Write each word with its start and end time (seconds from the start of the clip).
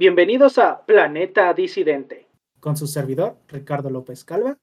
Bienvenidos 0.00 0.56
a 0.56 0.86
Planeta 0.86 1.52
Disidente. 1.52 2.26
Con 2.58 2.74
su 2.74 2.86
servidor, 2.86 3.36
Ricardo 3.48 3.90
López 3.90 4.24
Calva. 4.24 4.56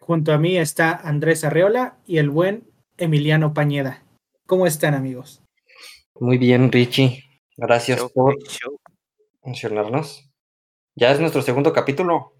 Junto 0.00 0.34
a 0.34 0.38
mí 0.38 0.58
está 0.58 0.94
Andrés 0.96 1.44
Arreola 1.44 1.96
y 2.04 2.18
el 2.18 2.28
buen 2.28 2.70
Emiliano 2.98 3.54
Pañeda. 3.54 4.04
¿Cómo 4.44 4.66
están, 4.66 4.92
amigos? 4.92 5.42
Muy 6.20 6.36
bien, 6.36 6.70
Richie. 6.70 7.24
Gracias 7.56 8.02
por 8.12 8.36
mencionarnos. 9.42 10.30
Ya 10.94 11.10
es 11.10 11.20
nuestro 11.20 11.40
segundo 11.40 11.72
capítulo. 11.72 12.34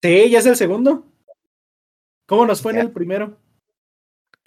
Sí, 0.00 0.30
ya 0.30 0.38
es 0.38 0.46
el 0.46 0.54
segundo. 0.54 1.04
¿Cómo 2.26 2.46
nos 2.46 2.62
fue 2.62 2.74
en 2.74 2.78
el 2.78 2.92
primero? 2.92 3.38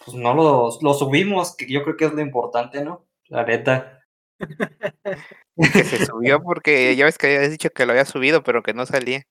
Pues 0.06 0.16
no 0.16 0.34
lo, 0.34 0.70
lo 0.82 0.94
subimos, 0.94 1.54
que 1.58 1.70
yo 1.70 1.84
creo 1.84 1.98
que 1.98 2.06
es 2.06 2.14
lo 2.14 2.22
importante, 2.22 2.82
¿no? 2.82 3.06
La 3.28 3.44
neta. 3.44 4.00
que 5.56 5.84
se 5.84 6.06
subió 6.06 6.42
porque 6.42 6.96
ya 6.96 7.06
ves 7.06 7.18
que 7.18 7.28
habías 7.28 7.52
dicho 7.52 7.70
que 7.70 7.86
lo 7.86 7.92
había 7.92 8.06
subido, 8.06 8.44
pero 8.44 8.64
que 8.64 8.74
no 8.74 8.86
salía. 8.86 9.24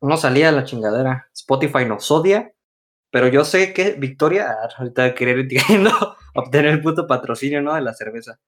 No 0.00 0.16
salía 0.16 0.52
la 0.52 0.64
chingadera. 0.64 1.28
Spotify 1.34 1.84
nos 1.86 2.10
odia, 2.10 2.52
pero 3.10 3.28
yo 3.28 3.44
sé 3.44 3.72
que 3.72 3.92
Victoria 3.92 4.50
ah, 4.50 4.68
ahorita 4.76 5.14
querer 5.14 5.48
queriendo 5.48 5.90
obtener 6.34 6.72
el 6.72 6.82
puto 6.82 7.06
patrocinio, 7.06 7.62
¿no? 7.62 7.74
De 7.74 7.80
la 7.80 7.94
cerveza. 7.94 8.38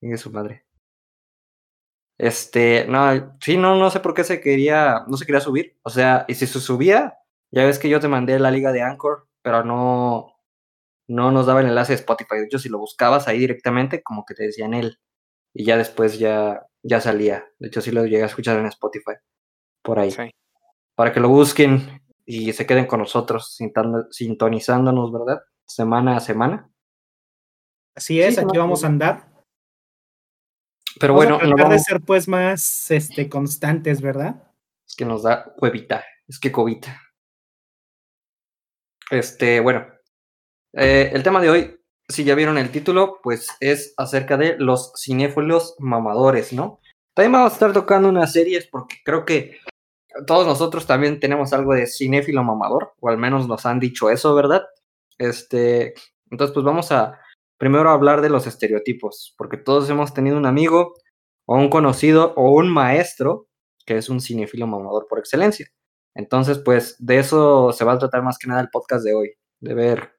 Tiene 0.00 0.18
su 0.18 0.30
madre. 0.30 0.64
Este, 2.18 2.86
no, 2.88 3.36
sí, 3.40 3.56
no, 3.56 3.76
no 3.76 3.90
sé 3.90 4.00
por 4.00 4.14
qué 4.14 4.24
se 4.24 4.40
quería, 4.40 5.04
no 5.08 5.16
se 5.16 5.26
quería 5.26 5.40
subir. 5.40 5.78
O 5.82 5.90
sea, 5.90 6.24
y 6.28 6.34
si 6.34 6.46
se 6.46 6.60
subía, 6.60 7.18
ya 7.50 7.64
ves 7.64 7.78
que 7.78 7.88
yo 7.88 8.00
te 8.00 8.08
mandé 8.08 8.38
la 8.38 8.50
liga 8.50 8.72
de 8.72 8.82
Anchor, 8.82 9.28
pero 9.42 9.64
no, 9.64 10.36
no 11.08 11.32
nos 11.32 11.46
daba 11.46 11.60
el 11.60 11.68
enlace 11.68 11.92
de 11.92 12.00
Spotify. 12.00 12.36
De 12.36 12.44
hecho, 12.44 12.58
si 12.58 12.68
lo 12.68 12.78
buscabas 12.78 13.28
ahí 13.28 13.38
directamente, 13.38 14.02
como 14.02 14.24
que 14.24 14.34
te 14.34 14.44
decían 14.44 14.74
él. 14.74 14.98
Y 15.54 15.64
ya 15.64 15.76
después 15.76 16.18
ya, 16.18 16.66
ya 16.82 17.00
salía. 17.00 17.46
De 17.58 17.68
hecho, 17.68 17.80
sí 17.80 17.92
lo 17.92 18.04
llegué 18.04 18.24
a 18.24 18.26
escuchar 18.26 18.58
en 18.58 18.66
Spotify. 18.66 19.12
Por 19.82 19.98
ahí. 19.98 20.14
Para 20.94 21.12
que 21.12 21.20
lo 21.20 21.28
busquen 21.28 22.02
y 22.26 22.52
se 22.52 22.66
queden 22.66 22.86
con 22.86 23.00
nosotros, 23.00 23.56
sintonizándonos, 24.10 25.12
¿verdad? 25.12 25.42
Semana 25.66 26.16
a 26.16 26.20
semana. 26.20 26.70
Así 27.94 28.20
es, 28.20 28.38
aquí 28.38 28.58
vamos 28.58 28.82
a 28.82 28.88
andar. 28.88 29.32
Pero 30.98 31.14
bueno, 31.14 31.38
no 31.38 31.56
vamos... 31.56 31.70
de 31.70 31.78
ser 31.78 32.00
pues 32.00 32.28
más 32.28 32.90
este, 32.90 33.28
constantes, 33.28 34.00
¿verdad? 34.00 34.52
Es 34.86 34.94
que 34.96 35.04
nos 35.04 35.22
da 35.22 35.54
huevita, 35.58 36.04
es 36.26 36.38
que 36.38 36.52
covita. 36.52 37.00
Este, 39.10 39.60
bueno, 39.60 39.86
eh, 40.72 41.10
el 41.12 41.22
tema 41.22 41.40
de 41.40 41.50
hoy, 41.50 41.80
si 42.08 42.24
ya 42.24 42.34
vieron 42.34 42.58
el 42.58 42.70
título, 42.70 43.20
pues 43.22 43.48
es 43.60 43.94
acerca 43.96 44.36
de 44.36 44.56
los 44.58 44.92
cinéfilos 44.96 45.74
mamadores, 45.78 46.52
¿no? 46.52 46.80
También 47.14 47.32
vamos 47.32 47.52
a 47.52 47.54
estar 47.54 47.72
tocando 47.72 48.08
unas 48.08 48.32
series 48.32 48.66
porque 48.66 48.96
creo 49.04 49.24
que 49.24 49.58
todos 50.26 50.46
nosotros 50.46 50.86
también 50.86 51.20
tenemos 51.20 51.52
algo 51.52 51.74
de 51.74 51.86
cinéfilo 51.86 52.44
mamador, 52.44 52.94
o 53.00 53.08
al 53.08 53.18
menos 53.18 53.48
nos 53.48 53.66
han 53.66 53.80
dicho 53.80 54.10
eso, 54.10 54.34
¿verdad? 54.34 54.64
Este, 55.18 55.94
entonces 56.30 56.54
pues 56.54 56.64
vamos 56.64 56.92
a 56.92 57.18
primero 57.58 57.90
hablar 57.90 58.20
de 58.20 58.30
los 58.30 58.46
estereotipos, 58.46 59.34
porque 59.38 59.56
todos 59.56 59.88
hemos 59.90 60.12
tenido 60.14 60.36
un 60.36 60.46
amigo 60.46 60.94
o 61.46 61.56
un 61.56 61.68
conocido 61.68 62.34
o 62.36 62.50
un 62.50 62.68
maestro 62.68 63.48
que 63.86 63.96
es 63.96 64.08
un 64.08 64.20
cinéfilo 64.20 64.66
mamador 64.66 65.06
por 65.08 65.18
excelencia. 65.18 65.68
Entonces, 66.14 66.58
pues 66.58 66.96
de 66.98 67.18
eso 67.18 67.72
se 67.72 67.84
va 67.84 67.92
a 67.94 67.98
tratar 67.98 68.22
más 68.22 68.38
que 68.38 68.46
nada 68.46 68.60
el 68.60 68.70
podcast 68.70 69.04
de 69.04 69.14
hoy, 69.14 69.32
de 69.60 69.74
ver 69.74 70.14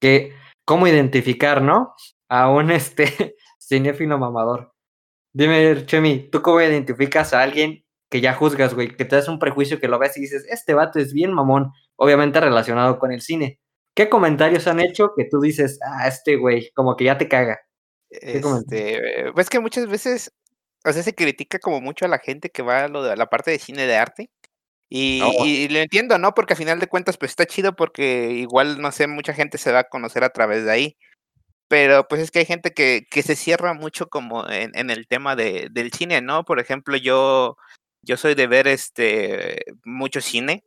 que 0.00 0.32
cómo 0.66 0.86
identificar, 0.86 1.62
¿no? 1.62 1.94
A 2.28 2.50
un 2.50 2.70
este 2.72 3.36
cinéfilo 3.58 4.18
mamador. 4.18 4.74
Dime, 5.32 5.86
Chemi, 5.86 6.28
¿tú 6.30 6.42
cómo 6.42 6.60
identificas 6.60 7.32
a 7.32 7.42
alguien 7.42 7.84
que 8.10 8.20
ya 8.20 8.34
juzgas, 8.34 8.74
güey? 8.74 8.94
Que 8.94 9.04
te 9.04 9.16
das 9.16 9.28
un 9.28 9.38
prejuicio 9.38 9.80
que 9.80 9.88
lo 9.88 9.98
ves 9.98 10.16
y 10.16 10.20
dices, 10.20 10.46
este 10.50 10.74
vato 10.74 10.98
es 10.98 11.12
bien 11.12 11.32
mamón, 11.32 11.72
obviamente 11.96 12.40
relacionado 12.40 12.98
con 12.98 13.12
el 13.12 13.22
cine. 13.22 13.60
¿Qué 13.94 14.08
comentarios 14.08 14.66
han 14.66 14.80
hecho 14.80 15.12
que 15.16 15.24
tú 15.24 15.40
dices, 15.40 15.78
ah, 15.82 16.06
este 16.06 16.36
güey, 16.36 16.70
como 16.74 16.96
que 16.96 17.04
ya 17.04 17.18
te 17.18 17.28
caga? 17.28 17.58
Este, 18.10 19.32
pues 19.34 19.50
que 19.50 19.60
muchas 19.60 19.88
veces, 19.88 20.32
o 20.84 20.92
sea, 20.92 21.02
se 21.02 21.14
critica 21.14 21.58
como 21.58 21.80
mucho 21.80 22.04
a 22.04 22.08
la 22.08 22.18
gente 22.18 22.50
que 22.50 22.62
va 22.62 22.84
a 22.84 22.88
lo 22.88 23.02
de 23.02 23.16
la 23.16 23.26
parte 23.26 23.50
de 23.50 23.58
cine 23.58 23.86
de 23.86 23.96
arte 23.96 24.30
y, 24.88 25.68
lo 25.68 25.78
entiendo, 25.78 26.18
¿no? 26.18 26.32
Porque 26.34 26.54
a 26.54 26.56
final 26.56 26.78
de 26.78 26.86
cuentas, 26.86 27.16
pues 27.18 27.30
está 27.32 27.46
chido 27.46 27.74
porque 27.74 28.30
igual, 28.32 28.80
no 28.80 28.92
sé, 28.92 29.06
mucha 29.06 29.34
gente 29.34 29.58
se 29.58 29.72
va 29.72 29.80
a 29.80 29.88
conocer 29.88 30.24
a 30.24 30.30
través 30.30 30.64
de 30.64 30.70
ahí. 30.72 30.96
Pero 31.68 32.06
pues 32.08 32.20
es 32.22 32.30
que 32.30 32.40
hay 32.40 32.46
gente 32.46 32.72
que, 32.72 33.06
que 33.10 33.22
se 33.22 33.36
cierra 33.36 33.74
mucho 33.74 34.08
como 34.08 34.48
en, 34.48 34.70
en 34.76 34.90
el 34.90 35.08
tema 35.08 35.36
de, 35.36 35.68
del 35.72 35.92
cine, 35.92 36.20
¿no? 36.22 36.44
Por 36.44 36.60
ejemplo, 36.60 36.96
yo, 36.96 37.56
yo 38.02 38.16
soy 38.16 38.34
de 38.36 38.46
ver 38.46 38.68
este 38.68 39.64
mucho 39.84 40.20
cine, 40.20 40.64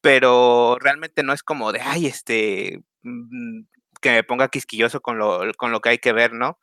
pero 0.00 0.78
realmente 0.80 1.22
no 1.22 1.32
es 1.32 1.42
como 1.42 1.72
de, 1.72 1.80
ay, 1.80 2.06
este, 2.06 2.80
mm, 3.02 3.62
que 4.00 4.10
me 4.10 4.24
ponga 4.24 4.48
quisquilloso 4.48 5.00
con 5.00 5.18
lo, 5.18 5.40
con 5.56 5.72
lo 5.72 5.80
que 5.80 5.90
hay 5.90 5.98
que 5.98 6.12
ver, 6.12 6.32
¿no? 6.34 6.58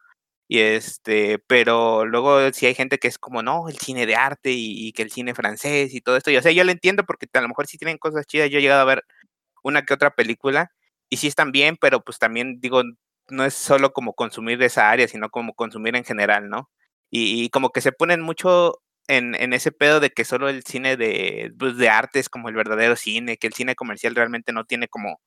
Y 0.52 0.60
este, 0.60 1.40
pero 1.48 2.06
luego 2.06 2.52
si 2.52 2.66
hay 2.66 2.76
gente 2.76 2.98
que 2.98 3.08
es 3.08 3.18
como, 3.18 3.42
no, 3.42 3.70
el 3.70 3.78
cine 3.78 4.06
de 4.06 4.18
arte 4.18 4.52
y, 4.52 4.92
que 4.92 5.02
el 5.02 5.10
cine 5.10 5.34
francés 5.34 5.94
y 5.94 6.02
todo 6.02 6.18
esto. 6.18 6.30
Y, 6.30 6.36
o 6.36 6.42
sea, 6.42 6.52
yo 6.52 6.66
lo 6.66 6.74
entiendo 6.74 7.06
porque 7.06 7.26
a 7.32 7.40
lo 7.40 7.48
mejor 7.48 7.68
sí 7.68 7.78
tienen 7.78 7.98
cosas 7.98 8.28
chidas. 8.28 8.50
Yo 8.50 8.60
he 8.60 8.62
llegado 8.62 8.82
a 8.82 8.86
ver 8.86 9.06
una 9.64 9.84
que 9.84 9.94
otra 9.94 10.12
película 10.14 10.70
y 11.10 11.18
sí 11.18 11.28
están 11.28 11.54
bien, 11.54 11.78
pero 11.80 12.04
pues 12.04 12.20
también 12.20 12.60
digo, 12.60 12.84
no 13.30 13.46
es 13.46 13.54
solo 13.54 13.94
como 13.94 14.14
consumir 14.14 14.58
de 14.58 14.66
esa 14.66 14.92
área, 14.92 15.08
sino 15.08 15.30
como 15.30 15.54
consumir 15.54 15.96
en 15.96 16.04
general, 16.04 16.50
¿no? 16.50 16.70
Y, 17.10 17.50
como 17.52 17.70
que 17.72 17.80
se 17.80 17.94
ponen 17.94 18.20
mucho 18.22 18.82
en, 19.08 19.36
en, 19.36 19.54
ese 19.54 19.72
pedo 19.72 20.02
de 20.02 20.10
que 20.10 20.26
solo 20.26 20.50
el 20.50 20.64
cine 20.64 20.98
de, 20.98 21.54
pues, 21.58 21.78
de 21.78 21.90
arte 21.90 22.20
es 22.20 22.28
como 22.28 22.50
el 22.50 22.56
verdadero 22.56 22.98
cine, 22.98 23.38
que 23.38 23.48
el 23.48 23.54
cine 23.54 23.76
comercial 23.76 24.16
realmente 24.16 24.52
no 24.52 24.66
tiene 24.66 24.90
como, 24.90 25.22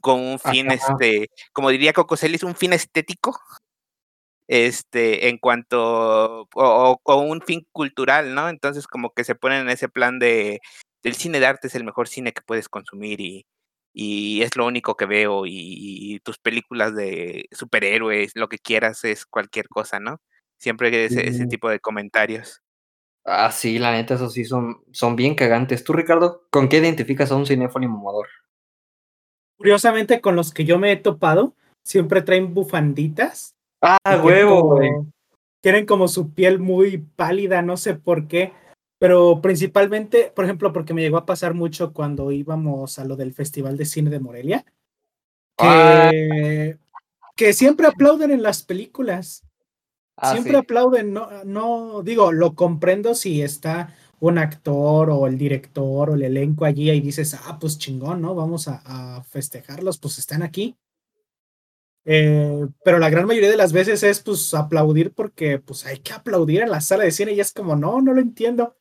con 0.00 0.20
un 0.20 0.38
fin, 0.40 0.72
este, 0.72 1.30
como 1.52 1.70
diría 1.70 1.92
Coco 1.92 2.16
Celis, 2.16 2.42
un 2.42 2.56
fin 2.56 2.72
estético 2.72 3.38
este, 4.48 5.28
en 5.28 5.38
cuanto, 5.38 6.48
o, 6.54 7.00
o, 7.02 7.20
un 7.20 7.42
fin 7.42 7.66
cultural, 7.70 8.34
¿no? 8.34 8.48
Entonces 8.48 8.86
como 8.86 9.12
que 9.12 9.24
se 9.24 9.34
ponen 9.34 9.62
en 9.62 9.68
ese 9.68 9.88
plan 9.88 10.18
de, 10.18 10.60
el 11.02 11.14
cine 11.14 11.38
de 11.38 11.46
arte 11.46 11.68
es 11.68 11.74
el 11.74 11.84
mejor 11.84 12.08
cine 12.08 12.32
que 12.32 12.42
puedes 12.42 12.68
consumir 12.68 13.20
y, 13.20 13.46
y 13.92 14.42
es 14.42 14.56
lo 14.56 14.66
único 14.66 14.96
que 14.96 15.06
veo 15.06 15.44
y, 15.46 16.20
tus 16.24 16.38
películas 16.38 16.94
de 16.96 17.46
superhéroes, 17.52 18.32
lo 18.34 18.48
que 18.48 18.58
quieras 18.58 19.04
es 19.04 19.26
cualquier 19.26 19.68
cosa, 19.68 20.00
¿no? 20.00 20.20
Siempre 20.58 21.04
ese, 21.04 21.28
ese 21.28 21.46
tipo 21.46 21.68
de 21.68 21.78
comentarios. 21.78 22.60
Ah, 23.24 23.52
sí, 23.52 23.78
la 23.78 23.92
neta, 23.92 24.14
esos 24.14 24.32
sí 24.32 24.44
son, 24.44 24.82
son 24.92 25.14
bien 25.14 25.34
cagantes. 25.34 25.84
¿Tú, 25.84 25.92
Ricardo, 25.92 26.46
con 26.50 26.68
qué 26.68 26.78
identificas 26.78 27.30
a 27.30 27.36
un 27.36 27.46
cinéfono 27.46 27.88
mamador? 27.88 28.26
Curiosamente, 29.56 30.20
con 30.20 30.34
los 30.34 30.52
que 30.52 30.64
yo 30.64 30.78
me 30.78 30.92
he 30.92 30.96
topado, 30.96 31.54
siempre 31.84 32.22
traen 32.22 32.54
bufanditas 32.54 33.57
Ah, 33.80 34.20
huevo, 34.22 34.74
güey. 34.74 34.90
Tienen 35.60 35.86
como 35.86 36.08
su 36.08 36.32
piel 36.32 36.58
muy 36.58 36.98
pálida, 36.98 37.62
no 37.62 37.76
sé 37.76 37.94
por 37.94 38.28
qué, 38.28 38.52
pero 38.98 39.40
principalmente, 39.40 40.32
por 40.34 40.44
ejemplo, 40.44 40.72
porque 40.72 40.94
me 40.94 41.02
llegó 41.02 41.16
a 41.16 41.26
pasar 41.26 41.54
mucho 41.54 41.92
cuando 41.92 42.30
íbamos 42.32 42.98
a 42.98 43.04
lo 43.04 43.16
del 43.16 43.32
Festival 43.32 43.76
de 43.76 43.84
Cine 43.84 44.10
de 44.10 44.20
Morelia, 44.20 44.64
que, 45.56 46.78
que 47.34 47.52
siempre 47.52 47.86
aplauden 47.86 48.30
en 48.30 48.42
las 48.42 48.62
películas. 48.62 49.44
Ah, 50.16 50.32
siempre 50.32 50.56
aplauden, 50.56 51.12
no, 51.12 51.44
no, 51.44 52.02
digo, 52.02 52.32
lo 52.32 52.54
comprendo 52.54 53.14
si 53.14 53.42
está 53.42 53.94
un 54.20 54.38
actor 54.38 55.10
o 55.10 55.28
el 55.28 55.38
director 55.38 56.10
o 56.10 56.14
el 56.14 56.22
elenco 56.22 56.64
allí 56.64 56.90
y 56.90 57.00
dices, 57.00 57.34
ah, 57.34 57.58
pues 57.60 57.78
chingón, 57.78 58.20
¿no? 58.20 58.34
Vamos 58.34 58.66
a 58.66 59.22
festejarlos, 59.28 59.98
pues 59.98 60.18
están 60.18 60.42
aquí. 60.42 60.76
Eh, 62.10 62.66
pero 62.82 62.98
la 62.98 63.10
gran 63.10 63.26
mayoría 63.26 63.50
de 63.50 63.58
las 63.58 63.74
veces 63.74 64.02
es 64.02 64.20
pues 64.20 64.54
aplaudir 64.54 65.12
porque 65.12 65.58
pues 65.58 65.84
hay 65.84 65.98
que 65.98 66.14
aplaudir 66.14 66.62
en 66.62 66.70
la 66.70 66.80
sala 66.80 67.04
de 67.04 67.10
cine 67.10 67.32
y 67.32 67.40
es 67.40 67.52
como, 67.52 67.76
no, 67.76 68.00
no 68.00 68.14
lo 68.14 68.22
entiendo. 68.22 68.76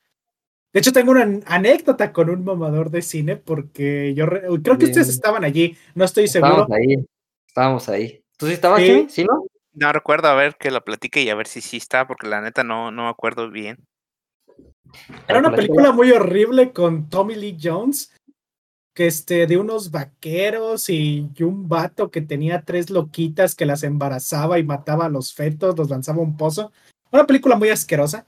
De 0.72 0.80
hecho, 0.80 0.94
tengo 0.94 1.12
una 1.12 1.42
anécdota 1.46 2.14
con 2.14 2.30
un 2.30 2.46
mamador 2.46 2.90
de 2.90 3.02
cine 3.02 3.36
porque 3.36 4.14
yo 4.14 4.28
creo 4.28 4.78
que 4.78 4.86
ustedes 4.86 5.10
estaban 5.10 5.44
allí, 5.44 5.76
no 5.94 6.06
estoy 6.06 6.30
seguro. 6.30 6.62
Estábamos 6.62 6.78
ahí, 6.78 7.06
estábamos 7.46 7.90
ahí. 7.90 8.24
¿Tú 8.38 8.48
sí 8.48 8.54
estabas 8.54 8.82
¿Sí? 8.82 9.08
¿Sí, 9.10 9.24
no? 9.26 9.44
No 9.74 9.92
recuerdo, 9.92 10.30
a 10.30 10.34
ver 10.34 10.56
que 10.56 10.72
lo 10.72 10.82
platique 10.86 11.22
y 11.22 11.30
a 11.30 11.36
ver 11.36 11.48
si 11.48 11.60
sí 11.60 11.76
está, 11.76 12.08
porque 12.08 12.28
la 12.28 12.40
neta 12.40 12.64
no, 12.64 12.92
no 12.92 13.04
me 13.04 13.10
acuerdo 13.10 13.52
bien. 13.52 13.78
Era 15.28 15.40
una 15.40 15.54
película 15.54 15.92
muy 15.92 16.12
horrible 16.12 16.72
con 16.72 17.10
Tommy 17.10 17.36
Lee 17.36 17.58
Jones 17.62 18.14
que 18.98 19.06
este, 19.06 19.46
de 19.46 19.58
unos 19.58 19.92
vaqueros 19.92 20.90
y, 20.90 21.30
un 21.42 21.70
vato 21.70 22.10
que 22.10 22.20
tenía 22.20 22.64
tres 22.64 22.90
loquitas 22.90 23.54
que 23.54 23.68
las 23.68 23.84
embarazaba 23.84 24.58
y 24.58 24.64
mataba 24.64 25.06
a 25.06 25.10
los 25.10 25.36
fetos, 25.36 25.78
los 25.78 25.92
lanzaba 25.92 26.18
a 26.18 26.24
un 26.24 26.36
pozo. 26.36 26.72
Una 27.12 27.28
película 27.28 27.56
muy 27.58 27.70
asquerosa, 27.70 28.26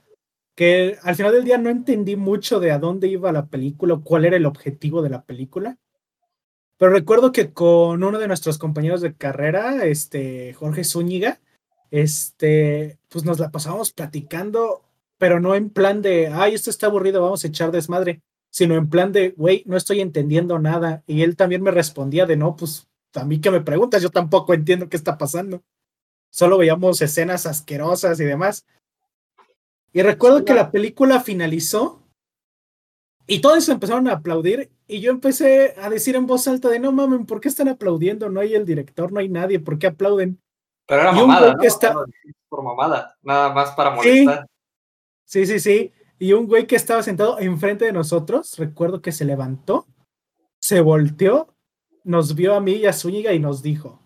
que 0.54 0.96
al 1.02 1.16
final 1.16 1.32
del 1.32 1.42
día 1.42 1.58
no 1.58 1.70
entendí 1.70 2.14
mucho 2.14 2.60
de 2.60 2.70
a 2.70 2.78
dónde 2.78 3.08
iba 3.08 3.32
la 3.32 3.46
película, 3.46 4.00
cuál 4.04 4.26
era 4.26 4.36
el 4.36 4.46
objetivo 4.46 5.02
de 5.02 5.10
la 5.10 5.24
película. 5.24 5.76
Pero 6.76 6.92
recuerdo 6.92 7.32
que 7.32 7.52
con 7.52 8.04
uno 8.04 8.20
de 8.20 8.28
nuestros 8.28 8.56
compañeros 8.56 9.00
de 9.00 9.16
carrera, 9.16 9.84
este 9.86 10.54
Jorge 10.54 10.84
Zúñiga, 10.84 11.40
este, 11.90 13.00
pues 13.08 13.24
nos 13.24 13.40
la 13.40 13.50
pasábamos 13.50 13.90
platicando 13.90 14.84
pero 15.20 15.38
no 15.38 15.54
en 15.54 15.68
plan 15.68 16.00
de, 16.00 16.28
ay, 16.28 16.54
esto 16.54 16.70
está 16.70 16.86
aburrido, 16.86 17.20
vamos 17.20 17.44
a 17.44 17.48
echar 17.48 17.72
desmadre, 17.72 18.22
sino 18.50 18.74
en 18.74 18.90
plan 18.90 19.12
de, 19.12 19.30
güey, 19.30 19.62
no 19.66 19.76
estoy 19.76 20.00
entendiendo 20.00 20.58
nada. 20.58 21.02
Y 21.06 21.22
él 21.22 21.36
también 21.36 21.62
me 21.62 21.70
respondía 21.70 22.26
de, 22.26 22.36
no, 22.36 22.56
pues 22.56 22.88
a 23.14 23.24
mí 23.24 23.40
que 23.40 23.50
me 23.50 23.60
preguntas, 23.60 24.02
yo 24.02 24.10
tampoco 24.10 24.54
entiendo 24.54 24.88
qué 24.88 24.96
está 24.96 25.16
pasando. 25.16 25.62
Solo 26.30 26.58
veíamos 26.58 27.00
escenas 27.02 27.46
asquerosas 27.46 28.20
y 28.20 28.24
demás. 28.24 28.66
Y 29.92 30.02
recuerdo 30.02 30.44
que 30.44 30.54
la 30.54 30.70
película 30.70 31.20
finalizó 31.20 32.02
y 33.26 33.40
todos 33.40 33.68
empezaron 33.68 34.08
a 34.08 34.14
aplaudir 34.14 34.70
y 34.86 35.00
yo 35.00 35.10
empecé 35.10 35.74
a 35.80 35.88
decir 35.88 36.16
en 36.16 36.26
voz 36.26 36.46
alta 36.48 36.68
de 36.68 36.80
no 36.80 36.92
mames, 36.92 37.26
¿por 37.26 37.40
qué 37.40 37.48
están 37.48 37.68
aplaudiendo? 37.68 38.28
No 38.28 38.40
hay 38.40 38.54
el 38.54 38.64
director, 38.64 39.12
no 39.12 39.20
hay 39.20 39.28
nadie, 39.28 39.60
¿por 39.60 39.78
qué 39.78 39.88
aplauden? 39.88 40.40
Pero 40.86 41.02
era 41.02 41.12
mamada, 41.12 41.54
¿no? 41.54 41.62
Está... 41.62 41.94
Por 42.48 42.62
mamada, 42.62 43.16
nada 43.22 43.52
más 43.52 43.70
para 43.72 43.90
molestar. 43.90 44.46
Sí, 45.24 45.46
sí, 45.46 45.60
sí. 45.60 45.92
Y 46.22 46.34
un 46.34 46.46
güey 46.46 46.66
que 46.66 46.76
estaba 46.76 47.02
sentado 47.02 47.38
enfrente 47.38 47.86
de 47.86 47.94
nosotros, 47.94 48.58
recuerdo 48.58 49.00
que 49.00 49.10
se 49.10 49.24
levantó, 49.24 49.86
se 50.60 50.82
volteó, 50.82 51.56
nos 52.04 52.34
vio 52.34 52.54
a 52.54 52.60
mí 52.60 52.72
y 52.72 52.84
a 52.84 52.92
Zúñiga 52.92 53.32
y 53.32 53.38
nos 53.38 53.62
dijo, 53.62 53.98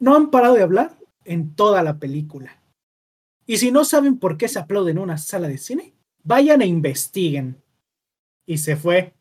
no 0.00 0.16
han 0.16 0.32
parado 0.32 0.56
de 0.56 0.64
hablar 0.64 0.98
en 1.24 1.54
toda 1.54 1.84
la 1.84 2.00
película. 2.00 2.60
Y 3.46 3.58
si 3.58 3.70
no 3.70 3.84
saben 3.84 4.18
por 4.18 4.36
qué 4.36 4.48
se 4.48 4.58
aplauden 4.58 4.96
en 4.96 5.04
una 5.04 5.16
sala 5.16 5.46
de 5.46 5.58
cine, 5.58 5.94
vayan 6.24 6.60
e 6.60 6.66
investiguen. 6.66 7.62
Y 8.44 8.58
se 8.58 8.74
fue. 8.74 9.14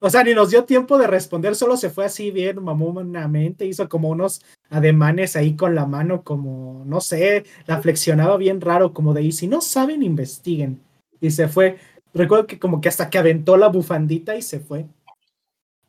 O 0.00 0.10
sea, 0.10 0.22
ni 0.22 0.32
nos 0.32 0.50
dio 0.50 0.64
tiempo 0.64 0.96
de 0.96 1.08
responder, 1.08 1.56
solo 1.56 1.76
se 1.76 1.90
fue 1.90 2.04
así 2.04 2.30
bien 2.30 2.62
mamonamente, 2.62 3.66
hizo 3.66 3.88
como 3.88 4.10
unos 4.10 4.42
ademanes 4.70 5.34
ahí 5.34 5.56
con 5.56 5.74
la 5.74 5.86
mano, 5.86 6.22
como, 6.22 6.84
no 6.86 7.00
sé, 7.00 7.44
la 7.66 7.80
flexionaba 7.80 8.36
bien 8.36 8.60
raro, 8.60 8.92
como 8.92 9.12
de, 9.12 9.22
y 9.22 9.32
si 9.32 9.48
no 9.48 9.60
saben, 9.60 10.02
investiguen. 10.04 10.80
Y 11.20 11.32
se 11.32 11.48
fue. 11.48 11.78
Recuerdo 12.14 12.46
que 12.46 12.60
como 12.60 12.80
que 12.80 12.88
hasta 12.88 13.10
que 13.10 13.18
aventó 13.18 13.56
la 13.56 13.68
bufandita 13.68 14.36
y 14.36 14.42
se 14.42 14.60
fue. 14.60 14.86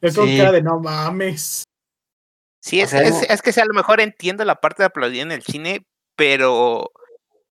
Yo 0.02 0.14
con 0.14 0.36
cara 0.36 0.52
de, 0.52 0.64
no 0.64 0.80
mames. 0.80 1.64
Sí, 2.62 2.82
es, 2.82 2.94
es, 2.94 3.42
que 3.42 3.62
a 3.62 3.66
lo 3.66 3.74
mejor 3.74 4.02
entiendo 4.02 4.44
la 4.44 4.56
parte 4.56 4.82
de 4.82 4.88
aplaudir 4.88 5.22
en 5.22 5.32
el 5.32 5.44
cine, 5.44 5.86
pero 6.16 6.92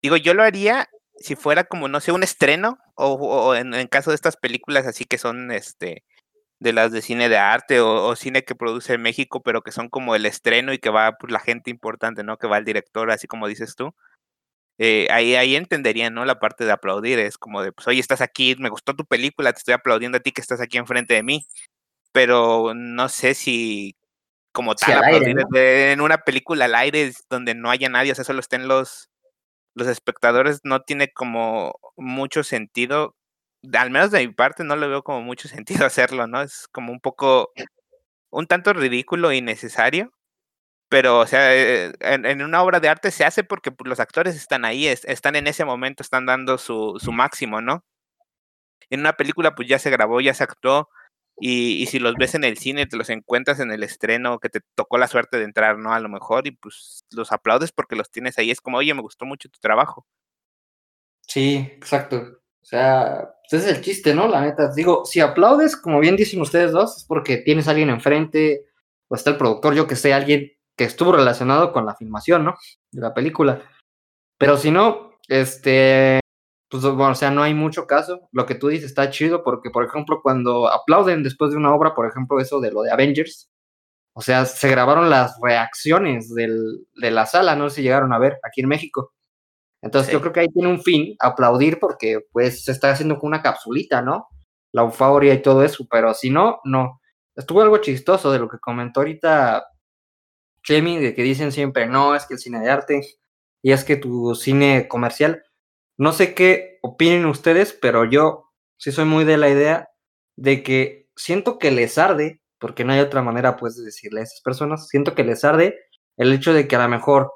digo, 0.03 0.17
yo 0.17 0.35
lo 0.35 0.43
haría 0.43 0.89
si 1.17 1.35
fuera 1.35 1.65
como, 1.65 1.89
no 1.89 2.01
sé, 2.01 2.13
un 2.13 2.23
estreno, 2.23 2.79
o, 2.95 3.55
en, 3.55 3.75
en, 3.75 3.87
caso 3.89 4.11
de 4.11 4.17
estas 4.17 4.37
películas 4.37 4.87
así 4.87 5.05
que 5.05 5.19
son 5.19 5.51
este 5.51 6.05
de 6.61 6.73
las 6.73 6.93
de 6.93 7.03
cine 7.03 7.29
de 7.29 7.39
arte 7.39 7.81
o, 7.81 8.15
cine 8.17 8.45
que 8.45 8.55
produce 8.55 8.95
en 8.95 9.03
México, 9.03 9.43
pero 9.43 9.63
que 9.63 9.73
son 9.73 9.89
como 9.89 10.15
el 10.15 10.27
estreno 10.27 10.73
y 10.73 10.79
que 10.79 10.91
va 10.91 11.13
pues, 11.19 11.33
la 11.33 11.41
gente 11.41 11.71
importante, 11.71 12.25
¿no? 12.25 12.39
Que 12.39 12.49
va 12.49 12.59
el 12.59 12.65
director, 12.65 13.11
así 13.11 13.27
como 13.27 13.49
dices 13.49 13.77
tú. 13.77 13.95
Eh, 14.79 15.09
ahí, 15.11 15.35
ahí 15.35 15.57
entendería, 15.57 16.11
¿no? 16.11 16.25
La 16.25 16.41
parte 16.41 16.65
de 16.65 16.73
aplaudir, 16.73 17.19
es 17.19 17.39
como 17.39 17.63
de, 17.63 17.73
pues, 17.73 17.89
oye, 17.89 18.01
estás 18.01 18.21
aquí, 18.21 18.57
me 18.59 18.69
gustó 18.71 18.95
tu 18.95 19.05
película, 19.07 19.53
te 19.53 19.59
estoy 19.59 19.75
aplaudiendo 19.75 20.19
a 20.19 20.21
ti 20.21 20.33
que 20.33 20.41
estás 20.41 20.61
aquí 20.61 20.79
enfrente 20.79 21.15
de 21.15 21.23
mí. 21.23 21.47
Pero 22.13 22.75
no 22.75 23.09
sé 23.09 23.35
si 23.35 23.97
como 24.53 24.75
tal, 24.75 25.05
en 25.55 26.01
una 26.01 26.19
película 26.19 26.65
al 26.65 26.75
aire 26.75 27.13
donde 27.31 27.55
no 27.55 27.71
haya 27.71 27.89
nadie, 27.89 28.13
o 28.13 28.15
sea, 28.17 28.25
solo 28.25 28.41
estén 28.41 28.67
los, 28.67 29.09
los 29.75 29.87
espectadores, 29.87 30.61
no 30.65 30.81
tiene 30.83 31.13
como 31.13 31.79
mucho 31.97 32.43
sentido 32.43 33.15
al 33.73 33.91
menos 33.91 34.11
de 34.11 34.27
mi 34.27 34.33
parte 34.33 34.65
no 34.65 34.77
le 34.77 34.87
veo 34.89 35.03
como 35.03 35.23
mucho 35.23 35.49
sentido 35.85 35.87
hacerlo, 35.87 36.27
¿no? 36.27 36.43
Es 36.43 36.69
como 36.69 36.93
un 36.93 37.01
poco, 37.01 37.53
un 38.31 38.47
tanto 38.47 38.73
ridículo 38.73 39.33
y 39.33 39.41
necesario, 39.43 40.13
pero 40.89 41.21
o 41.21 41.27
sea, 41.27 41.55
eh, 41.55 41.93
en, 42.01 42.43
una 42.43 42.63
obra 42.63 42.81
de 42.81 42.89
arte 42.89 43.11
se 43.11 43.25
hace 43.25 43.45
porque 43.45 43.73
pues, 43.73 43.89
los 43.89 44.01
actores 44.01 44.37
están 44.37 44.65
ahí, 44.65 44.87
están 44.89 45.37
en 45.37 45.47
ese 45.47 45.65
momento, 45.65 46.03
están 46.03 46.27
dando 46.27 46.59
su, 46.59 46.99
su 47.01 47.13
máximo, 47.13 47.61
¿no? 47.61 47.85
En 48.91 49.01
una 49.01 49.15
película 49.15 49.55
pues 49.55 49.69
ya 49.69 49.79
se 49.79 49.91
grabó, 49.91 50.21
ya 50.21 50.35
se 50.35 50.45
actuó, 50.45 50.89
y, 51.41 51.83
y, 51.83 51.87
si 51.87 52.01
los 52.01 52.15
ves 52.17 52.35
en 52.35 52.45
el 52.45 52.59
cine, 52.59 52.87
te 52.87 52.97
los 52.97 53.11
encuentras 53.11 53.61
en 53.61 53.71
el 53.71 53.85
estreno, 53.85 54.41
que 54.41 54.49
te 54.49 54.61
tocó 54.75 54.99
la 54.99 55.07
suerte 55.07 55.39
de 55.39 55.45
entrar, 55.45 55.79
¿no? 55.79 55.93
A 55.93 56.01
lo 56.01 56.09
mejor, 56.09 56.47
y 56.49 56.53
pues 56.53 57.05
los 57.13 57.31
aplaudes 57.33 57.71
porque 57.71 57.97
los 57.97 58.11
tienes 58.11 58.39
ahí, 58.39 58.51
es 58.51 58.61
como, 58.61 58.79
oye, 58.79 58.93
me 58.95 59.03
gustó 59.03 59.25
mucho 59.25 59.49
tu 59.49 59.61
trabajo. 59.61 60.07
Sí, 61.29 61.57
exacto. 61.77 62.38
O 62.63 62.67
sea, 62.67 63.31
pues 63.49 63.63
ese 63.63 63.71
es 63.71 63.79
el 63.79 63.85
chiste, 63.85 64.15
¿no? 64.15 64.29
La 64.29 64.41
neta. 64.41 64.73
Digo, 64.75 65.05
si 65.05 65.21
aplaudes, 65.21 65.77
como 65.77 66.01
bien 66.01 66.17
dicen 66.17 66.41
ustedes 66.41 66.73
dos, 66.73 66.99
es 66.99 67.05
porque 67.05 67.39
tienes 67.39 67.67
a 67.69 67.71
alguien 67.71 67.91
enfrente, 67.91 68.67
o 69.09 69.15
está 69.15 69.31
el 69.31 69.37
productor, 69.37 69.75
yo 69.75 69.87
que 69.87 69.97
sé, 69.97 70.13
alguien 70.13 70.53
que 70.77 70.85
estuvo 70.85 71.13
relacionado 71.13 71.73
con 71.73 71.87
la 71.87 71.97
filmación, 71.97 72.45
¿no? 72.45 72.55
De 72.93 73.01
la 73.01 73.15
película. 73.15 73.63
Pero 74.39 74.57
si 74.57 74.71
no, 74.71 75.13
este, 75.29 76.21
pues 76.71 76.83
bueno, 76.85 77.11
o 77.13 77.15
sea, 77.15 77.31
no 77.31 77.43
hay 77.43 77.55
mucho 77.55 77.87
caso. 77.87 78.29
Lo 78.33 78.47
que 78.47 78.55
tú 78.55 78.69
dices 78.69 78.87
está 78.91 79.11
chido 79.11 79.43
porque, 79.43 79.71
por 79.71 79.85
ejemplo, 79.85 80.21
cuando 80.23 80.69
aplauden 80.69 81.23
después 81.23 81.51
de 81.51 81.57
una 81.57 81.75
obra, 81.75 81.95
por 81.95 82.07
ejemplo, 82.09 82.41
eso 82.41 82.61
de 82.61 82.71
lo 82.73 82.83
de 82.83 82.93
Avengers, 82.93 83.51
o 84.15 84.21
sea, 84.21 84.45
se 84.47 84.69
grabaron 84.69 85.11
las 85.11 85.39
reacciones 85.43 86.35
del, 86.35 86.87
de 86.97 87.11
la 87.11 87.27
sala, 87.27 87.57
no 87.57 87.71
sé 87.71 87.77
si 87.77 87.83
llegaron 87.83 88.13
a 88.13 88.19
ver 88.19 88.39
aquí 88.43 88.61
en 88.63 88.69
México. 88.69 89.13
Entonces 89.83 90.13
yo 90.13 90.21
creo 90.21 90.33
que 90.33 90.41
ahí 90.41 90.49
tiene 90.49 90.69
un 90.69 90.83
fin, 90.83 91.15
aplaudir 91.21 91.79
porque 91.79 92.21
pues 92.33 92.65
se 92.65 92.73
está 92.73 92.91
haciendo 92.91 93.19
con 93.19 93.29
una 93.29 93.43
capsulita, 93.43 94.03
¿no? 94.03 94.29
La 94.73 94.83
euforia 94.83 95.35
y 95.35 95.43
todo 95.43 95.65
eso, 95.65 95.87
pero 95.91 96.15
si 96.15 96.31
no, 96.31 96.61
no. 96.65 97.01
Estuvo 97.37 97.63
algo 97.63 97.79
chistoso 97.79 98.33
de 98.33 98.41
lo 98.41 98.49
que 98.49 98.59
comentó 98.59 99.01
ahorita 99.01 99.65
Chemi, 100.63 100.99
de 100.99 101.15
que 101.15 101.23
dicen 101.23 101.53
siempre, 101.53 101.87
no, 101.87 102.15
es 102.15 102.27
que 102.27 102.35
el 102.35 102.41
cine 102.41 102.61
de 102.61 102.71
arte 102.71 103.01
y 103.63 103.73
es 103.73 103.85
que 103.85 103.97
tu 103.97 104.35
cine 104.35 104.89
comercial, 104.89 105.45
no 105.97 106.13
sé 106.13 106.35
qué 106.35 106.79
opinen 106.83 107.27
ustedes, 107.27 107.73
pero 107.73 108.05
yo 108.05 108.51
sí 108.77 108.93
soy 108.93 109.05
muy 109.05 109.25
de 109.25 109.37
la 109.37 109.49
idea 109.49 109.89
de 110.37 110.63
que 110.63 111.09
siento 111.17 111.59
que 111.59 111.71
les 111.71 111.99
arde, 111.99 112.41
porque 112.59 112.85
no 112.85 112.93
hay 112.93 113.01
otra 113.01 113.23
manera 113.23 113.57
pues 113.57 113.77
de 113.77 113.85
decirle 113.85 114.21
a 114.21 114.25
esas 114.25 114.41
personas, 114.43 114.89
siento 114.89 115.15
que 115.15 115.25
les 115.25 115.45
arde 115.45 115.79
el 116.17 116.33
hecho 116.33 116.53
de 116.53 116.69
que 116.69 116.77
a 116.77 116.83
lo 116.83 116.89
mejor 116.89 117.33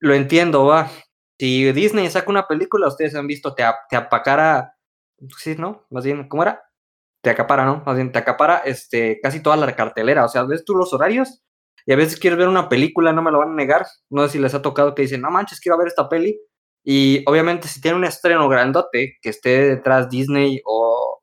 lo 0.00 0.14
entiendo, 0.14 0.66
va, 0.66 0.90
si 1.38 1.72
Disney 1.72 2.08
saca 2.10 2.30
una 2.30 2.46
película, 2.48 2.88
ustedes 2.88 3.14
han 3.14 3.26
visto, 3.26 3.54
te, 3.54 3.64
te 3.88 3.96
apacara, 3.96 4.74
sí, 5.38 5.54
¿no? 5.56 5.86
Más 5.90 6.04
bien, 6.04 6.28
¿cómo 6.28 6.42
era? 6.42 6.62
Te 7.22 7.30
acapara, 7.30 7.64
¿no? 7.64 7.82
Más 7.86 7.94
bien, 7.94 8.10
te 8.10 8.18
acapara 8.18 8.58
este, 8.64 9.20
casi 9.20 9.40
toda 9.40 9.56
la 9.56 9.74
cartelera. 9.76 10.24
O 10.24 10.28
sea, 10.28 10.44
ves 10.44 10.64
tú 10.64 10.74
los 10.74 10.92
horarios 10.92 11.42
y 11.86 11.92
a 11.92 11.96
veces 11.96 12.18
quieres 12.18 12.38
ver 12.38 12.48
una 12.48 12.68
película, 12.68 13.12
no 13.12 13.22
me 13.22 13.30
lo 13.30 13.38
van 13.38 13.52
a 13.52 13.54
negar. 13.54 13.86
No 14.10 14.24
sé 14.24 14.30
si 14.30 14.38
les 14.38 14.54
ha 14.54 14.62
tocado 14.62 14.94
que 14.94 15.02
dicen, 15.02 15.20
no 15.20 15.30
manches, 15.30 15.60
quiero 15.60 15.78
ver 15.78 15.88
esta 15.88 16.08
peli. 16.08 16.40
Y 16.84 17.22
obviamente, 17.26 17.68
si 17.68 17.80
tiene 17.80 17.96
un 17.98 18.04
estreno 18.04 18.48
grandote 18.48 19.16
que 19.22 19.28
esté 19.30 19.68
detrás 19.68 20.08
Disney 20.08 20.60
o, 20.64 21.20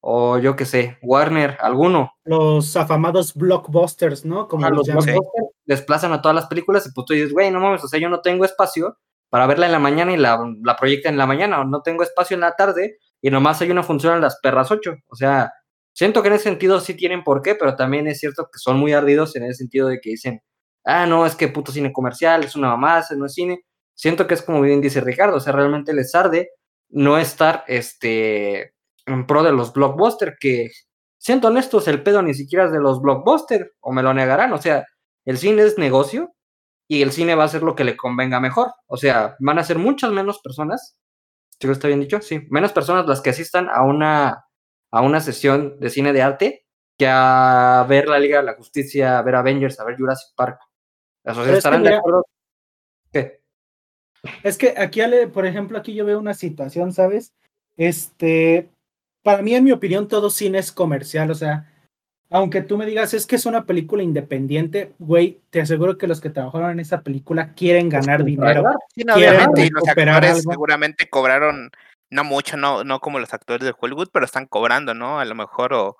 o 0.00 0.38
yo 0.38 0.54
qué 0.54 0.64
sé, 0.64 0.98
Warner, 1.02 1.56
alguno. 1.60 2.12
Los 2.24 2.76
afamados 2.76 3.34
blockbusters, 3.34 4.24
¿no? 4.24 4.46
Como 4.46 4.68
los 4.70 4.86
blockbusters 4.86 5.20
desplazan 5.64 6.12
a 6.12 6.22
todas 6.22 6.34
las 6.34 6.46
películas 6.46 6.86
y 6.86 6.92
pues 6.92 7.04
tú 7.06 7.14
dices, 7.14 7.32
güey, 7.32 7.50
no 7.50 7.60
mames, 7.60 7.82
o 7.82 7.88
sea, 7.88 7.98
yo 7.98 8.08
no 8.08 8.20
tengo 8.20 8.44
espacio 8.44 8.96
para 9.28 9.46
verla 9.46 9.66
en 9.66 9.72
la 9.72 9.78
mañana 9.78 10.12
y 10.12 10.16
la, 10.16 10.38
proyecta 10.78 11.08
en 11.08 11.18
la 11.18 11.26
mañana, 11.26 11.60
o 11.60 11.64
no 11.64 11.82
tengo 11.82 12.02
espacio 12.02 12.34
en 12.34 12.42
la 12.42 12.54
tarde 12.54 12.98
y 13.20 13.30
nomás 13.30 13.60
hay 13.60 13.70
una 13.70 13.82
función 13.82 14.14
en 14.14 14.20
las 14.20 14.38
perras 14.40 14.70
8. 14.70 14.94
O 15.08 15.16
sea, 15.16 15.52
siento 15.92 16.22
que 16.22 16.28
en 16.28 16.34
ese 16.34 16.44
sentido 16.44 16.80
sí 16.80 16.94
tienen 16.94 17.24
por 17.24 17.42
qué, 17.42 17.54
pero 17.54 17.76
también 17.76 18.06
es 18.06 18.20
cierto 18.20 18.44
que 18.44 18.58
son 18.58 18.78
muy 18.78 18.92
ardidos 18.92 19.36
en 19.36 19.44
el 19.44 19.54
sentido 19.54 19.88
de 19.88 20.00
que 20.00 20.10
dicen, 20.10 20.42
ah, 20.84 21.06
no, 21.06 21.26
es 21.26 21.34
que 21.34 21.48
puto 21.48 21.72
cine 21.72 21.92
comercial, 21.92 22.44
es 22.44 22.56
una 22.56 22.68
mamada, 22.68 23.04
no 23.16 23.26
es 23.26 23.34
cine. 23.34 23.64
Siento 23.94 24.26
que 24.26 24.34
es 24.34 24.42
como 24.42 24.60
bien 24.60 24.80
dice 24.80 25.00
Ricardo, 25.00 25.36
o 25.36 25.40
sea, 25.40 25.52
realmente 25.52 25.92
les 25.94 26.14
arde 26.14 26.50
no 26.88 27.18
estar 27.18 27.64
este, 27.66 28.74
en 29.06 29.26
pro 29.26 29.42
de 29.42 29.52
los 29.52 29.72
blockbusters, 29.72 30.36
que 30.38 30.70
siento 31.18 31.48
honestos, 31.48 31.88
el 31.88 32.02
pedo 32.02 32.22
ni 32.22 32.34
siquiera 32.34 32.66
es 32.66 32.72
de 32.72 32.80
los 32.80 33.00
blockbusters, 33.00 33.70
o 33.80 33.92
me 33.92 34.02
lo 34.02 34.14
negarán, 34.14 34.52
o 34.52 34.58
sea, 34.58 34.86
el 35.24 35.38
cine 35.38 35.62
es 35.62 35.78
negocio 35.78 36.35
y 36.88 37.02
el 37.02 37.12
cine 37.12 37.34
va 37.34 37.44
a 37.44 37.48
ser 37.48 37.62
lo 37.62 37.74
que 37.74 37.84
le 37.84 37.96
convenga 37.96 38.40
mejor. 38.40 38.72
O 38.86 38.96
sea, 38.96 39.36
van 39.40 39.58
a 39.58 39.64
ser 39.64 39.78
muchas 39.78 40.12
menos 40.12 40.40
personas, 40.40 40.96
¿sí 41.60 41.70
está 41.70 41.88
bien 41.88 42.00
dicho? 42.00 42.20
Sí, 42.20 42.46
menos 42.50 42.72
personas 42.72 43.06
las 43.06 43.20
que 43.20 43.30
asistan 43.30 43.68
a 43.68 43.82
una, 43.82 44.46
a 44.90 45.00
una 45.00 45.20
sesión 45.20 45.78
de 45.80 45.90
cine 45.90 46.12
de 46.12 46.22
arte 46.22 46.66
que 46.98 47.06
a 47.08 47.84
ver 47.88 48.08
la 48.08 48.18
Liga 48.18 48.38
de 48.38 48.44
la 48.44 48.54
Justicia, 48.54 49.18
a 49.18 49.22
ver 49.22 49.34
Avengers, 49.34 49.78
a 49.78 49.84
ver 49.84 49.96
Jurassic 49.96 50.34
Park. 50.34 50.60
Las 51.24 51.36
estarán 51.38 51.82
de 51.82 51.94
acuerdo. 51.94 52.24
¿Qué? 53.12 53.40
Es 54.42 54.56
que 54.56 54.74
aquí, 54.76 55.00
por 55.32 55.44
ejemplo, 55.44 55.78
aquí 55.78 55.94
yo 55.94 56.04
veo 56.04 56.18
una 56.18 56.34
situación, 56.34 56.92
¿sabes? 56.92 57.34
Este, 57.76 58.70
para 59.22 59.42
mí, 59.42 59.54
en 59.54 59.64
mi 59.64 59.72
opinión, 59.72 60.08
todo 60.08 60.30
cine 60.30 60.58
es 60.58 60.72
comercial, 60.72 61.30
o 61.30 61.34
sea, 61.34 61.70
aunque 62.30 62.60
tú 62.60 62.76
me 62.76 62.86
digas, 62.86 63.14
es 63.14 63.26
que 63.26 63.36
es 63.36 63.46
una 63.46 63.64
película 63.64 64.02
independiente, 64.02 64.92
güey, 64.98 65.40
te 65.50 65.60
aseguro 65.60 65.96
que 65.96 66.06
los 66.06 66.20
que 66.20 66.30
trabajaron 66.30 66.72
en 66.72 66.80
esa 66.80 67.02
película 67.02 67.54
quieren 67.54 67.88
ganar 67.88 68.24
dinero. 68.24 68.64
Sí, 68.94 69.02
obviamente, 69.08 69.66
y 69.66 69.70
los 69.70 69.86
actores 69.86 70.42
seguramente 70.42 71.08
cobraron, 71.08 71.70
no 72.10 72.24
mucho, 72.24 72.56
no, 72.56 72.82
no 72.82 73.00
como 73.00 73.20
los 73.20 73.32
actores 73.32 73.64
de 73.64 73.74
Hollywood, 73.78 74.08
pero 74.12 74.24
están 74.24 74.46
cobrando, 74.46 74.92
¿no? 74.92 75.20
A 75.20 75.24
lo 75.24 75.34
mejor, 75.36 75.72
o 75.72 75.96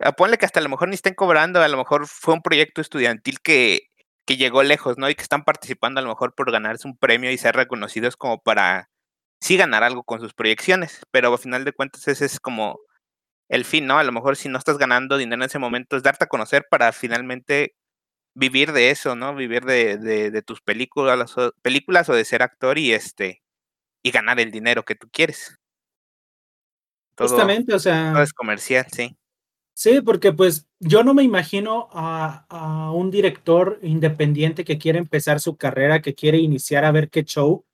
ah, 0.00 0.12
ponle 0.12 0.38
que 0.38 0.46
hasta 0.46 0.60
a 0.60 0.62
lo 0.62 0.70
mejor 0.70 0.88
ni 0.88 0.94
estén 0.94 1.14
cobrando, 1.14 1.60
a 1.60 1.68
lo 1.68 1.76
mejor 1.76 2.06
fue 2.06 2.34
un 2.34 2.42
proyecto 2.42 2.80
estudiantil 2.80 3.40
que, 3.40 3.82
que 4.24 4.38
llegó 4.38 4.62
lejos, 4.62 4.96
¿no? 4.96 5.10
Y 5.10 5.14
que 5.14 5.22
están 5.22 5.44
participando 5.44 6.00
a 6.00 6.02
lo 6.02 6.08
mejor 6.08 6.34
por 6.34 6.50
ganarse 6.50 6.88
un 6.88 6.96
premio 6.96 7.30
y 7.30 7.36
ser 7.36 7.54
reconocidos 7.54 8.16
como 8.16 8.38
para 8.40 8.88
sí 9.40 9.58
ganar 9.58 9.84
algo 9.84 10.02
con 10.02 10.20
sus 10.20 10.32
proyecciones, 10.32 11.02
pero 11.10 11.30
al 11.30 11.38
final 11.38 11.64
de 11.66 11.72
cuentas 11.72 12.08
ese 12.08 12.24
es 12.24 12.40
como 12.40 12.80
el 13.48 13.64
fin, 13.64 13.86
¿no? 13.86 13.98
A 13.98 14.04
lo 14.04 14.12
mejor 14.12 14.36
si 14.36 14.48
no 14.48 14.58
estás 14.58 14.78
ganando 14.78 15.16
dinero 15.16 15.42
en 15.42 15.46
ese 15.46 15.58
momento 15.58 15.96
es 15.96 16.02
darte 16.02 16.24
a 16.24 16.28
conocer 16.28 16.66
para 16.70 16.92
finalmente 16.92 17.74
vivir 18.34 18.72
de 18.72 18.90
eso, 18.90 19.16
¿no? 19.16 19.34
Vivir 19.34 19.64
de, 19.64 19.96
de, 19.98 20.42
tus 20.42 20.60
películas, 20.60 21.36
o, 21.36 21.52
películas 21.62 22.08
o 22.08 22.14
de 22.14 22.24
ser 22.24 22.42
actor 22.42 22.78
y 22.78 22.92
este 22.92 23.42
y 24.02 24.10
ganar 24.10 24.38
el 24.38 24.50
dinero 24.50 24.84
que 24.84 24.94
tú 24.94 25.08
quieres. 25.10 25.56
Justamente, 27.16 27.74
o 27.74 27.78
sea. 27.78 28.12
Todo 28.12 28.22
es 28.22 28.32
comercial, 28.32 28.86
sí. 28.92 29.16
Sí, 29.74 30.00
porque 30.00 30.32
pues 30.32 30.68
yo 30.80 31.04
no 31.04 31.14
me 31.14 31.22
imagino 31.22 31.88
a, 31.92 32.46
a, 32.48 32.92
un 32.92 33.10
director 33.10 33.78
independiente 33.82 34.64
que 34.64 34.78
quiere 34.78 34.98
empezar 34.98 35.40
su 35.40 35.56
carrera, 35.56 36.02
que 36.02 36.14
quiere 36.14 36.38
iniciar 36.38 36.84
a 36.84 36.92
ver 36.92 37.10
qué 37.10 37.24
show. 37.24 37.64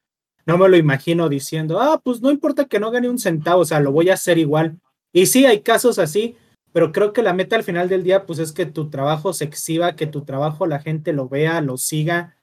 No 0.46 0.58
me 0.58 0.68
lo 0.68 0.76
imagino 0.76 1.30
diciendo, 1.30 1.80
ah, 1.80 2.00
pues 2.04 2.20
no 2.20 2.30
importa 2.30 2.66
que 2.66 2.78
no 2.78 2.90
gane 2.90 3.08
un 3.08 3.18
centavo, 3.18 3.62
o 3.62 3.64
sea, 3.64 3.80
lo 3.80 3.92
voy 3.92 4.10
a 4.10 4.14
hacer 4.14 4.36
igual. 4.38 4.78
Y 5.14 5.26
sí, 5.26 5.46
hay 5.46 5.60
casos 5.60 6.00
así, 6.00 6.36
pero 6.72 6.90
creo 6.90 7.12
que 7.12 7.22
la 7.22 7.32
meta 7.32 7.54
al 7.54 7.62
final 7.62 7.88
del 7.88 8.02
día, 8.02 8.26
pues 8.26 8.40
es 8.40 8.52
que 8.52 8.66
tu 8.66 8.90
trabajo 8.90 9.32
se 9.32 9.44
exhiba, 9.44 9.94
que 9.94 10.08
tu 10.08 10.24
trabajo 10.24 10.66
la 10.66 10.80
gente 10.80 11.12
lo 11.12 11.28
vea, 11.28 11.60
lo 11.60 11.76
siga. 11.78 12.36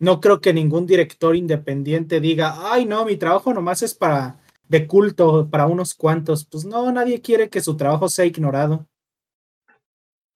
No 0.00 0.20
creo 0.20 0.40
que 0.40 0.52
ningún 0.52 0.84
director 0.84 1.36
independiente 1.36 2.18
diga, 2.18 2.72
ay, 2.72 2.86
no, 2.86 3.04
mi 3.04 3.16
trabajo 3.16 3.54
nomás 3.54 3.82
es 3.82 3.94
para 3.94 4.40
de 4.64 4.88
culto, 4.88 5.48
para 5.48 5.66
unos 5.66 5.94
cuantos. 5.94 6.44
Pues 6.44 6.64
no, 6.64 6.90
nadie 6.90 7.22
quiere 7.22 7.48
que 7.50 7.60
su 7.60 7.76
trabajo 7.76 8.08
sea 8.08 8.24
ignorado. 8.24 8.88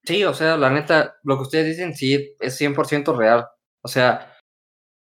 Sí, 0.04 0.22
o 0.22 0.34
sea, 0.34 0.56
la 0.56 0.70
neta, 0.70 1.16
lo 1.24 1.36
que 1.36 1.42
ustedes 1.42 1.66
dicen 1.66 1.96
sí 1.96 2.36
es 2.38 2.60
100% 2.60 3.16
real. 3.16 3.48
O 3.80 3.88
sea, 3.88 4.36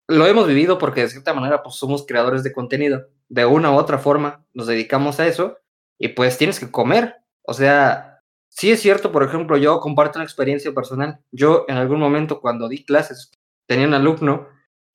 lo 0.09 0.27
hemos 0.27 0.47
vivido 0.47 0.79
porque 0.79 1.03
de 1.03 1.11
cierta 1.11 1.35
manera 1.35 1.63
pues 1.63 1.75
somos 1.75 2.07
creadores 2.07 2.43
de 2.43 2.53
contenido. 2.53 3.11
De 3.29 3.45
una 3.45 3.73
u 3.73 3.75
otra 3.75 3.99
forma 3.99 4.47
nos 4.55 4.69
dedicamos 4.69 5.21
a 5.21 5.27
eso 5.27 5.59
y 6.03 6.09
pues 6.09 6.37
tienes 6.37 6.59
que 6.59 6.69
comer. 6.69 7.15
O 7.43 7.55
sea, 7.55 8.19
sí 8.49 8.73
es 8.73 8.81
cierto, 8.83 9.13
por 9.13 9.23
ejemplo, 9.23 9.57
yo 9.57 9.79
comparto 9.79 10.19
una 10.19 10.25
experiencia 10.25 10.73
personal. 10.73 11.21
Yo 11.31 11.65
en 11.69 11.77
algún 11.77 12.01
momento 12.01 12.41
cuando 12.41 12.69
di 12.69 12.85
clases 12.85 13.31
tenía 13.69 13.87
un 13.87 13.95
alumno 13.95 14.49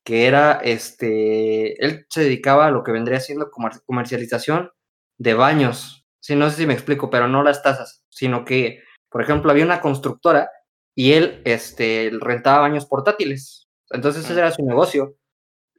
que 0.04 0.28
era, 0.28 0.60
este, 0.62 1.82
él 1.84 2.06
se 2.10 2.24
dedicaba 2.24 2.68
a 2.68 2.72
lo 2.72 2.84
que 2.84 2.92
vendría 2.92 3.22
siendo 3.22 3.50
comercialización 3.86 4.72
de 5.18 5.34
baños. 5.34 6.06
Sí, 6.20 6.36
no 6.36 6.50
sé 6.50 6.58
si 6.58 6.68
me 6.68 6.74
explico, 6.74 7.10
pero 7.10 7.30
no 7.30 7.42
las 7.42 7.64
tazas, 7.64 8.04
sino 8.10 8.44
que, 8.44 8.84
por 9.10 9.22
ejemplo, 9.22 9.50
había 9.50 9.64
una 9.64 9.80
constructora 9.80 10.52
y 10.94 11.14
él, 11.14 11.42
este, 11.46 12.12
rentaba 12.20 12.60
baños 12.60 12.86
portátiles. 12.86 13.70
Entonces 13.92 14.26
ese 14.26 14.38
era 14.38 14.52
su 14.52 14.66
negocio. 14.66 15.16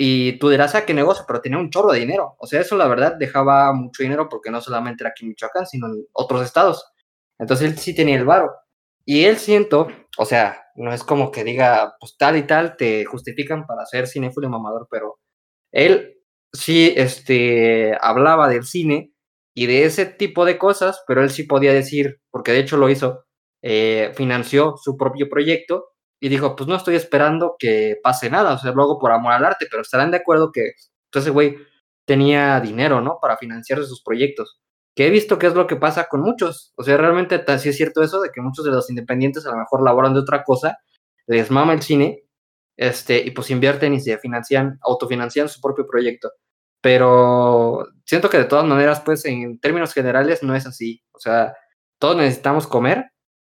Y 0.00 0.38
tú 0.38 0.48
dirás, 0.48 0.76
ah, 0.76 0.86
qué 0.86 0.94
negocio, 0.94 1.24
pero 1.26 1.40
tenía 1.40 1.58
un 1.58 1.70
chorro 1.70 1.90
de 1.92 1.98
dinero. 1.98 2.36
O 2.38 2.46
sea, 2.46 2.60
eso 2.60 2.76
la 2.76 2.86
verdad 2.86 3.16
dejaba 3.18 3.72
mucho 3.72 4.04
dinero 4.04 4.28
porque 4.28 4.50
no 4.50 4.60
solamente 4.60 5.02
era 5.02 5.10
aquí 5.10 5.24
en 5.24 5.30
Michoacán, 5.30 5.66
sino 5.66 5.88
en 5.88 6.06
otros 6.12 6.44
estados. 6.44 6.86
Entonces 7.38 7.70
él 7.72 7.78
sí 7.78 7.94
tenía 7.94 8.16
el 8.16 8.24
varo. 8.24 8.52
Y 9.04 9.24
él 9.24 9.38
siento, 9.38 9.88
o 10.18 10.24
sea, 10.24 10.66
no 10.76 10.92
es 10.92 11.02
como 11.02 11.32
que 11.32 11.42
diga, 11.42 11.96
pues 11.98 12.16
tal 12.16 12.36
y 12.36 12.44
tal 12.44 12.76
te 12.76 13.04
justifican 13.06 13.66
para 13.66 13.86
ser 13.86 14.06
cinéfilo 14.06 14.48
mamador, 14.48 14.86
pero 14.90 15.18
él 15.72 16.18
sí 16.52 16.92
este, 16.96 17.96
hablaba 18.00 18.48
del 18.48 18.64
cine 18.64 19.12
y 19.54 19.66
de 19.66 19.84
ese 19.84 20.06
tipo 20.06 20.44
de 20.44 20.58
cosas, 20.58 21.02
pero 21.08 21.22
él 21.22 21.30
sí 21.30 21.44
podía 21.44 21.72
decir, 21.72 22.20
porque 22.30 22.52
de 22.52 22.60
hecho 22.60 22.76
lo 22.76 22.88
hizo, 22.88 23.24
eh, 23.62 24.12
financió 24.14 24.76
su 24.76 24.96
propio 24.96 25.28
proyecto 25.28 25.94
y 26.20 26.28
dijo, 26.28 26.56
pues 26.56 26.68
no 26.68 26.76
estoy 26.76 26.96
esperando 26.96 27.56
que 27.58 27.96
pase 28.02 28.30
nada, 28.30 28.54
o 28.54 28.58
sea, 28.58 28.72
lo 28.72 28.82
hago 28.82 28.98
por 28.98 29.12
amor 29.12 29.32
al 29.32 29.44
arte, 29.44 29.66
pero 29.70 29.82
estarán 29.82 30.10
de 30.10 30.18
acuerdo 30.18 30.50
que 30.52 30.72
ese 31.12 31.30
güey 31.30 31.56
tenía 32.04 32.60
dinero, 32.60 33.00
¿no? 33.00 33.18
Para 33.20 33.36
financiar 33.36 33.82
sus 33.84 34.02
proyectos. 34.02 34.60
Que 34.94 35.06
he 35.06 35.10
visto 35.10 35.38
que 35.38 35.46
es 35.46 35.54
lo 35.54 35.66
que 35.66 35.76
pasa 35.76 36.08
con 36.08 36.22
muchos. 36.22 36.72
O 36.76 36.82
sea, 36.82 36.96
realmente 36.96 37.44
sí 37.58 37.68
es 37.68 37.76
cierto 37.76 38.02
eso 38.02 38.20
de 38.20 38.30
que 38.30 38.40
muchos 38.40 38.64
de 38.64 38.72
los 38.72 38.90
independientes 38.90 39.46
a 39.46 39.50
lo 39.50 39.58
mejor 39.58 39.84
laboran 39.84 40.14
de 40.14 40.20
otra 40.20 40.42
cosa, 40.42 40.78
les 41.26 41.50
mama 41.50 41.74
el 41.74 41.82
cine, 41.82 42.24
este, 42.76 43.18
y 43.18 43.30
pues 43.32 43.50
invierten 43.50 43.94
y 43.94 44.00
se 44.00 44.18
financian, 44.18 44.78
autofinancian 44.82 45.48
su 45.48 45.60
propio 45.60 45.86
proyecto. 45.86 46.30
Pero 46.80 47.86
siento 48.04 48.30
que 48.30 48.38
de 48.38 48.44
todas 48.44 48.64
maneras, 48.64 49.02
pues 49.04 49.24
en 49.24 49.58
términos 49.60 49.92
generales 49.92 50.42
no 50.42 50.54
es 50.54 50.66
así. 50.66 51.02
O 51.12 51.18
sea, 51.20 51.54
todos 51.98 52.16
necesitamos 52.16 52.66
comer 52.66 53.04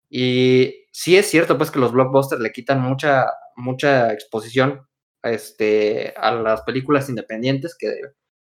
y 0.08 0.85
sí 0.96 1.14
es 1.14 1.28
cierto 1.28 1.58
pues 1.58 1.70
que 1.70 1.78
los 1.78 1.92
blockbusters 1.92 2.40
le 2.40 2.52
quitan 2.52 2.80
mucha, 2.80 3.26
mucha 3.54 4.14
exposición 4.14 4.88
este, 5.22 6.14
a 6.16 6.32
las 6.32 6.62
películas 6.62 7.10
independientes, 7.10 7.76
que 7.78 8.00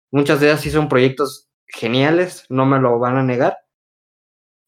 muchas 0.10 0.39
de 0.39 0.48
ellas 0.48 0.62
sí 0.62 0.72
son 0.72 0.89
proyectos 0.89 1.48
geniales, 1.68 2.48
no 2.50 2.65
me 2.65 2.79
lo 2.79 2.98
van 2.98 3.18
a 3.18 3.24
negar. 3.24 3.60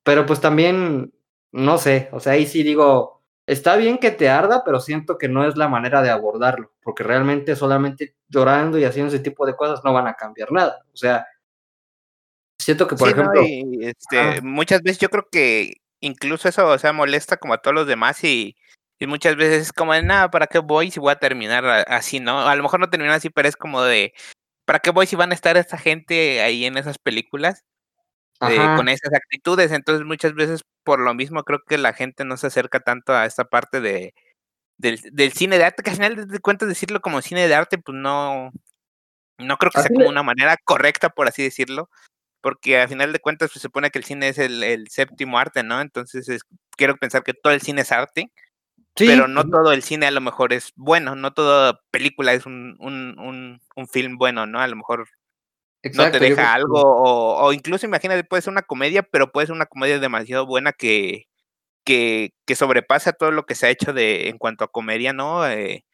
Pero 0.04 0.28
pues 0.28 0.40
también, 0.40 1.12
no 1.52 1.80
sé, 1.80 2.10
o 2.12 2.20
sea, 2.20 2.34
ahí 2.34 2.46
sí 2.46 2.62
digo, 2.62 3.24
está 3.48 3.78
bien 3.78 3.98
que 3.98 4.12
te 4.12 4.30
arda, 4.30 4.62
pero 4.64 4.80
siento 4.80 5.18
que 5.18 5.28
no 5.28 5.44
es 5.48 5.58
la 5.58 5.68
manera 5.68 6.04
de 6.04 6.12
abordarlo, 6.12 6.74
porque 6.84 7.02
realmente 7.02 7.56
solamente 7.56 8.16
llorando 8.30 8.78
y 8.78 8.84
haciendo 8.84 9.12
ese 9.12 9.24
tipo 9.24 9.48
de 9.48 9.56
cosas 9.56 9.84
no 9.84 9.92
van 9.92 10.06
a 10.06 10.14
cambiar 10.14 10.52
nada. 10.52 10.86
O 10.94 10.98
sea, 10.98 11.26
siento 12.60 12.88
que, 12.88 12.96
por 12.96 13.10
ejemplo... 13.10 13.42
este, 13.42 14.40
muchas 14.44 14.84
veces 14.84 15.00
yo 15.00 15.10
creo 15.10 15.28
que 15.32 15.82
incluso 16.02 16.50
eso, 16.50 16.68
o 16.68 16.78
sea, 16.78 16.94
molesta 16.94 17.38
como 17.38 17.54
a 17.54 17.60
todos 17.60 17.76
los 17.76 17.88
demás 17.88 18.24
y, 18.24 18.58
muchas 19.08 19.36
veces 19.36 19.64
es 19.64 19.74
como 19.74 19.94
de, 19.94 20.04
nada, 20.04 20.30
¿para 20.30 20.46
qué 20.46 20.60
voy 20.60 20.92
si 20.92 21.00
voy 21.00 21.12
a 21.12 21.20
terminar 21.20 21.66
así, 21.88 22.20
no? 22.20 22.48
A 22.48 22.56
lo 22.56 22.62
mejor 22.62 22.80
no 22.80 22.90
termina 22.90 23.16
así, 23.16 23.32
pero 23.32 23.48
es 23.48 23.56
como 23.56 23.82
de, 23.82 24.14
¿para 24.66 24.80
qué 24.80 24.92
voy 24.92 25.08
si 25.08 25.16
van 25.16 25.32
a 25.32 25.36
estar 25.36 25.58
esta 25.58 25.78
gente 25.78 26.42
ahí 26.42 26.66
en 26.66 26.78
esas 26.78 26.98
películas? 27.00 27.64
con 28.40 28.90
esas 28.90 29.14
actitudes, 29.14 29.72
entonces 29.72 30.04
muchas 30.06 30.34
veces 30.34 30.64
por 30.84 31.00
lo 31.00 31.14
mismo 31.14 31.44
creo 31.44 31.60
que 31.68 31.78
la 31.78 31.94
gente 31.94 32.26
no 32.26 32.38
se 32.38 32.48
acerca 32.48 32.80
tanto 32.80 33.14
a 33.14 33.28
esta 33.28 33.46
parte 33.46 33.82
de 33.82 34.16
del, 34.82 35.32
cine 35.34 35.58
de 35.58 35.66
arte, 35.66 35.84
que 35.84 35.92
al 35.92 35.96
final 35.96 36.28
de 36.28 36.40
cuentas 36.40 36.68
decirlo 36.68 37.02
como 37.02 37.22
cine 37.22 37.48
de 37.48 37.54
arte, 37.54 37.78
pues 37.78 37.96
no, 37.96 38.52
no 39.38 39.58
creo 39.58 39.72
que 39.72 39.82
sea 39.82 39.92
como 39.94 40.10
una 40.10 40.24
manera 40.24 40.58
correcta, 40.64 41.10
por 41.10 41.28
así 41.28 41.44
decirlo, 41.44 41.90
porque 42.42 42.80
al 42.80 42.90
final 42.90 43.14
de 43.14 43.20
cuentas 43.20 43.50
pues, 43.50 43.54
se 43.54 43.68
supone 43.68 43.92
que 43.92 44.00
el 44.00 44.06
cine 44.06 44.30
es 44.30 44.38
el, 44.38 44.88
séptimo 44.90 45.38
arte, 45.40 45.64
¿no? 45.64 45.80
Entonces 45.82 46.42
quiero 46.76 46.98
pensar 46.98 47.24
que 47.24 47.34
todo 47.34 47.54
el 47.54 47.62
cine 47.62 47.82
es 47.82 47.92
arte, 47.92 48.32
pero 48.96 49.28
no 49.28 49.48
todo 49.48 49.72
el 49.72 49.84
cine 49.84 50.08
a 50.08 50.12
lo 50.12 50.22
mejor 50.22 50.54
es 50.54 50.74
bueno, 50.76 51.16
no 51.16 51.34
toda 51.34 51.80
película 51.92 52.34
es 52.34 52.46
un, 52.46 52.76
un, 52.80 53.60
un, 53.76 53.88
film 53.88 54.18
bueno, 54.18 54.46
¿no? 54.46 54.60
A 54.60 54.68
lo 54.68 54.76
mejor 54.76 55.08
no 55.94 56.12
te 56.12 56.20
deja 56.20 56.54
algo, 56.54 56.82
o, 56.82 57.46
o, 57.46 57.54
incluso 57.54 57.86
imagínate, 57.86 58.24
puede 58.24 58.42
ser 58.42 58.52
una 58.52 58.62
comedia, 58.62 59.04
pero 59.04 59.32
puede 59.32 59.48
ser 59.48 59.56
una 59.56 59.66
comedia 59.66 60.00
demasiado 60.00 60.46
buena 60.46 60.74
que, 60.74 61.28
que, 61.84 62.34
que 62.46 62.56
sobrepasa 62.56 63.14
todo 63.14 63.32
lo 63.32 63.46
que 63.46 63.56
se 63.56 63.68
ha 63.68 63.70
hecho 63.70 63.94
de 63.94 64.30
en 64.30 64.38
cuanto 64.38 64.64
a 64.64 64.72
comedia, 64.72 65.14
¿no? 65.14 65.48
Eh, 65.48 65.86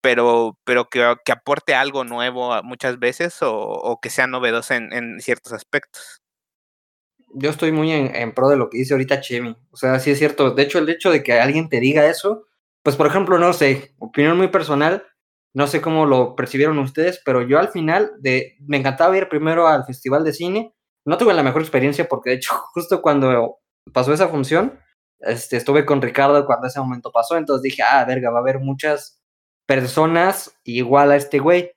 pero, 0.00 0.58
pero 0.64 0.88
que, 0.88 1.14
que, 1.24 1.32
aporte 1.32 1.74
algo 1.74 2.04
nuevo 2.04 2.62
muchas 2.62 2.98
veces 2.98 3.38
o, 3.42 3.98
que 4.02 4.10
sea 4.10 4.26
novedosa 4.26 4.76
en, 4.76 5.20
ciertos 5.20 5.52
aspectos. 5.52 6.20
Yo 7.34 7.50
estoy 7.50 7.72
muy 7.72 7.92
en, 7.92 8.32
pro 8.32 8.48
de 8.48 8.56
lo 8.56 8.70
que 8.70 8.78
dice 8.78 8.94
ahorita 8.94 9.20
Chemi. 9.20 9.56
O 9.70 9.76
sea, 9.76 9.98
sí 9.98 10.10
es 10.10 10.18
cierto. 10.18 10.52
De 10.52 10.62
hecho, 10.62 10.78
el 10.78 10.88
hecho 10.88 11.10
de 11.10 11.22
que 11.22 11.40
alguien 11.40 11.68
te 11.68 11.80
diga 11.80 12.06
eso, 12.06 12.46
pues 12.82 12.96
por 12.96 13.06
ejemplo, 13.06 13.38
no 13.38 13.52
sé, 13.52 13.94
opinión 13.98 14.36
muy 14.36 14.48
personal, 14.48 15.04
no 15.54 15.66
sé 15.66 15.80
cómo 15.80 16.06
lo 16.06 16.36
percibieron 16.36 16.78
ustedes, 16.78 17.20
pero 17.24 17.42
yo 17.42 17.58
al 17.58 17.68
final 17.68 18.12
de, 18.20 18.56
me 18.60 18.76
encantaba 18.76 19.16
ir 19.16 19.28
primero 19.28 19.66
al 19.66 19.84
festival 19.84 20.24
de 20.24 20.32
cine. 20.32 20.74
No 21.04 21.18
tuve 21.18 21.34
la 21.34 21.42
mejor 21.42 21.62
experiencia 21.62 22.08
porque 22.08 22.30
de 22.30 22.36
hecho 22.36 22.54
justo 22.72 23.02
cuando 23.02 23.58
pasó 23.92 24.12
esa 24.12 24.28
función, 24.28 24.78
este, 25.20 25.56
estuve 25.56 25.84
con 25.84 26.00
Ricardo 26.00 26.46
cuando 26.46 26.68
ese 26.68 26.80
momento 26.80 27.10
pasó, 27.10 27.36
entonces 27.36 27.62
dije, 27.62 27.82
ah, 27.82 28.04
verga, 28.04 28.30
va 28.30 28.38
a 28.38 28.42
haber 28.42 28.60
muchas 28.60 29.17
personas 29.68 30.58
igual 30.64 31.12
a 31.12 31.16
este 31.16 31.38
güey. 31.38 31.72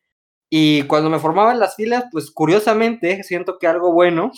Y 0.49 0.83
cuando 0.83 1.09
me 1.09 1.19
formaba 1.19 1.51
en 1.51 1.59
las 1.59 1.75
filas, 1.75 2.05
pues 2.11 2.31
curiosamente 2.31 3.23
siento 3.23 3.57
que 3.59 3.67
algo 3.67 3.93
bueno 3.93 4.31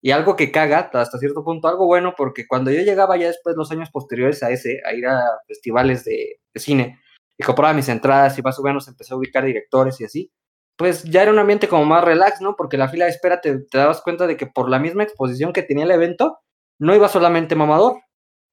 y 0.00 0.12
algo 0.12 0.36
que 0.36 0.52
caga 0.52 0.90
hasta 0.92 1.18
cierto 1.18 1.44
punto, 1.44 1.66
algo 1.66 1.86
bueno, 1.86 2.14
porque 2.16 2.46
cuando 2.46 2.70
yo 2.70 2.82
llegaba 2.82 3.16
ya 3.16 3.26
después, 3.26 3.56
los 3.56 3.70
años 3.72 3.90
posteriores 3.90 4.42
a 4.42 4.50
ese, 4.50 4.80
a 4.86 4.94
ir 4.94 5.06
a 5.06 5.20
festivales 5.46 6.04
de, 6.04 6.40
cine 6.54 7.00
y 7.36 7.42
compraba 7.42 7.74
mis 7.74 7.88
entradas 7.88 8.38
y 8.38 8.42
más 8.42 8.58
o 8.58 8.62
menos 8.62 8.86
empecé 8.86 9.12
a 9.12 9.16
ubicar 9.16 9.44
directores 9.44 10.00
y 10.00 10.04
así, 10.04 10.32
pues 10.76 11.04
ya 11.04 11.22
era 11.22 11.32
un 11.32 11.38
ambiente 11.38 11.68
como 11.68 11.84
más 11.84 12.04
relax, 12.04 12.40
¿no? 12.40 12.54
Porque 12.54 12.76
la 12.76 12.88
fila 12.88 13.06
de 13.06 13.12
espera 13.12 13.40
te, 13.40 13.58
te 13.58 13.78
dabas 13.78 14.02
cuenta 14.02 14.26
de 14.26 14.36
que 14.36 14.46
por 14.46 14.68
la 14.68 14.78
misma 14.78 15.02
exposición 15.02 15.52
que 15.52 15.62
tenía 15.62 15.84
el 15.84 15.90
evento, 15.90 16.38
no 16.78 16.94
iba 16.94 17.08
solamente 17.08 17.56
mamador, 17.56 17.96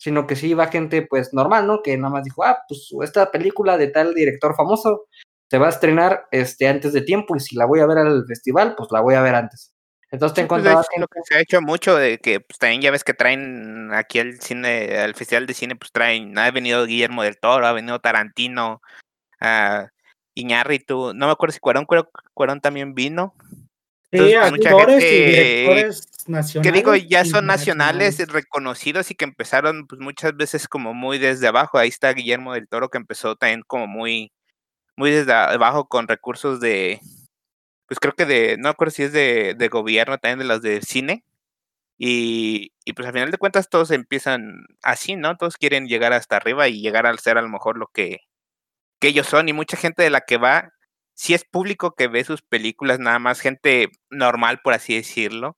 sino 0.02 0.26
que 0.26 0.36
sí 0.36 0.48
iba 0.48 0.66
gente 0.66 1.04
pues 1.04 1.32
normal, 1.32 1.68
¿no? 1.68 1.84
Que 1.84 1.96
nada 1.96 2.12
más 2.12 2.24
dijo, 2.24 2.44
ah, 2.44 2.58
pues 2.68 2.90
esta 3.04 3.30
película 3.30 3.78
de 3.78 3.88
tal 3.88 4.16
director 4.16 4.56
famoso 4.56 5.06
se 5.48 5.60
va 5.60 5.68
a 5.68 5.70
estrenar 5.70 6.26
este, 6.32 6.68
antes 6.68 6.92
de 6.94 7.02
tiempo 7.02 7.36
y 7.36 7.40
si 7.40 7.56
la 7.56 7.66
voy 7.66 7.82
a 7.82 7.86
ver 7.86 8.00
al 8.00 8.26
festival, 8.26 8.74
pues 8.76 8.90
la 8.92 9.02
voy 9.02 9.14
a 9.14 9.22
ver 9.22 9.36
antes. 9.36 9.76
Entonces 10.10 10.34
te 10.34 10.42
pues, 10.42 10.60
encontrabas... 10.60 10.88
lo 10.98 11.08
que 11.08 11.20
se 11.24 11.36
ha 11.36 11.42
hecho 11.42 11.62
mucho 11.62 11.96
de 11.96 12.18
que 12.18 12.40
pues, 12.40 12.58
también 12.58 12.82
ya 12.82 12.90
ves 12.90 13.04
que 13.04 13.14
traen 13.14 13.94
aquí 13.94 14.18
al 14.18 14.42
cine, 14.42 14.98
al 14.98 15.14
festival 15.14 15.46
de 15.46 15.54
cine, 15.54 15.76
pues 15.76 15.92
traen, 15.92 16.36
ha 16.40 16.50
venido 16.50 16.88
Guillermo 16.88 17.22
del 17.22 17.38
Toro, 17.38 17.68
ha 17.68 17.72
venido 17.72 18.00
Tarantino, 18.00 18.82
uh, 19.40 19.86
Iñárritu, 20.34 21.14
no 21.14 21.28
me 21.28 21.32
acuerdo 21.32 21.54
si 21.54 21.60
Cuarón, 21.60 21.86
creo 21.86 22.10
Cuarón 22.34 22.60
también 22.60 22.96
vino, 22.96 23.36
Entonces, 24.10 24.52
mucha 24.52 24.70
gente, 24.80 25.16
y 25.16 25.26
directores 25.26 26.11
nacionales. 26.30 26.72
Que 26.72 26.78
digo, 26.78 26.96
ya 26.96 27.26
son 27.26 27.46
nacionales 27.46 28.18
reconocidos 28.30 29.12
y 29.12 29.16
que 29.16 29.26
empezaron 29.26 29.88
pues 29.88 30.02
muchas 30.02 30.36
veces 30.36 30.68
como 30.68 30.94
muy 30.94 31.18
desde 31.18 31.48
abajo. 31.48 31.78
Ahí 31.78 31.90
está 31.90 32.14
Guillermo 32.14 32.54
del 32.54 32.68
Toro 32.68 32.90
que 32.90 32.98
empezó 32.98 33.36
también 33.36 33.64
como 33.68 33.88
muy, 33.88 34.32
muy 34.96 35.12
desde 35.12 35.34
abajo 35.34 35.88
con 35.88 36.08
recursos 36.08 36.60
de, 36.60 37.00
pues 37.88 38.00
creo 38.00 38.14
que 38.14 38.26
de, 38.26 38.58
no 38.58 38.70
acuerdo 38.70 38.92
si 38.92 39.04
es 39.04 39.14
de, 39.14 39.56
de 39.58 39.68
gobierno, 39.70 40.18
también 40.18 40.40
de 40.40 40.46
las 40.46 40.62
de 40.62 40.82
cine. 40.82 41.24
Y, 41.98 42.74
y, 42.86 42.94
pues 42.94 43.08
al 43.08 43.14
final 43.14 43.32
de 43.32 43.38
cuentas 43.38 43.70
todos 43.70 43.92
empiezan 43.92 44.66
así, 44.84 45.16
¿no? 45.16 45.38
Todos 45.38 45.58
quieren 45.58 45.88
llegar 45.88 46.14
hasta 46.14 46.38
arriba 46.38 46.68
y 46.68 46.82
llegar 46.82 47.06
a 47.06 47.16
ser 47.18 47.38
a 47.38 47.42
lo 47.44 47.50
mejor 47.50 47.78
lo 47.78 47.88
que, 47.94 48.22
que 49.00 49.10
ellos 49.10 49.28
son. 49.28 49.50
Y 49.50 49.54
mucha 49.54 49.78
gente 49.78 50.04
de 50.04 50.10
la 50.10 50.22
que 50.22 50.38
va 50.38 50.72
si 51.22 51.34
es 51.36 51.46
público 51.46 51.94
que 51.96 52.08
ve 52.08 52.24
sus 52.24 52.42
películas, 52.42 53.00
nada 53.00 53.20
más 53.20 53.42
gente 53.42 53.90
normal, 54.10 54.60
por 54.64 54.74
así 54.74 54.96
decirlo. 54.96 55.58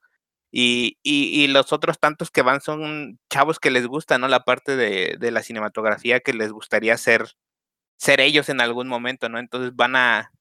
Y, 0.55 0.99
y, 1.01 1.47
los 1.47 1.73
otros 1.73 1.99
tantos 1.99 2.29
que 2.29 2.43
van 2.43 2.61
son 2.61 3.19
chavos 3.29 3.59
que 3.59 3.71
les 3.71 3.87
gusta, 3.87 4.19
¿no? 4.19 4.27
La 4.27 4.45
parte 4.45 4.75
de, 4.75 5.17
de, 5.19 5.31
la 5.31 5.41
cinematografía 5.41 6.19
que 6.19 6.33
les 6.33 6.51
gustaría 6.51 6.95
ser, 6.97 7.27
ser 7.97 8.21
ellos 8.21 8.49
en 8.49 8.61
algún 8.61 8.87
momento, 8.87 9.29
¿no? 9.29 9.39
Entonces 9.39 9.75
van 9.75 9.95
a, 9.95 10.31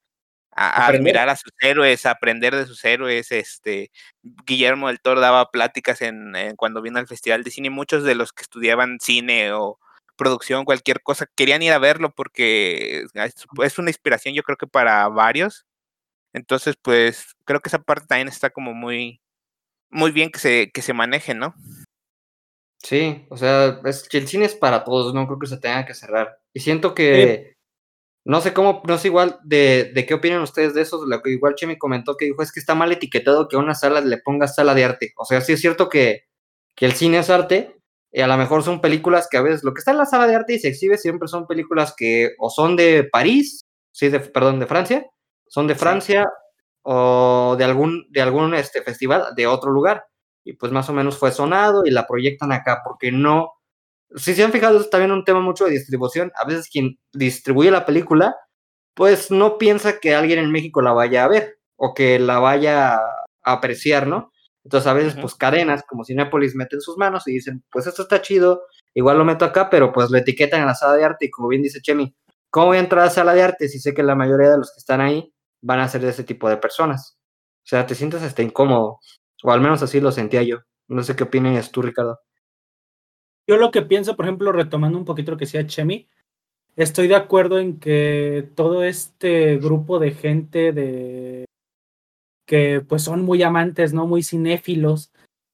a, 0.51 0.87
admirar 0.87 1.29
a 1.29 1.35
sus 1.35 1.51
héroes, 1.61 2.05
a 2.05 2.11
aprender 2.11 2.55
de 2.55 2.67
sus 2.67 2.85
héroes. 2.85 3.31
Este, 3.31 3.91
Guillermo 4.21 4.89
del 4.89 5.01
Toro 5.01 5.19
daba 5.19 5.49
pláticas 5.49 6.01
en, 6.03 6.35
en, 6.35 6.55
cuando 6.57 6.83
vino 6.83 6.99
al 6.99 7.07
Festival 7.07 7.43
de 7.43 7.51
Cine. 7.51 7.71
Muchos 7.71 8.03
de 8.03 8.15
los 8.15 8.33
que 8.33 8.43
estudiaban 8.43 8.99
cine 9.01 9.53
o, 9.53 9.79
producción, 10.15 10.65
cualquier 10.65 11.01
cosa, 11.01 11.27
querían 11.35 11.61
ir 11.61 11.73
a 11.73 11.79
verlo 11.79 12.13
porque 12.13 13.05
es 13.63 13.79
una 13.79 13.89
inspiración 13.89 14.33
yo 14.35 14.43
creo 14.43 14.57
que 14.57 14.67
para 14.67 15.07
varios. 15.09 15.65
Entonces, 16.33 16.75
pues 16.81 17.35
creo 17.45 17.61
que 17.61 17.69
esa 17.69 17.79
parte 17.83 18.07
también 18.07 18.27
está 18.27 18.49
como 18.49 18.73
muy, 18.73 19.21
muy 19.93 20.11
bien 20.11 20.31
que 20.31 20.39
se, 20.39 20.71
que 20.73 20.81
se 20.81 20.93
maneje, 20.93 21.33
¿no? 21.33 21.55
Sí, 22.83 23.25
o 23.29 23.37
sea, 23.37 23.79
es 23.85 24.09
que 24.09 24.17
el 24.17 24.27
cine 24.27 24.45
es 24.45 24.55
para 24.55 24.83
todos, 24.83 25.13
no 25.13 25.25
creo 25.25 25.39
que 25.39 25.47
se 25.47 25.57
tenga 25.57 25.85
que 25.85 25.93
cerrar. 25.93 26.37
Y 26.53 26.59
siento 26.59 26.93
que, 26.93 27.55
no 28.25 28.41
sé 28.41 28.53
cómo, 28.53 28.81
no 28.85 28.97
sé 28.97 29.07
igual 29.07 29.39
de, 29.43 29.91
de 29.93 30.05
qué 30.05 30.13
opinan 30.13 30.41
ustedes 30.41 30.73
de 30.73 30.81
eso, 30.81 31.05
lo 31.05 31.21
que 31.21 31.31
igual 31.31 31.55
Chemi 31.55 31.77
comentó 31.77 32.17
que 32.17 32.25
dijo, 32.25 32.41
es 32.43 32.51
que 32.51 32.59
está 32.59 32.75
mal 32.75 32.91
etiquetado 32.91 33.47
que 33.47 33.55
a 33.55 33.59
una 33.59 33.73
sala 33.73 34.01
le 34.01 34.17
ponga 34.17 34.47
sala 34.47 34.73
de 34.73 34.83
arte. 34.83 35.13
O 35.17 35.23
sea, 35.23 35.39
sí 35.39 35.53
es 35.53 35.61
cierto 35.61 35.87
que, 35.87 36.25
que 36.75 36.85
el 36.85 36.93
cine 36.93 37.19
es 37.19 37.29
arte, 37.29 37.77
y 38.11 38.21
a 38.21 38.27
lo 38.27 38.37
mejor 38.37 38.63
son 38.63 38.81
películas 38.81 39.27
que 39.29 39.37
a 39.37 39.41
veces 39.41 39.63
lo 39.63 39.73
que 39.73 39.79
está 39.79 39.91
en 39.91 39.97
la 39.97 40.05
sala 40.05 40.27
de 40.27 40.35
arte 40.35 40.53
y 40.53 40.59
se 40.59 40.67
exhibe 40.67 40.97
siempre 40.97 41.27
son 41.27 41.47
películas 41.47 41.95
que 41.97 42.35
o 42.37 42.49
son 42.49 42.75
de 42.75 43.05
París, 43.05 43.61
sí, 43.91 44.09
de, 44.09 44.19
perdón, 44.19 44.59
de 44.59 44.67
Francia, 44.67 45.07
son 45.47 45.67
de 45.67 45.75
Francia 45.75 46.27
o 46.83 47.55
de 47.57 47.63
algún, 47.63 48.05
de 48.09 48.21
algún 48.21 48.53
este, 48.53 48.81
festival 48.81 49.33
de 49.35 49.47
otro 49.47 49.71
lugar. 49.71 50.05
Y 50.45 50.53
pues 50.53 50.71
más 50.71 50.89
o 50.89 50.93
menos 50.93 51.17
fue 51.17 51.31
sonado 51.31 51.85
y 51.85 51.91
la 51.91 52.05
proyectan 52.05 52.51
acá 52.51 52.81
porque 52.83 53.11
no... 53.11 53.53
Si 54.15 54.35
se 54.35 54.43
han 54.43 54.51
fijado, 54.51 54.79
es 54.79 54.89
también 54.89 55.11
un 55.11 55.23
tema 55.23 55.39
mucho 55.39 55.65
de 55.65 55.71
distribución. 55.71 56.31
A 56.35 56.45
veces 56.45 56.69
quien 56.69 56.99
distribuye 57.13 57.71
la 57.71 57.85
película, 57.85 58.35
pues 58.93 59.31
no 59.31 59.57
piensa 59.57 59.99
que 59.99 60.13
alguien 60.13 60.39
en 60.39 60.51
México 60.51 60.81
la 60.81 60.93
vaya 60.93 61.23
a 61.23 61.27
ver 61.27 61.57
o 61.75 61.93
que 61.93 62.19
la 62.19 62.39
vaya 62.39 62.95
a 62.95 63.01
apreciar, 63.43 64.05
¿no? 64.05 64.31
Entonces 64.63 64.87
a 64.87 64.93
veces 64.93 65.15
pues 65.19 65.35
cadenas 65.35 65.83
como 65.87 66.05
Cinepolis 66.05 66.55
meten 66.55 66.79
sus 66.79 66.97
manos 66.97 67.27
y 67.27 67.33
dicen, 67.33 67.63
pues 67.71 67.87
esto 67.87 68.03
está 68.03 68.21
chido, 68.21 68.63
igual 68.93 69.17
lo 69.17 69.25
meto 69.25 69.45
acá, 69.45 69.69
pero 69.69 69.91
pues 69.91 70.09
lo 70.09 70.17
etiquetan 70.17 70.61
en 70.61 70.67
la 70.67 70.75
sala 70.75 70.95
de 70.95 71.03
arte 71.03 71.25
y 71.25 71.31
como 71.31 71.49
bien 71.49 71.61
dice 71.61 71.81
Chemi, 71.81 72.15
¿cómo 72.49 72.67
voy 72.67 72.77
a 72.77 72.81
entrar 72.81 73.01
a 73.01 73.05
la 73.05 73.11
sala 73.11 73.33
de 73.33 73.41
arte 73.41 73.67
si 73.67 73.79
sé 73.79 73.93
que 73.93 74.03
la 74.03 74.15
mayoría 74.15 74.51
de 74.51 74.57
los 74.57 74.71
que 74.71 74.79
están 74.79 75.01
ahí 75.01 75.32
van 75.63 75.79
a 75.79 75.87
ser 75.87 76.01
de 76.01 76.09
ese 76.09 76.23
tipo 76.23 76.49
de 76.49 76.57
personas? 76.57 77.17
O 77.63 77.65
sea, 77.65 77.87
te 77.87 77.95
sientes 77.95 78.39
incómodo, 78.39 78.99
o 79.43 79.51
al 79.51 79.61
menos 79.61 79.81
así 79.81 79.99
lo 79.99 80.11
sentía 80.11 80.43
yo. 80.43 80.59
No 80.87 81.01
sé 81.01 81.15
qué 81.15 81.23
opinas 81.23 81.71
tú, 81.71 81.81
Ricardo. 81.81 82.19
Yo 83.47 83.57
lo 83.57 83.71
que 83.71 83.81
pienso, 83.81 84.15
por 84.15 84.25
ejemplo, 84.25 84.51
retomando 84.51 84.97
un 84.97 85.05
poquito 85.05 85.31
lo 85.31 85.37
que 85.37 85.45
decía 85.45 85.65
Chemi, 85.65 86.07
estoy 86.75 87.07
de 87.07 87.15
acuerdo 87.15 87.59
en 87.59 87.79
que 87.79 88.49
todo 88.55 88.83
este 88.83 89.57
grupo 89.57 89.99
de 89.99 90.11
gente 90.11 90.71
de 90.71 91.45
que 92.45 92.81
pues 92.81 93.01
son 93.03 93.23
muy 93.23 93.41
amantes, 93.43 93.93
¿no? 93.93 94.05
Muy 94.05 94.23
cinéfilos, 94.23 95.11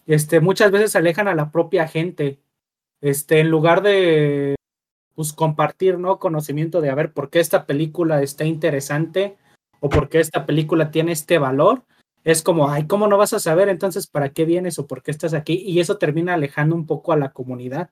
este, 0.07 0.39
muchas 0.39 0.71
veces 0.71 0.95
alejan 0.95 1.27
a 1.27 1.35
la 1.35 1.51
propia 1.51 1.87
gente, 1.87 2.39
este, 3.01 3.39
en 3.41 3.51
lugar 3.51 3.83
de 3.83 4.55
pues 5.13 5.33
compartir, 5.33 5.99
¿no? 5.99 6.17
Conocimiento 6.17 6.81
de 6.81 6.89
a 6.89 6.95
ver 6.95 7.13
por 7.13 7.29
qué 7.29 7.39
esta 7.39 7.65
película 7.65 8.21
está 8.23 8.45
interesante 8.45 9.37
o 9.79 9.89
por 9.89 10.09
qué 10.09 10.19
esta 10.19 10.45
película 10.45 10.91
tiene 10.91 11.11
este 11.11 11.37
valor, 11.37 11.83
es 12.23 12.41
como, 12.41 12.69
ay, 12.69 12.85
¿cómo 12.87 13.07
no 13.07 13.17
vas 13.17 13.33
a 13.33 13.39
saber 13.39 13.69
entonces 13.69 14.07
para 14.07 14.29
qué 14.29 14.45
vienes 14.45 14.77
o 14.79 14.87
por 14.87 15.03
qué 15.03 15.11
estás 15.11 15.33
aquí? 15.33 15.53
Y 15.65 15.79
eso 15.79 15.97
termina 15.97 16.33
alejando 16.33 16.75
un 16.75 16.85
poco 16.85 17.13
a 17.13 17.17
la 17.17 17.31
comunidad. 17.31 17.89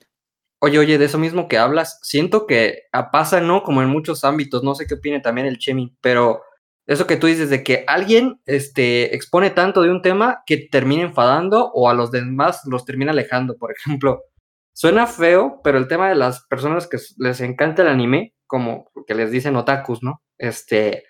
Oye, 0.60 0.80
oye, 0.80 0.98
de 0.98 1.06
eso 1.06 1.18
mismo 1.18 1.48
que 1.48 1.58
hablas, 1.58 2.00
siento 2.02 2.48
que 2.48 2.84
pasa, 3.12 3.42
¿no? 3.42 3.64
Como 3.64 3.82
en 3.82 3.90
muchos 3.90 4.24
ámbitos, 4.24 4.64
no 4.64 4.74
sé 4.76 4.88
qué 4.88 4.96
opine 4.96 5.20
también 5.20 5.48
el 5.48 5.60
Chemi, 5.60 5.96
pero 6.02 6.42
eso 6.88 7.06
que 7.06 7.18
tú 7.18 7.28
dices 7.28 7.50
de 7.50 7.64
que 7.64 7.84
alguien 7.86 8.42
este, 8.46 9.14
expone 9.14 9.52
tanto 9.52 9.82
de 9.82 9.92
un 9.92 10.02
tema 10.02 10.44
que 10.46 10.58
termina 10.72 11.04
enfadando 11.04 11.70
o 11.74 11.90
a 11.90 11.94
los 11.94 12.12
demás 12.12 12.62
los 12.66 12.86
termina 12.86 13.12
alejando, 13.12 13.58
por 13.58 13.72
ejemplo. 13.72 14.24
Suena 14.74 15.06
feo, 15.06 15.62
pero 15.64 15.78
el 15.78 15.88
tema 15.88 16.10
de 16.10 16.16
las 16.16 16.46
personas 16.46 16.88
que 16.88 16.98
les 17.18 17.42
encanta 17.42 17.82
el 17.82 17.88
anime, 17.90 18.34
como 18.46 18.92
que 19.06 19.16
les 19.16 19.32
dicen 19.32 19.56
otakus, 19.56 20.02
¿no? 20.02 20.22
Este, 20.38 21.04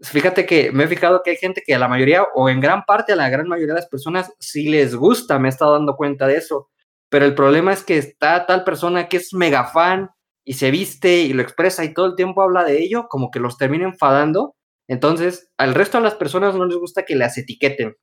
fíjate 0.00 0.46
que 0.46 0.72
me 0.72 0.84
he 0.84 0.88
fijado 0.88 1.22
que 1.22 1.30
hay 1.30 1.36
gente 1.36 1.62
que 1.64 1.74
a 1.74 1.78
la 1.78 1.88
mayoría, 1.88 2.24
o 2.34 2.48
en 2.48 2.60
gran 2.60 2.84
parte 2.84 3.12
a 3.12 3.16
la 3.16 3.28
gran 3.28 3.48
mayoría 3.48 3.74
de 3.74 3.80
las 3.80 3.88
personas, 3.88 4.32
sí 4.38 4.68
les 4.68 4.94
gusta, 4.94 5.38
me 5.38 5.48
he 5.48 5.50
estado 5.50 5.72
dando 5.72 5.96
cuenta 5.96 6.26
de 6.26 6.36
eso. 6.36 6.70
Pero 7.10 7.24
el 7.26 7.34
problema 7.34 7.72
es 7.72 7.84
que 7.84 7.98
está 7.98 8.46
tal 8.46 8.64
persona 8.64 9.08
que 9.08 9.18
es 9.18 9.32
mega 9.34 9.64
fan 9.66 10.10
y 10.44 10.54
se 10.54 10.70
viste 10.70 11.18
y 11.22 11.32
lo 11.32 11.42
expresa 11.42 11.84
y 11.84 11.94
todo 11.94 12.06
el 12.06 12.16
tiempo 12.16 12.42
habla 12.42 12.64
de 12.64 12.82
ello, 12.82 13.06
como 13.08 13.30
que 13.30 13.40
los 13.40 13.56
termina 13.56 13.84
enfadando 13.84 14.54
entonces, 14.88 15.50
al 15.58 15.74
resto 15.74 15.98
de 15.98 16.04
las 16.04 16.14
personas 16.14 16.54
no 16.54 16.66
les 16.66 16.76
gusta 16.76 17.04
que 17.04 17.14
las 17.14 17.38
etiqueten. 17.38 17.96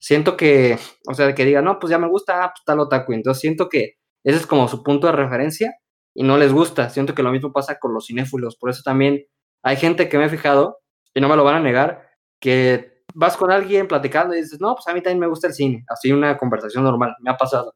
Siento 0.00 0.36
que, 0.36 0.78
o 1.08 1.14
sea, 1.14 1.34
que 1.34 1.44
digan, 1.44 1.64
no, 1.64 1.78
pues 1.78 1.90
ya 1.90 1.98
me 1.98 2.08
gusta, 2.08 2.44
ah, 2.44 2.52
pues 2.54 2.64
tal 2.64 2.80
otaku. 2.80 3.12
Entonces, 3.12 3.40
siento 3.40 3.68
que 3.68 3.94
ese 4.24 4.38
es 4.38 4.46
como 4.46 4.68
su 4.68 4.82
punto 4.82 5.06
de 5.06 5.14
referencia 5.14 5.74
y 6.14 6.24
no 6.24 6.36
les 6.38 6.52
gusta. 6.52 6.90
Siento 6.90 7.14
que 7.14 7.22
lo 7.22 7.32
mismo 7.32 7.52
pasa 7.52 7.78
con 7.78 7.94
los 7.94 8.06
cinéfilos. 8.06 8.56
Por 8.56 8.70
eso 8.70 8.82
también 8.84 9.24
hay 9.62 9.76
gente 9.76 10.08
que 10.08 10.18
me 10.18 10.26
he 10.26 10.28
fijado, 10.28 10.78
y 11.14 11.20
no 11.20 11.28
me 11.28 11.36
lo 11.36 11.44
van 11.44 11.56
a 11.56 11.60
negar, 11.60 12.10
que 12.40 13.04
vas 13.14 13.36
con 13.36 13.50
alguien 13.50 13.86
platicando 13.86 14.34
y 14.34 14.42
dices, 14.42 14.60
no, 14.60 14.74
pues 14.74 14.86
a 14.88 14.92
mí 14.92 15.00
también 15.00 15.20
me 15.20 15.26
gusta 15.28 15.46
el 15.46 15.54
cine. 15.54 15.84
Así 15.88 16.12
una 16.12 16.36
conversación 16.36 16.84
normal, 16.84 17.14
me 17.20 17.30
ha 17.30 17.36
pasado. 17.36 17.74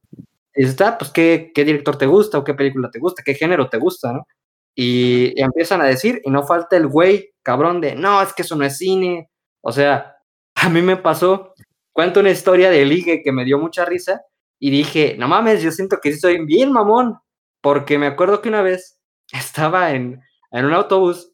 Y 0.54 0.62
dices, 0.62 0.80
ah, 0.80 0.96
pues 0.98 1.10
¿qué, 1.12 1.52
qué 1.54 1.64
director 1.64 1.96
te 1.96 2.06
gusta 2.06 2.38
o 2.38 2.44
qué 2.44 2.54
película 2.54 2.90
te 2.90 2.98
gusta, 2.98 3.22
qué 3.24 3.34
género 3.34 3.68
te 3.68 3.78
gusta, 3.78 4.12
¿no? 4.12 4.26
Y, 4.74 5.40
empiezan 5.40 5.80
a 5.80 5.86
decir, 5.86 6.20
y 6.24 6.30
no 6.30 6.44
falta 6.44 6.76
el 6.76 6.86
güey 6.86 7.32
cabrón 7.42 7.80
de, 7.80 7.96
no, 7.96 8.22
es 8.22 8.32
que 8.32 8.42
eso 8.42 8.56
no 8.56 8.64
es 8.64 8.78
cine. 8.78 9.30
O 9.60 9.72
sea, 9.72 10.16
a 10.54 10.68
mí 10.68 10.82
me 10.82 10.96
pasó, 10.96 11.54
cuento 11.92 12.20
una 12.20 12.30
historia 12.30 12.70
de 12.70 12.84
ligue 12.84 13.22
que 13.22 13.32
me 13.32 13.44
dio 13.44 13.58
mucha 13.58 13.84
risa 13.84 14.22
y 14.60 14.70
dije, 14.70 15.16
no 15.18 15.28
mames, 15.28 15.62
yo 15.62 15.70
siento 15.70 15.98
que 16.02 16.16
soy 16.16 16.44
bien 16.44 16.72
mamón, 16.72 17.18
porque 17.60 17.98
me 17.98 18.06
acuerdo 18.06 18.40
que 18.40 18.48
una 18.48 18.62
vez 18.62 19.00
estaba 19.32 19.92
en, 19.92 20.20
en 20.50 20.64
un 20.64 20.74
autobús 20.74 21.27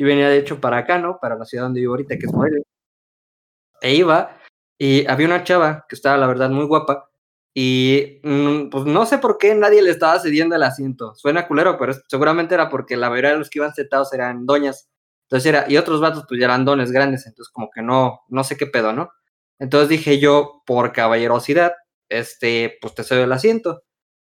y 0.00 0.02
venía 0.02 0.30
de 0.30 0.38
hecho 0.38 0.58
para 0.62 0.78
acá, 0.78 0.98
¿no? 0.98 1.18
Para 1.20 1.36
la 1.36 1.44
ciudad 1.44 1.64
donde 1.64 1.80
vivo 1.80 1.92
ahorita, 1.92 2.16
que 2.16 2.24
es 2.24 2.32
Morelia. 2.32 2.62
E 3.82 3.94
iba 3.94 4.38
y 4.78 5.06
había 5.06 5.26
una 5.26 5.44
chava 5.44 5.84
que 5.86 5.94
estaba, 5.94 6.16
la 6.16 6.26
verdad, 6.26 6.48
muy 6.48 6.64
guapa 6.64 7.10
y 7.54 8.18
mm, 8.24 8.70
pues 8.70 8.86
no 8.86 9.04
sé 9.04 9.18
por 9.18 9.36
qué 9.36 9.54
nadie 9.54 9.82
le 9.82 9.90
estaba 9.90 10.18
cediendo 10.18 10.56
el 10.56 10.62
asiento. 10.62 11.14
Suena 11.16 11.46
culero, 11.46 11.76
pero 11.78 11.92
seguramente 12.08 12.54
era 12.54 12.70
porque 12.70 12.96
la 12.96 13.10
mayoría 13.10 13.32
de 13.32 13.38
los 13.40 13.50
que 13.50 13.58
iban 13.58 13.74
sentados 13.74 14.10
eran 14.14 14.46
doñas. 14.46 14.88
Entonces 15.24 15.46
era, 15.46 15.66
y 15.68 15.76
otros 15.76 16.00
vatos 16.00 16.24
pues 16.26 16.40
ya 16.40 16.46
eran 16.46 16.64
dones 16.64 16.92
grandes, 16.92 17.26
entonces 17.26 17.52
como 17.52 17.68
que 17.70 17.82
no, 17.82 18.22
no 18.28 18.42
sé 18.42 18.56
qué 18.56 18.66
pedo, 18.66 18.94
¿no? 18.94 19.10
Entonces 19.58 19.90
dije 19.90 20.18
yo, 20.18 20.62
por 20.64 20.92
caballerosidad, 20.92 21.74
este, 22.08 22.78
pues 22.80 22.94
te 22.94 23.04
cedo 23.04 23.24
el 23.24 23.32
asiento. 23.32 23.82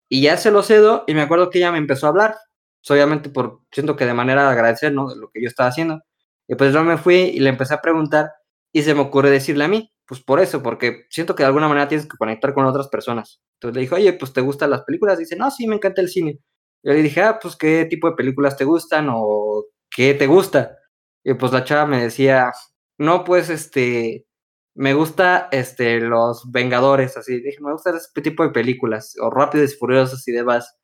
Y 0.09 0.23
ya 0.23 0.37
se 0.37 0.51
lo 0.51 0.65
cedo 0.65 1.05
y 1.07 1.15
me 1.15 1.23
acuerdo 1.23 1.49
que 1.49 1.59
ella 1.59 1.71
me 1.71 1.79
empezó 1.79 2.07
a 2.07 2.11
hablar. 2.11 2.37
Pues, 2.81 2.91
obviamente 2.91 3.31
por, 3.31 3.61
siento 3.71 3.97
que 3.97 4.07
de 4.07 4.15
manera 4.15 4.45
de 4.45 4.51
agradecer, 4.51 4.93
¿no? 4.93 5.15
Lo 5.15 5.31
que 5.31 5.43
yo 5.43 5.49
estaba 5.49 5.69
haciendo. 5.69 6.01
Y 6.49 6.55
pues 6.57 6.73
yo 6.73 6.83
me 6.85 6.99
fui 6.99 7.17
y 7.17 7.41
le 7.41 7.51
empecé 7.51 7.75
a 7.75 7.81
preguntar 7.83 8.33
y 8.73 8.83
se 8.83 8.95
me 8.95 9.01
ocurre 9.03 9.31
decirle 9.31 9.65
a 9.65 9.69
mí, 9.69 9.93
pues 10.07 10.21
por 10.21 10.41
eso, 10.41 10.63
porque 10.63 11.07
siento 11.11 11.35
que 11.37 11.45
de 11.45 11.49
alguna 11.49 11.69
manera 11.69 11.89
tienes 11.89 12.09
que 12.09 12.17
conectar 12.17 12.55
con 12.55 12.67
otras 12.67 12.89
personas. 12.89 13.41
Entonces 13.55 13.77
le 13.77 13.81
dije, 13.83 13.95
oye, 13.95 14.13
pues 14.15 14.33
¿te 14.33 14.41
gustan 14.41 14.71
las 14.71 14.83
películas? 14.83 15.19
dice, 15.19 15.37
no, 15.37 15.51
sí, 15.51 15.67
me 15.69 15.77
encanta 15.77 16.01
el 16.01 16.09
cine. 16.09 16.41
Y 16.83 16.89
yo 16.89 16.95
le 16.95 17.03
dije, 17.03 17.23
ah, 17.23 17.39
pues 17.41 17.57
¿qué 17.57 17.87
tipo 17.89 18.09
de 18.11 18.17
películas 18.17 18.57
te 18.57 18.65
gustan 18.65 19.09
o 19.11 19.67
qué 19.91 20.15
te 20.15 20.27
gusta? 20.27 20.77
Y 21.25 21.35
pues 21.35 21.53
la 21.53 21.65
chava 21.65 21.87
me 21.87 22.03
decía, 22.03 22.51
no, 22.99 23.25
pues 23.25 23.51
este, 23.51 24.27
me 24.75 24.95
gusta 24.95 25.49
este, 25.53 26.01
los 26.01 26.51
Vengadores, 26.51 27.17
así. 27.17 27.41
Dije, 27.41 27.59
me 27.61 27.73
gusta 27.73 27.91
ese 27.91 28.23
tipo 28.23 28.43
de 28.43 28.51
películas, 28.51 29.15
o 29.21 29.31
Rápidos 29.31 29.75
y 29.75 29.77
Furiosos 29.77 30.27
y 30.29 30.33
demás. 30.33 30.77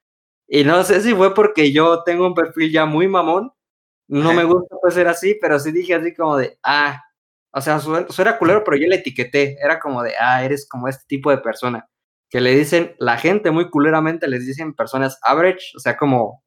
Y 0.48 0.64
no 0.64 0.84
sé 0.84 1.00
si 1.00 1.14
fue 1.14 1.34
porque 1.34 1.72
yo 1.72 2.02
tengo 2.04 2.26
un 2.26 2.34
perfil 2.34 2.70
ya 2.72 2.86
muy 2.86 3.08
mamón, 3.08 3.52
no 4.08 4.32
me 4.32 4.44
gusta 4.44 4.76
pues 4.80 4.94
ser 4.94 5.08
así, 5.08 5.36
pero 5.40 5.58
sí 5.58 5.72
dije 5.72 5.94
así 5.94 6.14
como 6.14 6.36
de, 6.36 6.58
ah, 6.62 7.02
o 7.50 7.60
sea, 7.60 7.80
era 8.18 8.38
culero, 8.38 8.62
pero 8.62 8.76
yo 8.76 8.86
le 8.86 8.96
etiqueté, 8.96 9.56
era 9.60 9.80
como 9.80 10.02
de, 10.02 10.14
ah, 10.20 10.44
eres 10.44 10.68
como 10.68 10.88
este 10.88 11.04
tipo 11.08 11.30
de 11.30 11.38
persona, 11.38 11.88
que 12.30 12.40
le 12.40 12.54
dicen, 12.54 12.94
la 12.98 13.18
gente 13.18 13.50
muy 13.50 13.68
culeramente 13.70 14.28
les 14.28 14.46
dicen 14.46 14.74
personas 14.74 15.18
average, 15.22 15.72
o 15.76 15.80
sea, 15.80 15.96
como, 15.96 16.44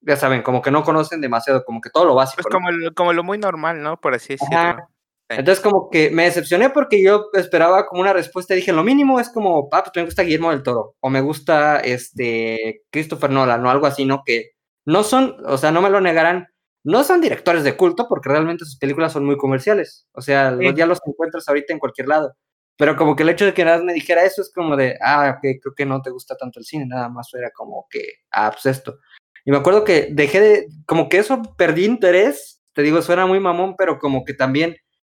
ya 0.00 0.16
saben, 0.16 0.42
como 0.42 0.62
que 0.62 0.70
no 0.72 0.82
conocen 0.82 1.20
demasiado, 1.20 1.64
como 1.64 1.80
que 1.80 1.90
todo 1.90 2.06
lo 2.06 2.14
básico. 2.14 2.42
Pues 2.42 2.52
como, 2.52 2.70
lo, 2.72 2.92
como 2.94 3.12
lo 3.12 3.22
muy 3.22 3.38
normal, 3.38 3.82
¿no? 3.82 4.00
Por 4.00 4.14
así 4.14 4.34
decirlo. 4.34 4.88
Entonces 5.28 5.62
como 5.62 5.90
que 5.90 6.10
me 6.10 6.24
decepcioné 6.24 6.70
porque 6.70 7.02
yo 7.02 7.30
esperaba 7.34 7.86
como 7.86 8.00
una 8.00 8.12
respuesta, 8.12 8.54
dije, 8.54 8.72
lo 8.72 8.84
mínimo 8.84 9.18
es 9.18 9.28
como, 9.28 9.68
ah, 9.72 9.82
pues 9.82 9.92
me 9.96 10.04
gusta 10.04 10.22
Guillermo 10.22 10.50
del 10.50 10.62
Toro, 10.62 10.94
o 11.00 11.10
me 11.10 11.20
gusta 11.20 11.80
este 11.80 12.82
Christopher 12.90 13.30
Nolan, 13.30 13.64
o 13.66 13.70
algo 13.70 13.86
así, 13.86 14.04
¿no? 14.04 14.22
Que 14.24 14.52
no 14.84 15.02
son, 15.02 15.36
o 15.44 15.58
sea, 15.58 15.72
no 15.72 15.82
me 15.82 15.90
lo 15.90 16.00
negarán, 16.00 16.46
no 16.84 17.02
son 17.02 17.20
directores 17.20 17.64
de 17.64 17.76
culto 17.76 18.06
porque 18.08 18.28
realmente 18.28 18.64
sus 18.64 18.78
películas 18.78 19.12
son 19.12 19.24
muy 19.24 19.36
comerciales, 19.36 20.06
o 20.12 20.20
sea, 20.20 20.56
ya 20.74 20.86
los 20.86 21.00
encuentras 21.04 21.48
ahorita 21.48 21.72
en 21.72 21.80
cualquier 21.80 22.06
lado, 22.06 22.36
pero 22.76 22.94
como 22.94 23.16
que 23.16 23.24
el 23.24 23.30
hecho 23.30 23.46
de 23.46 23.54
que 23.54 23.64
nada 23.64 23.82
me 23.82 23.94
dijera 23.94 24.22
eso 24.22 24.42
es 24.42 24.52
como 24.54 24.76
de, 24.76 24.96
ah, 25.02 25.34
ok, 25.36 25.60
creo 25.60 25.74
que 25.76 25.86
no 25.86 26.02
te 26.02 26.10
gusta 26.10 26.36
tanto 26.36 26.60
el 26.60 26.64
cine, 26.64 26.86
nada 26.86 27.08
más 27.08 27.28
era 27.34 27.50
como 27.50 27.88
que, 27.90 28.04
ah, 28.30 28.52
pues 28.52 28.66
esto. 28.66 29.00
Y 29.44 29.50
me 29.50 29.56
acuerdo 29.56 29.82
que 29.82 30.08
dejé 30.12 30.40
de, 30.40 30.66
como 30.86 31.08
que 31.08 31.18
eso 31.18 31.42
perdí 31.56 31.84
interés, 31.84 32.62
te 32.74 32.82
digo, 32.82 33.02
suena 33.02 33.26
muy 33.26 33.40
mamón, 33.40 33.74
pero 33.76 33.98
como 33.98 34.24
que 34.24 34.34
también 34.34 34.76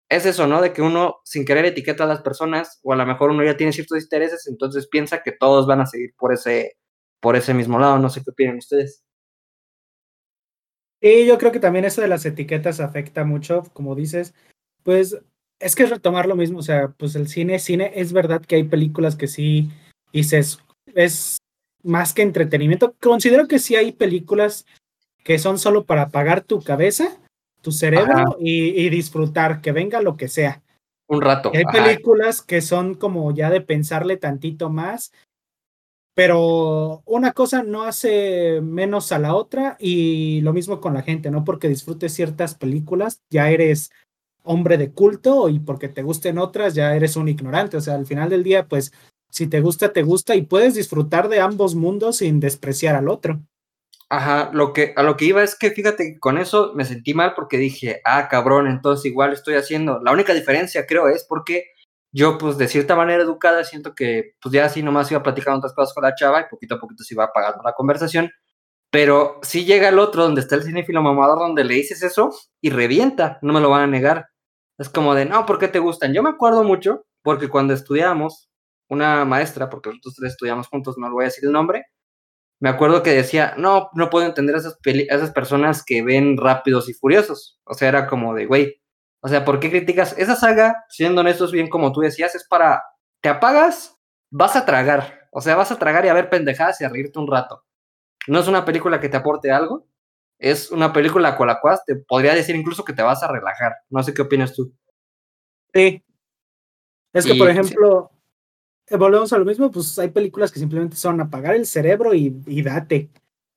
es 0.10 0.26
eso, 0.26 0.48
¿no? 0.48 0.62
De 0.62 0.74
que 0.74 0.82
uno 0.82 1.17
sin 1.24 1.45
querer 1.45 1.65
etiqueta 1.65 2.04
a 2.04 2.08
las 2.08 2.22
personas, 2.22 2.80
o 2.84 2.93
a 2.93 2.95
lo 2.95 3.06
mejor 3.06 3.30
uno 3.30 3.43
ya 3.43 3.56
tiene 3.56 3.72
ciertos 3.72 4.02
intereses, 4.02 4.48
entonces 4.48 4.88
piensa 4.88 5.22
que 5.24 5.32
todos 5.32 5.67
van 5.67 5.82
a 5.82 5.86
seguir 5.86 6.13
por 6.17 6.34
ese, 6.34 6.78
por 7.19 7.36
ese 7.36 7.54
mismo 7.54 7.80
lado. 7.80 8.00
No 8.00 8.10
sé 8.10 8.24
qué 8.24 8.32
opinan 8.32 8.58
ustedes. 8.58 9.04
Y 11.02 11.26
yo 11.26 11.38
creo 11.38 11.52
que 11.52 11.60
también 11.60 11.86
eso 11.86 12.02
de 12.02 12.08
las 12.10 12.26
etiquetas 12.26 12.80
afecta 12.80 13.24
mucho, 13.24 13.63
como 13.74 13.95
dices, 13.95 14.34
pues 14.84 15.17
es 15.60 15.76
que 15.76 15.84
es 15.84 15.89
retomar 15.89 16.26
lo 16.26 16.36
mismo, 16.36 16.60
o 16.60 16.63
sea, 16.63 16.89
pues 16.89 17.15
el 17.15 17.28
cine, 17.28 17.60
cine, 17.60 17.91
es 17.95 18.12
verdad 18.12 18.41
que 18.41 18.56
hay 18.56 18.63
películas 18.63 19.15
que 19.15 19.28
sí 19.28 19.69
dices, 20.12 20.60
es 20.95 21.38
más 21.84 22.13
que 22.13 22.24
entretenimiento. 22.24 22.95
Considero 23.00 23.48
que 23.48 23.60
sí 23.60 23.76
hay 23.76 23.91
películas 23.91 24.65
que 25.24 25.38
son 25.38 25.60
solo 25.60 25.86
para 25.86 26.04
apagar 26.04 26.41
tu 26.41 26.62
cabeza 26.62 27.17
tu 27.62 27.72
cerebro 27.72 28.38
y, 28.39 28.89
disfrutar, 28.89 29.62
que 29.62 29.72
venga 29.72 30.02
lo 30.02 30.17
que 30.17 30.28
sea. 30.28 30.62
Un 31.08 31.22
rato. 31.22 31.52
hay 31.54 31.65
películas 31.65 32.41
que 32.41 32.62
son 32.62 32.93
como 32.93 33.34
ya 33.34 33.50
de 33.50 33.62
pensarle 33.62 34.17
tantito 34.17 34.69
más, 34.69 35.12
pero 36.19 37.02
una 37.06 37.32
cosa 37.32 37.63
no 37.63 37.84
hace 37.84 38.62
menos 38.62 39.12
a 39.12 39.19
la 39.19 39.34
otra 39.34 39.78
y 39.80 40.41
lo 40.41 40.54
mismo 40.54 40.82
con 40.82 40.93
la 40.93 41.02
gente, 41.02 41.32
no 41.32 41.43
porque 41.43 41.69
disfrutes 41.69 42.13
ciertas 42.13 42.56
películas 42.56 43.22
ya 43.30 43.50
eres 43.50 43.89
hombre 44.43 44.78
de 44.78 44.91
culto 44.91 45.50
y 45.50 45.60
porque 45.60 45.89
te 45.89 46.04
gusten 46.04 46.38
otras 46.38 46.76
ya 46.76 46.95
eres 46.95 47.15
un 47.15 47.28
ignorante, 47.28 47.78
o 47.78 47.82
sea, 47.82 47.95
al 47.95 48.06
final 48.06 48.30
del 48.30 48.43
día 48.43 48.67
pues 48.67 48.91
si 49.32 49.48
te 49.48 49.62
gusta, 49.62 49.93
te 49.93 50.04
gusta 50.04 50.36
y 50.36 50.41
puedes 50.41 50.74
disfrutar 50.74 51.30
de 51.30 51.39
ambos 51.39 51.76
mundos 51.76 52.17
sin 52.17 52.39
despreciar 52.39 52.95
al 52.95 53.10
otro. 53.10 53.39
Ajá, 54.12 54.50
lo 54.54 54.74
que, 54.74 54.93
a 54.95 55.04
lo 55.04 55.15
que 55.17 55.26
iba 55.26 55.43
es 55.43 55.56
que 55.56 55.69
fíjate 55.69 56.19
con 56.19 56.39
eso 56.39 56.74
me 56.76 56.84
sentí 56.84 57.13
mal 57.13 57.34
porque 57.36 57.58
dije, 57.58 58.02
ah, 58.06 58.28
cabrón, 58.28 58.67
entonces 58.67 59.06
igual 59.06 59.34
estoy 59.34 59.56
haciendo. 59.56 60.00
La 60.04 60.12
única 60.12 60.34
diferencia 60.34 60.88
creo 60.88 61.08
es 61.08 61.26
porque 61.30 61.65
yo, 62.12 62.39
pues 62.39 62.58
de 62.58 62.67
cierta 62.67 62.95
manera 62.95 63.22
educada, 63.24 63.63
siento 63.63 63.93
que 63.93 64.34
pues 64.41 64.52
ya 64.54 64.65
así 64.65 64.82
nomás 64.82 65.12
iba 65.12 65.22
platicando 65.22 65.60
otras 65.60 65.74
cosas 65.74 65.93
con 65.93 66.04
la 66.04 66.15
chava 66.15 66.41
y 66.41 66.50
poquito 66.50 66.76
a 66.76 66.80
poquito 66.80 67.04
se 67.04 67.13
iba 67.13 67.26
apagando 67.26 67.62
la 67.63 67.74
conversación. 67.74 68.32
Pero 68.91 69.39
si 69.43 69.65
llega 69.65 69.89
el 69.89 70.00
otro 70.00 70.24
donde 70.24 70.41
está 70.41 70.56
el 70.56 70.63
cinéfilo 70.63 71.04
mamador 71.04 71.39
donde 71.39 71.63
le 71.63 71.76
dices 71.76 72.02
eso 72.04 72.32
y 72.62 72.72
revienta, 72.72 73.39
no 73.43 73.54
me 73.54 73.62
lo 73.62 73.69
van 73.69 73.82
a 73.84 73.88
negar. 73.88 74.30
Es 74.80 74.89
como 74.89 75.13
de, 75.15 75.26
no, 75.26 75.45
¿por 75.45 75.60
qué 75.60 75.67
te 75.67 75.80
gustan? 75.80 76.13
Yo 76.13 76.24
me 76.24 76.30
acuerdo 76.32 76.63
mucho 76.63 77.06
porque 77.24 77.50
cuando 77.50 77.74
estudiamos, 77.74 78.50
una 78.89 79.26
maestra, 79.26 79.69
porque 79.69 79.89
nosotros 79.89 80.15
tres 80.15 80.32
estudiamos 80.32 80.67
juntos, 80.67 80.98
no 80.98 81.08
le 81.08 81.13
voy 81.13 81.24
a 81.26 81.28
decir 81.28 81.45
el 81.45 81.52
nombre, 81.52 81.86
me 82.60 82.69
acuerdo 82.69 83.04
que 83.04 83.12
decía, 83.12 83.54
no, 83.58 83.89
no 83.93 84.10
puedo 84.10 84.26
entender 84.26 84.56
a 84.56 84.60
esas, 84.60 84.78
esas 84.84 85.32
personas 85.32 85.84
que 85.84 86.04
ven 86.04 86.38
rápidos 86.38 86.89
y 86.89 86.93
furiosos. 86.93 87.60
O 87.63 87.74
sea, 87.74 87.88
era 87.88 88.08
como 88.08 88.34
de, 88.34 88.45
güey, 88.45 88.82
o 89.22 89.28
sea, 89.28 89.45
¿por 89.45 89.60
qué 89.60 89.69
criticas? 89.69 90.15
Esa 90.17 90.36
saga, 90.36 90.84
siendo 90.89 91.22
honestos, 91.22 91.52
bien 91.52 91.69
como 91.69 91.91
tú 91.91 92.02
decías, 92.02 92.36
es 92.36 92.45
para, 92.48 92.84
te 93.22 93.30
apagas, 93.30 93.98
vas 94.30 94.56
a 94.56 94.65
tragar. 94.65 95.28
O 95.32 95.41
sea, 95.41 95.56
vas 95.56 95.72
a 95.72 95.80
tragar 95.80 96.06
y 96.06 96.10
a 96.10 96.13
ver 96.13 96.30
pendejadas 96.30 96.80
y 96.82 96.86
a 96.86 96.89
reírte 96.89 97.19
un 97.19 97.32
rato. 97.32 97.63
No 98.28 98.39
es 98.39 98.48
una 98.48 98.65
película 98.65 99.00
que 99.00 99.10
te 99.10 99.17
aporte 99.17 99.52
algo, 99.52 99.88
es 100.38 100.72
una 100.72 100.93
película 100.93 101.36
con 101.36 101.48
la 101.48 101.60
cual 101.60 101.80
te 101.86 101.95
podría 101.95 102.34
decir 102.34 102.56
incluso 102.56 102.84
que 102.84 102.93
te 102.93 103.04
vas 103.04 103.24
a 103.24 103.32
relajar. 103.32 103.74
No 103.89 104.04
sé 104.04 104.13
qué 104.13 104.22
opinas 104.22 104.54
tú. 104.54 104.74
Sí. 105.74 106.04
Es 107.13 107.26
que, 107.26 107.36
por 107.36 107.50
ejemplo, 107.50 108.12
volvemos 108.97 109.34
a 109.34 109.38
lo 109.38 109.45
mismo, 109.45 109.71
pues 109.71 109.97
hay 109.99 110.10
películas 110.10 110.52
que 110.52 110.60
simplemente 110.60 110.95
son 110.95 111.21
apagar 111.21 111.56
el 111.56 111.65
cerebro 111.65 112.13
y, 112.13 112.30
date. 112.62 113.10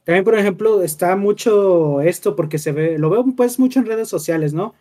También, 0.05 0.25
por 0.25 0.37
ejemplo, 0.37 0.83
está 0.83 1.17
mucho 1.17 2.01
esto 2.01 2.35
porque 2.35 2.59
se 2.59 2.73
ve, 2.73 2.99
lo 2.99 3.11
veo 3.11 3.25
pues 3.37 3.59
mucho 3.59 3.79
en 3.79 3.87
redes 3.87 4.09
sociales, 4.09 4.53
¿no? 4.53 4.75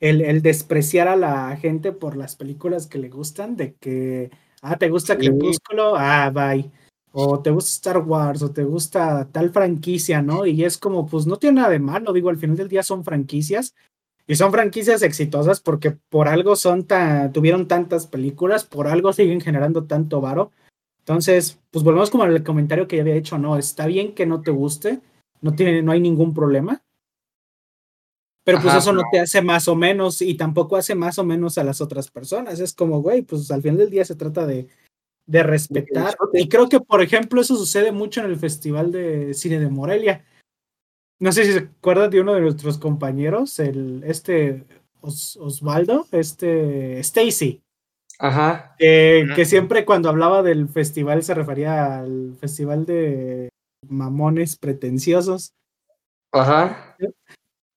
El, 0.00 0.22
el 0.22 0.42
despreciar 0.42 1.06
a 1.08 1.16
la 1.16 1.56
gente 1.56 1.92
por 1.92 2.16
las 2.16 2.36
películas 2.36 2.86
que 2.86 2.98
le 2.98 3.08
gustan, 3.08 3.56
de 3.56 3.74
que, 3.74 4.30
ah, 4.62 4.76
te 4.76 4.88
gusta 4.88 5.16
Crepúsculo, 5.16 5.94
ah, 5.96 6.30
bye. 6.30 6.70
O 7.12 7.40
te 7.40 7.50
gusta 7.50 7.70
Star 7.70 7.98
Wars, 7.98 8.42
o 8.42 8.50
te 8.50 8.64
gusta 8.64 9.28
tal 9.30 9.50
franquicia, 9.50 10.20
¿no? 10.20 10.46
Y 10.46 10.64
es 10.64 10.78
como, 10.78 11.06
pues 11.06 11.26
no 11.26 11.36
tiene 11.36 11.60
nada 11.60 11.70
de 11.70 11.78
malo, 11.78 12.12
digo, 12.12 12.30
al 12.30 12.38
final 12.38 12.56
del 12.56 12.68
día 12.68 12.82
son 12.82 13.04
franquicias 13.04 13.74
y 14.26 14.36
son 14.36 14.52
franquicias 14.52 15.02
exitosas 15.02 15.60
porque 15.60 15.90
por 15.90 16.28
algo 16.28 16.56
son 16.56 16.84
tan, 16.84 17.32
tuvieron 17.32 17.68
tantas 17.68 18.06
películas, 18.06 18.64
por 18.64 18.88
algo 18.88 19.12
siguen 19.12 19.40
generando 19.40 19.84
tanto 19.84 20.20
varo. 20.20 20.50
Entonces, 21.00 21.60
pues 21.70 21.84
volvemos 21.84 22.10
como 22.10 22.22
al 22.22 22.42
comentario 22.42 22.88
que 22.88 22.96
ya 22.96 23.02
había 23.02 23.16
hecho, 23.16 23.36
no, 23.36 23.58
está 23.58 23.86
bien 23.86 24.14
que 24.14 24.24
no 24.24 24.40
te 24.40 24.50
guste, 24.50 25.00
no 25.42 25.54
tiene, 25.54 25.82
no 25.82 25.92
hay 25.92 26.00
ningún 26.00 26.32
problema. 26.32 26.82
Pero 28.44 28.60
pues 28.60 28.74
eso 28.74 28.92
no, 28.92 29.02
te 29.10 29.20
hace 29.20 29.40
más 29.40 29.68
o 29.68 29.74
menos 29.74 30.20
y 30.20 30.34
tampoco 30.34 30.76
hace 30.76 30.94
más 30.94 31.18
o 31.18 31.24
menos 31.24 31.56
a 31.56 31.64
las 31.64 31.80
otras 31.80 32.10
personas. 32.10 32.60
Es 32.60 32.74
como, 32.74 33.00
güey, 33.00 33.22
pues 33.22 33.50
al 33.50 33.62
final 33.62 33.78
del 33.78 33.90
día 33.90 34.04
se 34.04 34.16
trata 34.16 34.46
de, 34.46 34.68
de 35.26 35.42
respetar. 35.42 36.14
Y 36.34 36.48
creo 36.48 36.68
que, 36.68 36.80
por 36.80 37.00
ejemplo, 37.02 37.40
eso 37.40 37.56
sucede 37.56 37.90
mucho 37.90 38.20
en 38.20 38.26
el 38.26 38.36
Festival 38.36 38.92
de 38.92 39.32
Cine 39.32 39.58
de 39.58 39.70
Morelia 39.70 40.24
no 41.24 41.32
sé 41.32 41.46
si 41.46 41.52
se 41.54 41.58
acuerdan 41.78 42.10
de 42.10 42.20
uno 42.20 42.34
de 42.34 42.42
nuestros 42.42 42.76
compañeros, 42.76 43.58
el 43.58 44.04
este 44.06 44.66
Osvaldo, 45.00 46.06
este 46.12 46.98
Stacy. 47.00 47.62
Ajá. 48.18 48.76
Que 48.78 49.46
siempre 49.46 49.86
cuando 49.86 50.10
hablaba 50.10 50.42
del 50.42 50.68
festival 50.68 51.22
se 51.22 51.32
refería 51.32 52.00
al 52.00 52.36
festival 52.38 52.84
de 52.84 53.48
mamones 53.88 54.56
pretenciosos. 54.56 55.54
Ajá. 56.30 56.94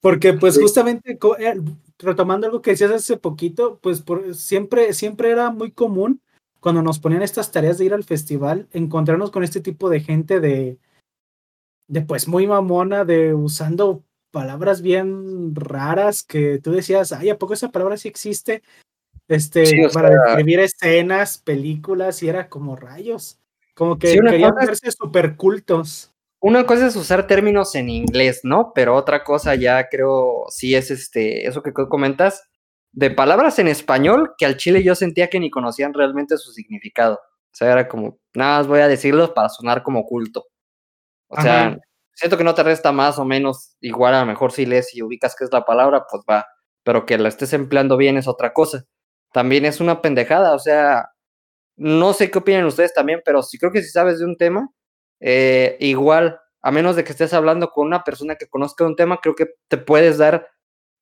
Porque 0.02 0.34
pues 0.34 0.60
justamente 0.60 1.18
eh, 1.40 1.62
retomando 2.00 2.48
algo 2.48 2.62
que 2.62 2.72
decías 2.72 2.92
hace 2.92 3.16
poquito, 3.16 3.80
pues 3.82 4.04
siempre, 4.34 4.92
siempre 4.92 5.32
era 5.32 5.52
muy 5.52 5.72
común 5.72 6.22
cuando 6.60 6.82
nos 6.82 7.00
ponían 7.00 7.22
estas 7.22 7.50
tareas 7.54 7.78
de 7.78 7.86
ir 7.86 7.94
al 7.94 8.04
festival, 8.04 8.68
encontrarnos 8.74 9.32
con 9.32 9.46
este 9.46 9.62
tipo 9.62 9.90
de 9.90 10.02
gente 10.02 10.42
de, 10.42 10.80
de 11.88 12.02
pues 12.02 12.28
muy 12.28 12.48
mamona, 12.48 13.06
de 13.06 13.34
usando 13.34 14.04
palabras 14.32 14.82
bien 14.82 15.56
raras 15.56 16.24
que 16.24 16.60
tú 16.60 16.72
decías, 16.72 17.12
ay, 17.12 17.30
¿a 17.30 17.38
poco 17.38 17.54
esa 17.54 17.70
palabra 17.70 17.98
sí 17.98 18.08
existe? 18.08 18.62
Este, 19.28 19.90
para 19.94 20.10
describir 20.10 20.60
escenas, 20.60 21.38
películas, 21.38 22.24
y 22.24 22.30
era 22.30 22.48
como 22.50 22.76
rayos. 22.76 23.40
Como 23.74 23.98
que 24.00 24.14
querían 24.14 24.56
verse 24.56 24.92
súper 24.92 25.36
cultos. 25.36 26.12
Una 26.40 26.66
cosa 26.66 26.88
es 26.88 26.96
usar 26.96 27.28
términos 27.28 27.76
en 27.76 27.90
inglés, 27.90 28.42
¿no? 28.44 28.72
Pero 28.74 28.96
otra 28.96 29.24
cosa 29.24 29.56
ya 29.56 29.90
creo, 29.90 30.46
sí 30.50 30.76
es 30.76 30.92
este, 30.92 31.48
eso 31.48 31.64
que 31.64 31.74
comentas, 31.74 32.44
de 32.92 33.12
palabras 33.12 33.60
en 33.60 33.68
español 33.68 34.34
que 34.38 34.46
al 34.46 34.58
chile 34.58 34.84
yo 34.84 34.96
sentía 34.96 35.30
que 35.30 35.40
ni 35.40 35.50
conocían 35.50 35.94
realmente 35.94 36.38
su 36.38 36.52
significado. 36.52 37.16
O 37.16 37.56
sea, 37.58 37.72
era 37.72 37.88
como, 37.88 38.20
nada 38.34 38.60
más 38.60 38.68
voy 38.68 38.80
a 38.80 38.88
decirlos 38.88 39.32
para 39.32 39.50
sonar 39.50 39.84
como 39.84 40.06
culto. 40.06 40.46
O 41.28 41.42
sea, 41.42 41.78
siento 42.14 42.38
que 42.38 42.44
no 42.44 42.56
te 42.56 42.64
resta 42.64 42.92
más 42.92 43.20
o 43.20 43.26
menos 43.26 43.76
igual, 43.82 44.14
a 44.16 44.22
lo 44.22 44.26
mejor 44.26 44.52
si 44.52 44.66
lees 44.66 44.96
y 44.96 45.02
ubicas 45.02 45.36
qué 45.38 45.44
es 45.46 45.52
la 45.52 45.66
palabra, 45.66 46.06
pues 46.10 46.24
va, 46.30 46.46
pero 46.84 47.06
que 47.06 47.18
la 47.18 47.30
estés 47.30 47.54
empleando 47.54 47.98
bien 47.98 48.18
es 48.18 48.28
otra 48.28 48.54
cosa. 48.54 48.86
También 49.34 49.66
es 49.66 49.80
una 49.82 50.02
pendejada, 50.02 50.54
o 50.56 50.60
sea, 50.60 51.10
no 51.78 52.14
sé 52.14 52.32
qué 52.32 52.40
opinan 52.40 52.66
ustedes 52.66 52.94
también, 52.94 53.22
pero 53.26 53.44
sí 53.44 53.58
creo 53.60 53.72
que 53.72 53.84
si 53.84 53.90
sabes 53.90 54.20
de 54.20 54.26
un 54.26 54.38
tema, 54.38 54.70
eh, 55.20 55.78
igual, 55.80 56.40
a 56.62 56.72
menos 56.72 56.96
de 56.96 57.04
que 57.04 57.12
estés 57.12 57.34
hablando 57.34 57.70
con 57.70 57.88
una 57.88 58.04
persona 58.04 58.36
que 58.36 58.48
conozca 58.48 58.86
un 58.86 58.96
tema, 58.96 59.20
creo 59.22 59.36
que 59.36 59.48
te 59.68 59.78
puedes 59.78 60.18
dar 60.18 60.50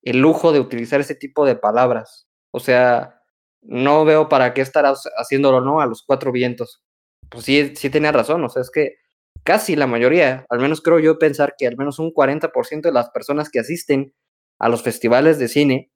el 0.02 0.18
lujo 0.20 0.52
de 0.52 0.60
utilizar 0.60 1.00
ese 1.00 1.14
tipo 1.14 1.46
de 1.46 1.56
palabras. 1.56 2.28
O 2.52 2.60
sea, 2.60 3.22
no 3.62 4.04
veo 4.04 4.28
para 4.28 4.54
qué 4.54 4.60
estar 4.60 4.86
haciéndolo, 5.18 5.60
¿no? 5.60 5.80
A 5.80 5.86
los 5.86 6.02
cuatro 6.02 6.32
vientos. 6.32 6.82
Pues 7.30 7.44
sí, 7.44 7.74
sí 7.76 7.90
tenía 7.90 8.12
razón, 8.12 8.44
o 8.44 8.48
sea, 8.48 8.62
es 8.62 8.70
que 8.70 8.96
casi 9.46 9.76
la 9.76 9.86
mayoría, 9.86 10.44
al 10.50 10.60
menos 10.60 10.82
creo 10.82 10.98
yo 10.98 11.18
pensar 11.18 11.54
que 11.56 11.68
al 11.68 11.76
menos 11.78 12.00
un 12.00 12.12
40% 12.12 12.82
de 12.88 12.92
las 12.92 13.10
personas 13.10 13.48
que 13.48 13.60
asisten 13.60 14.12
a 14.58 14.68
los 14.68 14.82
festivales 14.82 15.38
de 15.38 15.48
cine 15.48 15.90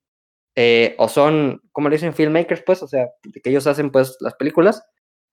eh, 0.56 0.94
o 0.98 1.08
son, 1.08 1.62
como 1.72 1.88
le 1.88 1.96
dicen, 1.96 2.14
filmmakers, 2.14 2.62
pues, 2.64 2.82
o 2.82 2.88
sea, 2.88 3.08
que 3.42 3.50
ellos 3.50 3.66
hacen 3.66 3.90
pues 3.90 4.16
las 4.20 4.34
películas, 4.34 4.82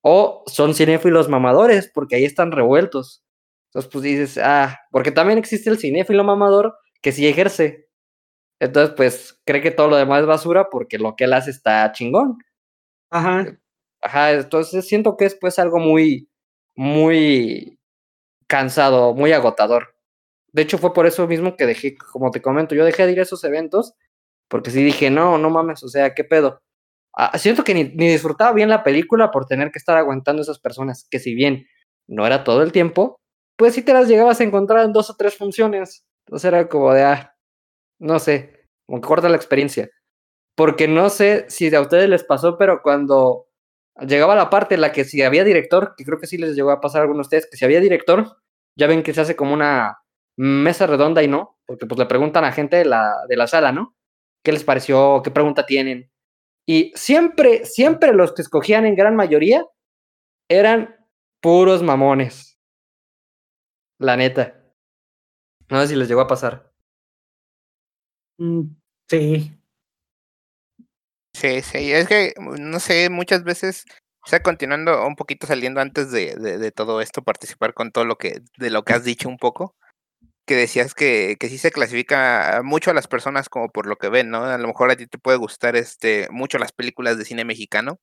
o 0.01 0.43
son 0.47 0.73
cinéfilos 0.75 1.29
mamadores, 1.29 1.91
porque 1.93 2.15
ahí 2.17 2.25
están 2.25 2.51
revueltos. 2.51 3.23
Entonces, 3.69 3.91
pues 3.91 4.03
dices, 4.03 4.39
ah, 4.43 4.79
porque 4.91 5.11
también 5.11 5.39
existe 5.39 5.69
el 5.69 5.79
cinéfilo 5.79 6.23
mamador 6.23 6.75
que 7.01 7.11
sí 7.11 7.27
ejerce. 7.27 7.87
Entonces, 8.59 8.95
pues 8.95 9.41
cree 9.45 9.61
que 9.61 9.71
todo 9.71 9.89
lo 9.89 9.97
demás 9.97 10.21
es 10.21 10.27
basura 10.27 10.69
porque 10.71 10.99
lo 10.99 11.15
que 11.15 11.25
él 11.25 11.33
hace 11.33 11.51
está 11.51 11.91
chingón. 11.93 12.37
Ajá. 13.11 13.57
Ajá, 14.01 14.31
entonces 14.33 14.87
siento 14.87 15.17
que 15.17 15.25
es 15.25 15.35
pues 15.39 15.59
algo 15.59 15.79
muy, 15.79 16.29
muy 16.75 17.76
cansado, 18.47 19.13
muy 19.13 19.33
agotador. 19.33 19.95
De 20.51 20.63
hecho, 20.63 20.77
fue 20.77 20.93
por 20.93 21.05
eso 21.05 21.27
mismo 21.27 21.55
que 21.55 21.65
dejé, 21.65 21.97
como 21.97 22.31
te 22.31 22.41
comento, 22.41 22.75
yo 22.75 22.85
dejé 22.85 23.05
de 23.05 23.11
ir 23.13 23.19
a 23.19 23.23
esos 23.23 23.43
eventos 23.43 23.93
porque 24.47 24.71
sí 24.71 24.83
dije, 24.83 25.09
no, 25.09 25.37
no 25.37 25.49
mames, 25.49 25.83
o 25.83 25.89
sea, 25.89 26.13
¿qué 26.13 26.23
pedo? 26.23 26.61
Ah, 27.13 27.37
siento 27.37 27.63
que 27.63 27.73
ni, 27.73 27.83
ni, 27.85 28.09
disfrutaba 28.09 28.53
bien 28.53 28.69
la 28.69 28.83
película 28.83 29.31
por 29.31 29.45
tener 29.45 29.71
que 29.71 29.79
estar 29.79 29.97
aguantando 29.97 30.41
esas 30.41 30.59
personas, 30.59 31.07
que 31.09 31.19
si 31.19 31.35
bien 31.35 31.67
no 32.07 32.25
era 32.25 32.43
todo 32.43 32.63
el 32.63 32.71
tiempo, 32.71 33.19
pues 33.57 33.73
sí 33.73 33.81
te 33.83 33.93
las 33.93 34.07
llegabas 34.07 34.39
a 34.39 34.43
encontrar 34.43 34.85
en 34.85 34.93
dos 34.93 35.09
o 35.09 35.15
tres 35.15 35.35
funciones. 35.35 36.05
Entonces 36.25 36.47
era 36.47 36.69
como 36.69 36.93
de, 36.93 37.03
ah, 37.03 37.35
no 37.99 38.19
sé, 38.19 38.65
como 38.85 39.01
que 39.01 39.07
corta 39.07 39.29
la 39.29 39.37
experiencia. 39.37 39.89
Porque 40.55 40.87
no 40.87 41.09
sé 41.09 41.45
si 41.49 41.73
a 41.75 41.81
ustedes 41.81 42.09
les 42.09 42.23
pasó, 42.23 42.57
pero 42.57 42.81
cuando 42.83 43.46
llegaba 44.01 44.35
la 44.35 44.49
parte 44.49 44.75
en 44.75 44.81
la 44.81 44.91
que 44.91 45.03
si 45.03 45.21
había 45.21 45.43
director, 45.43 45.93
que 45.97 46.05
creo 46.05 46.19
que 46.19 46.27
sí 46.27 46.37
les 46.37 46.55
llegó 46.55 46.71
a 46.71 46.81
pasar 46.81 46.99
a 46.99 47.03
algunos 47.03 47.25
de 47.25 47.37
ustedes, 47.37 47.49
que 47.49 47.57
si 47.57 47.65
había 47.65 47.79
director, 47.79 48.37
ya 48.75 48.87
ven 48.87 49.03
que 49.03 49.13
se 49.13 49.21
hace 49.21 49.35
como 49.35 49.53
una 49.53 49.99
mesa 50.37 50.87
redonda 50.87 51.23
y 51.23 51.27
no, 51.27 51.57
porque 51.65 51.85
pues 51.87 51.99
le 51.99 52.05
preguntan 52.05 52.45
a 52.45 52.51
gente 52.51 52.77
de 52.77 52.85
la, 52.85 53.13
de 53.27 53.37
la 53.37 53.47
sala, 53.47 53.71
¿no? 53.71 53.95
¿Qué 54.43 54.51
les 54.51 54.63
pareció? 54.63 55.21
¿Qué 55.23 55.31
pregunta 55.31 55.65
tienen? 55.65 56.11
Y 56.67 56.91
siempre, 56.95 57.65
siempre 57.65 58.13
los 58.13 58.33
que 58.33 58.41
escogían 58.41 58.85
en 58.85 58.95
gran 58.95 59.15
mayoría 59.15 59.65
eran 60.49 60.95
puros 61.41 61.81
mamones. 61.81 62.59
La 63.99 64.15
neta. 64.17 64.61
No 65.69 65.81
sé 65.81 65.87
si 65.87 65.95
les 65.95 66.07
llegó 66.07 66.21
a 66.21 66.27
pasar. 66.27 66.71
Mm, 68.39 68.75
sí. 69.09 69.56
Sí, 71.39 71.61
sí. 71.61 71.91
Es 71.93 72.07
que, 72.07 72.33
no 72.39 72.79
sé, 72.79 73.09
muchas 73.11 73.43
veces, 73.43 73.85
o 74.25 74.27
sea, 74.27 74.41
continuando 74.41 75.05
un 75.05 75.15
poquito 75.15 75.45
saliendo 75.45 75.79
antes 75.81 76.11
de, 76.11 76.71
todo 76.75 76.99
esto, 76.99 77.21
participar 77.23 77.75
con 77.75 77.91
todo 77.91 78.05
lo 78.05 78.17
que, 78.17 78.41
de 78.57 78.71
lo 78.71 78.83
que 78.83 78.93
has 78.93 79.03
dicho 79.03 79.29
un 79.29 79.37
poco 79.37 79.75
que 80.47 80.55
decías 80.55 80.95
que, 80.95 81.37
que 81.39 81.49
sí 81.49 81.57
se 81.59 81.71
clasifica 81.71 82.61
mucho 82.63 82.91
a 82.91 82.93
las 82.95 83.07
personas 83.07 83.49
como 83.49 83.69
por 83.69 83.87
lo 83.87 83.97
que 83.97 84.09
ven, 84.09 84.29
¿no? 84.31 84.45
A 84.45 84.57
lo 84.57 84.67
mejor 84.67 84.91
a 84.91 84.95
ti 84.97 85.07
te 85.07 85.19
puede 85.19 85.37
gustar 85.37 85.75
este 85.75 86.27
mucho 86.31 86.57
las 86.59 86.71
películas 86.71 87.17
de 87.17 87.25
cine 87.25 87.45
mexicano. 87.45 87.99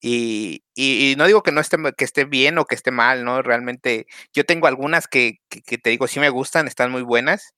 Y, 0.00 0.64
y, 0.74 1.14
no 1.16 1.26
digo 1.26 1.42
que 1.44 1.52
no 1.52 1.60
esté, 1.60 1.78
que 1.96 2.04
esté 2.04 2.24
bien 2.24 2.58
o 2.58 2.66
que 2.66 2.74
esté 2.74 2.90
mal, 2.90 3.24
¿no? 3.24 3.42
Realmente 3.42 4.06
yo 4.34 4.44
tengo 4.44 4.66
algunas 4.66 5.08
que, 5.08 5.38
que, 5.48 5.78
te 5.78 5.90
digo 5.90 6.08
sí 6.08 6.20
me 6.20 6.30
gustan, 6.30 6.66
están 6.68 6.90
muy 6.92 7.02
buenas, 7.02 7.54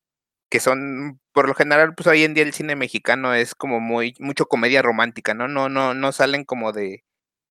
que 0.55 0.61
son, 0.61 1.21
por 1.33 1.49
lo 1.49 1.55
general, 1.57 1.97
pues 1.97 2.07
hoy 2.07 2.23
en 2.23 2.33
día 2.33 2.45
el 2.45 2.53
cine 2.55 2.77
mexicano 2.77 3.35
es 3.35 3.57
como 3.57 3.81
muy, 3.81 4.15
mucho 4.21 4.47
comedia 4.47 4.83
romántica, 4.83 5.35
¿no? 5.35 5.49
No, 5.49 5.69
no, 5.69 5.95
no 5.95 6.13
salen 6.13 6.45
como 6.45 6.71
de, 6.73 7.03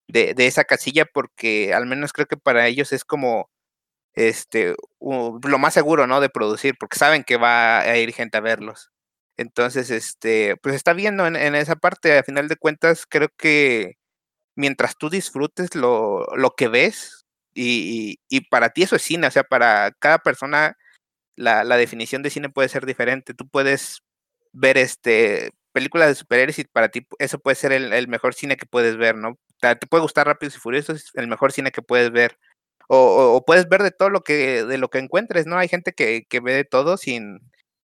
de, 0.07 0.35
esa 0.37 0.65
casilla 0.65 1.05
porque 1.05 1.73
al 1.73 1.87
menos 1.87 2.13
creo 2.13 2.27
que 2.27 2.37
para 2.37 2.67
ellos 2.67 2.93
es 2.93 3.03
como 3.03 3.49
este, 4.13 4.75
lo 4.99 5.57
más 5.59 5.73
seguro, 5.73 6.05
¿no? 6.05 6.21
De 6.21 6.29
producir, 6.29 6.75
porque 6.79 6.99
saben 6.99 7.23
que 7.23 7.37
va 7.37 7.79
a 7.79 7.97
ir 7.97 8.13
gente 8.13 8.37
a 8.37 8.41
verlos. 8.41 8.91
Entonces, 9.35 9.89
este, 9.89 10.55
pues 10.61 10.75
está 10.75 10.93
viendo 10.93 11.25
en, 11.25 11.35
en, 11.35 11.55
esa 11.55 11.77
parte, 11.77 12.19
a 12.19 12.23
final 12.23 12.47
de 12.49 12.57
cuentas, 12.57 13.07
creo 13.09 13.29
que 13.35 13.97
mientras 14.55 14.95
tú 14.97 15.09
disfrutes 15.09 15.73
lo, 15.75 16.27
lo 16.35 16.51
que 16.51 16.67
ves, 16.67 17.25
y, 17.55 18.19
y, 18.29 18.41
para 18.49 18.69
ti 18.69 18.83
eso 18.83 18.95
es 18.95 19.01
cine, 19.01 19.27
o 19.27 19.31
sea, 19.31 19.43
para 19.43 19.91
cada 19.99 20.19
persona 20.19 20.77
la, 21.35 21.63
la 21.63 21.77
definición 21.77 22.23
de 22.23 22.29
cine 22.29 22.49
puede 22.49 22.69
ser 22.69 22.85
diferente. 22.85 23.33
Tú 23.33 23.47
puedes 23.47 24.03
ver 24.53 24.77
este 24.77 25.51
películas 25.71 26.09
de 26.09 26.15
superhéroes 26.15 26.59
y 26.59 26.65
para 26.65 26.89
ti 26.89 27.07
eso 27.19 27.39
puede 27.39 27.55
ser 27.55 27.71
el, 27.71 28.07
mejor 28.07 28.33
cine 28.33 28.57
que 28.57 28.65
puedes 28.65 28.97
ver, 28.97 29.15
¿no? 29.15 29.37
Te, 29.59 29.75
puede 29.87 30.01
gustar 30.01 30.27
Rápidos 30.27 30.55
y 30.55 30.59
Furiosos, 30.59 30.97
es 30.97 31.11
el 31.15 31.27
mejor 31.27 31.51
cine 31.51 31.71
que 31.71 31.81
puedes 31.81 32.11
ver 32.11 32.37
o, 32.89 33.35
o, 33.35 33.45
puedes 33.45 33.69
ver 33.69 33.83
de 33.83 33.91
todo 33.91 34.09
lo 34.09 34.21
que, 34.21 34.65
de 34.65 34.77
lo 34.77 34.89
que 34.89 34.99
encuentres, 34.99 35.45
¿no? 35.45 35.57
Hay 35.57 35.69
gente 35.69 35.93
que, 35.93 36.25
que 36.27 36.41
ve 36.41 36.53
de 36.53 36.65
todo 36.65 36.97
sin, 36.97 37.39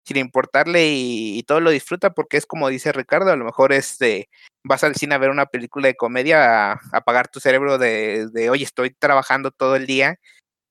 sin 0.04 0.16
importarle 0.16 0.88
y, 0.88 1.42
todo 1.44 1.60
lo 1.60 1.70
disfruta 1.70 2.10
porque 2.10 2.36
es 2.38 2.46
como 2.46 2.68
dice 2.68 2.92
Ricardo, 2.92 3.30
a 3.30 3.36
lo 3.36 3.44
mejor 3.44 3.72
este, 3.72 4.28
vas 4.64 4.82
al 4.84 4.96
cine 4.96 5.14
a 5.14 5.18
ver 5.18 5.30
una 5.30 5.46
película 5.46 5.86
de 5.88 5.96
comedia, 5.96 6.72
a 6.72 6.80
apagar 6.92 7.28
tu 7.28 7.40
cerebro 7.40 7.78
de, 7.78 8.28
de, 8.32 8.50
oye, 8.50 8.64
estoy 8.64 8.90
trabajando 8.90 9.52
todo 9.52 9.76
el 9.76 9.86
día 9.86 10.18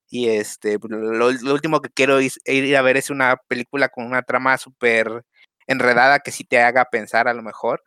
y 0.09 0.29
este, 0.29 0.79
pues, 0.79 0.91
lo, 0.91 1.27
último 1.53 1.81
que 1.81 1.89
quiero 1.89 2.19
es, 2.19 2.39
ir 2.45 2.75
a 2.77 2.81
ver 2.81 2.97
es 2.97 3.09
una 3.09 3.37
película 3.47 3.89
con 3.89 4.05
una 4.05 4.23
trama 4.23 4.57
súper 4.57 5.23
enredada 5.67 6.19
que 6.19 6.31
sí 6.31 6.43
te 6.43 6.59
haga 6.61 6.85
pensar 6.85 7.27
a 7.27 7.33
lo 7.33 7.43
mejor. 7.43 7.83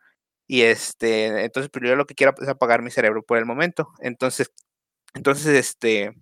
Y 0.47 0.63
este, 0.63 1.43
entonces, 1.43 1.69
pero 1.71 1.87
yo 1.87 1.95
lo 1.95 2.05
que 2.05 2.15
quiero 2.15 2.33
es 2.41 2.47
apagar 2.49 2.81
mi 2.81 2.91
cerebro 2.91 3.23
por 3.23 3.37
el 3.37 3.45
momento. 3.45 3.91
Entonces, 3.99 4.51
entonces, 5.13 5.47
este, 5.47 6.13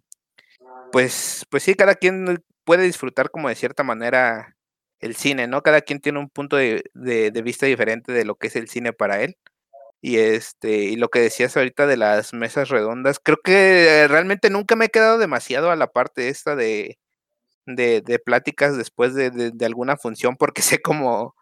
pues, 0.92 1.46
pues 1.50 1.64
sí, 1.64 1.76
cada 1.76 1.96
quien 1.96 2.44
puede 2.64 2.84
disfrutar 2.84 3.32
como 3.32 3.50
de 3.50 3.56
cierta 3.56 3.84
manera 3.84 4.58
el 5.00 5.16
cine, 5.16 5.48
¿no? 5.48 5.64
Cada 5.64 5.82
quien 5.82 6.00
tiene 6.02 6.20
un 6.20 6.30
punto 6.30 6.58
de, 6.58 6.84
de, 6.94 7.42
vista 7.42 7.66
diferente 7.66 8.12
de 8.12 8.26
lo 8.26 8.36
que 8.36 8.48
es 8.48 8.56
el 8.56 8.70
cine 8.70 8.94
para 8.94 9.22
él. 9.24 9.38
Y 10.02 10.18
este, 10.18 10.70
y 10.86 10.96
lo 10.96 11.10
que 11.10 11.20
decías 11.20 11.58
ahorita 11.58 11.88
de 11.88 11.98
las 11.98 12.34
mesas 12.34 12.70
redondas, 12.70 13.20
creo 13.20 13.38
que 13.44 14.08
realmente 14.08 14.50
nunca 14.50 14.76
me 14.76 14.86
he 14.86 14.90
quedado 14.90 15.18
demasiado 15.18 15.72
a 15.72 15.76
la 15.76 15.88
parte 15.88 16.30
esta 16.30 16.56
de, 16.56 17.00
de, 17.68 18.02
de 18.02 18.20
pláticas 18.20 18.78
después 18.78 19.14
de, 19.16 19.32
de, 19.32 19.66
alguna 19.66 19.98
función, 19.98 20.38
porque 20.38 20.62
sé 20.64 20.82
cómo, 20.82 21.36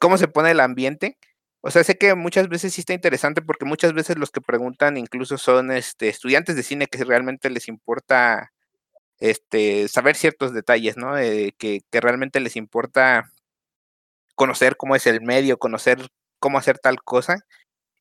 cómo 0.00 0.18
se 0.18 0.28
pone 0.28 0.52
el 0.52 0.60
ambiente. 0.60 1.18
O 1.62 1.70
sea, 1.70 1.84
sé 1.84 1.98
que 1.98 2.14
muchas 2.14 2.48
veces 2.48 2.74
sí 2.74 2.82
está 2.82 2.94
interesante 2.94 3.42
porque 3.42 3.66
muchas 3.66 3.92
veces 3.94 4.16
los 4.18 4.30
que 4.30 4.40
preguntan 4.40 4.96
incluso 4.96 5.38
son 5.38 5.70
este, 5.72 6.08
estudiantes 6.08 6.56
de 6.56 6.62
cine 6.62 6.86
que 6.86 7.04
realmente 7.04 7.50
les 7.50 7.68
importa 7.68 8.52
este, 9.20 9.88
saber 9.88 10.16
ciertos 10.16 10.54
detalles, 10.54 10.96
¿no? 10.96 11.18
Eh, 11.18 11.54
que, 11.58 11.82
que, 11.90 12.00
realmente 12.00 12.40
les 12.40 12.56
importa 12.56 13.32
conocer 14.34 14.76
cómo 14.76 14.96
es 14.96 15.06
el 15.06 15.20
medio, 15.22 15.58
conocer 15.58 16.08
cómo 16.38 16.58
hacer 16.58 16.78
tal 16.78 17.02
cosa. 17.02 17.44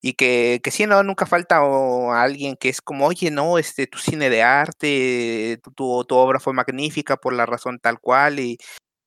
Y 0.02 0.14
que, 0.14 0.62
que 0.64 0.72
sí, 0.72 0.86
no, 0.86 1.04
nunca 1.04 1.26
falta 1.26 1.64
o, 1.64 2.14
alguien 2.14 2.56
que 2.56 2.70
es 2.70 2.82
como, 2.82 3.08
oye, 3.08 3.32
no, 3.32 3.58
este, 3.58 3.88
tu 3.88 3.98
cine 3.98 4.30
de 4.30 4.44
arte, 4.44 5.60
tu, 5.64 5.72
tu, 5.72 6.06
tu 6.06 6.16
obra 6.16 6.40
fue 6.40 6.54
magnífica 6.54 7.18
por 7.18 7.34
la 7.34 7.46
razón 7.46 7.80
tal 7.80 8.00
cual, 8.00 8.40
y, 8.40 8.58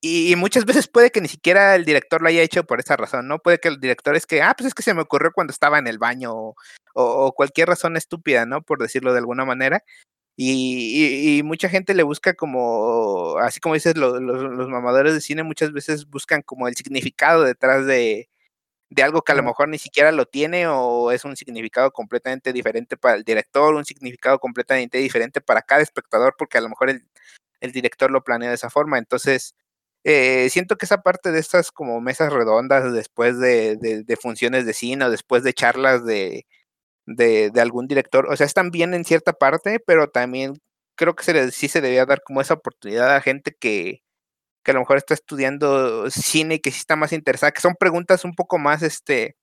y, 0.04 0.34
muchas 0.36 0.64
veces 0.64 0.88
puede 0.88 1.12
que 1.12 1.20
ni 1.20 1.28
siquiera 1.28 1.76
el 1.76 1.84
director 1.84 2.20
lo 2.22 2.28
haya 2.28 2.42
hecho 2.42 2.64
por 2.64 2.80
esa 2.80 2.96
razón, 2.96 3.28
¿no? 3.28 3.38
Puede 3.38 3.58
que 3.60 3.68
el 3.68 3.78
director 3.78 4.16
es 4.16 4.26
que, 4.26 4.42
ah, 4.42 4.52
pues 4.58 4.66
es 4.66 4.74
que 4.74 4.82
se 4.82 4.94
me 4.94 5.02
ocurrió 5.02 5.30
cuando 5.32 5.52
estaba 5.52 5.78
en 5.78 5.86
el 5.86 5.98
baño 5.98 6.32
o, 6.34 6.56
o, 6.94 7.32
cualquier 7.34 7.68
razón 7.68 7.96
estúpida, 7.96 8.44
¿no? 8.44 8.62
Por 8.62 8.80
decirlo 8.80 9.12
de 9.12 9.20
alguna 9.20 9.44
manera. 9.44 9.84
Y, 10.36 11.36
y, 11.36 11.38
y, 11.38 11.42
mucha 11.44 11.68
gente 11.68 11.94
le 11.94 12.02
busca 12.04 12.34
como, 12.34 13.36
así 13.38 13.60
como 13.60 13.74
dices, 13.74 13.96
lo, 13.96 14.18
lo, 14.20 14.34
los 14.50 14.68
mamadores 14.68 15.14
de 15.14 15.20
cine 15.20 15.44
muchas 15.44 15.72
veces 15.72 16.08
buscan 16.08 16.42
como 16.42 16.68
el 16.68 16.74
significado 16.76 17.44
detrás 17.44 17.86
de, 17.86 18.28
de 18.94 19.02
algo 19.02 19.22
que 19.22 19.32
a 19.32 19.34
lo 19.34 19.42
mejor 19.42 19.68
ni 19.68 19.78
siquiera 19.78 20.12
lo 20.12 20.26
tiene 20.26 20.66
o 20.66 21.12
es 21.12 21.24
un 21.24 21.34
significado 21.36 21.92
completamente 21.92 22.52
diferente 22.52 22.96
para 22.98 23.16
el 23.16 23.24
director, 23.24 23.74
un 23.74 23.86
significado 23.86 24.38
completamente 24.38 24.98
diferente 24.98 25.40
para 25.40 25.62
cada 25.62 25.80
espectador, 25.82 26.34
porque 26.38 26.58
a 26.58 26.60
lo 26.60 26.68
mejor 26.68 26.90
el, 26.90 27.06
el 27.60 27.72
director 27.72 28.10
lo 28.10 28.22
planea 28.22 28.50
de 28.50 28.56
esa 28.56 28.68
forma. 28.70 28.98
Entonces, 28.98 29.54
eh, 30.04 30.48
siento 30.50 30.76
que 30.76 30.86
esa 30.86 31.02
parte 31.02 31.32
de 31.32 31.40
estas 31.40 31.72
como 31.72 32.00
mesas 32.02 32.32
redondas 32.32 32.92
después 32.92 33.38
de, 33.38 33.76
de, 33.76 34.04
de 34.04 34.16
funciones 34.16 34.66
de 34.66 34.74
cine 34.74 35.06
o 35.06 35.10
después 35.10 35.42
de 35.42 35.54
charlas 35.54 36.04
de, 36.04 36.46
de, 37.06 37.50
de, 37.50 37.60
algún 37.62 37.86
director. 37.88 38.26
O 38.30 38.36
sea, 38.36 38.46
están 38.46 38.70
bien 38.70 38.94
en 38.94 39.04
cierta 39.04 39.32
parte, 39.32 39.80
pero 39.80 40.10
también 40.10 40.54
creo 40.96 41.14
que 41.16 41.24
se 41.24 41.34
le, 41.34 41.50
sí 41.52 41.68
se 41.68 41.80
debía 41.80 42.06
dar 42.06 42.22
como 42.22 42.40
esa 42.42 42.54
oportunidad 42.54 43.14
a 43.16 43.20
gente 43.22 43.52
que, 43.58 44.01
que 44.62 44.70
a 44.70 44.74
lo 44.74 44.80
mejor 44.80 44.96
está 44.96 45.14
estudiando 45.14 46.10
cine 46.10 46.56
y 46.56 46.58
que 46.60 46.70
sí 46.70 46.78
está 46.78 46.96
más 46.96 47.12
interesada, 47.12 47.52
que 47.52 47.60
son 47.60 47.74
preguntas 47.74 48.24
un 48.24 48.34
poco 48.34 48.58
más, 48.58 48.82
este, 48.82 49.36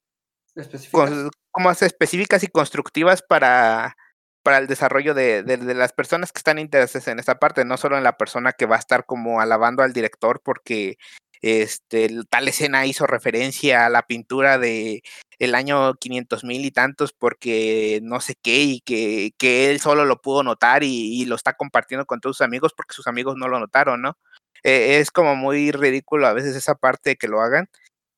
específicas. 0.56 1.10
Con, 1.10 1.30
más 1.64 1.82
específicas 1.82 2.44
y 2.44 2.48
constructivas 2.48 3.22
para, 3.22 3.98
para 4.44 4.60
el 4.60 4.68
desarrollo 4.68 5.14
de, 5.14 5.44
de, 5.44 5.58
de, 5.58 5.74
las 5.74 5.94
personas 5.94 6.32
que 6.32 6.40
están 6.40 6.60
interesadas 6.60 7.08
en 7.10 7.20
esta 7.20 7.40
parte, 7.40 7.66
no 7.66 7.78
solo 7.78 7.98
en 7.98 8.04
la 8.04 8.18
persona 8.18 8.54
que 8.54 8.66
va 8.66 8.78
a 8.78 8.80
estar 8.80 9.06
como 9.06 9.42
alabando 9.42 9.84
al 9.84 9.94
director 9.94 10.42
porque 10.44 10.98
este, 11.42 12.10
tal 12.30 12.48
escena 12.48 12.86
hizo 12.86 13.08
referencia 13.08 13.86
a 13.86 13.90
la 13.90 14.04
pintura 14.04 14.58
de 14.58 15.04
el 15.40 15.56
año 15.56 15.94
500 15.96 16.44
mil 16.44 16.66
y 16.66 16.72
tantos 16.72 17.14
porque 17.14 18.00
no 18.04 18.20
sé 18.20 18.36
qué 18.42 18.64
y 18.64 18.82
que, 18.82 19.32
que 19.38 19.72
él 19.72 19.80
solo 19.80 20.04
lo 20.04 20.22
pudo 20.22 20.44
notar 20.44 20.84
y, 20.84 21.22
y, 21.22 21.26
lo 21.26 21.36
está 21.36 21.54
compartiendo 21.54 22.06
con 22.06 22.20
todos 22.20 22.38
sus 22.38 22.46
amigos 22.46 22.74
porque 22.76 22.94
sus 22.94 23.08
amigos 23.08 23.36
no 23.38 23.48
lo 23.48 23.60
notaron, 23.60 24.02
¿no? 24.02 24.18
Eh, 24.64 25.00
es 25.00 25.12
como 25.12 25.36
muy 25.36 25.72
ridículo 25.72 26.28
a 26.28 26.34
veces 26.34 26.56
esa 26.56 26.76
parte 26.76 27.12
de 27.12 27.16
que 27.18 27.28
lo 27.28 27.42
hagan 27.42 27.70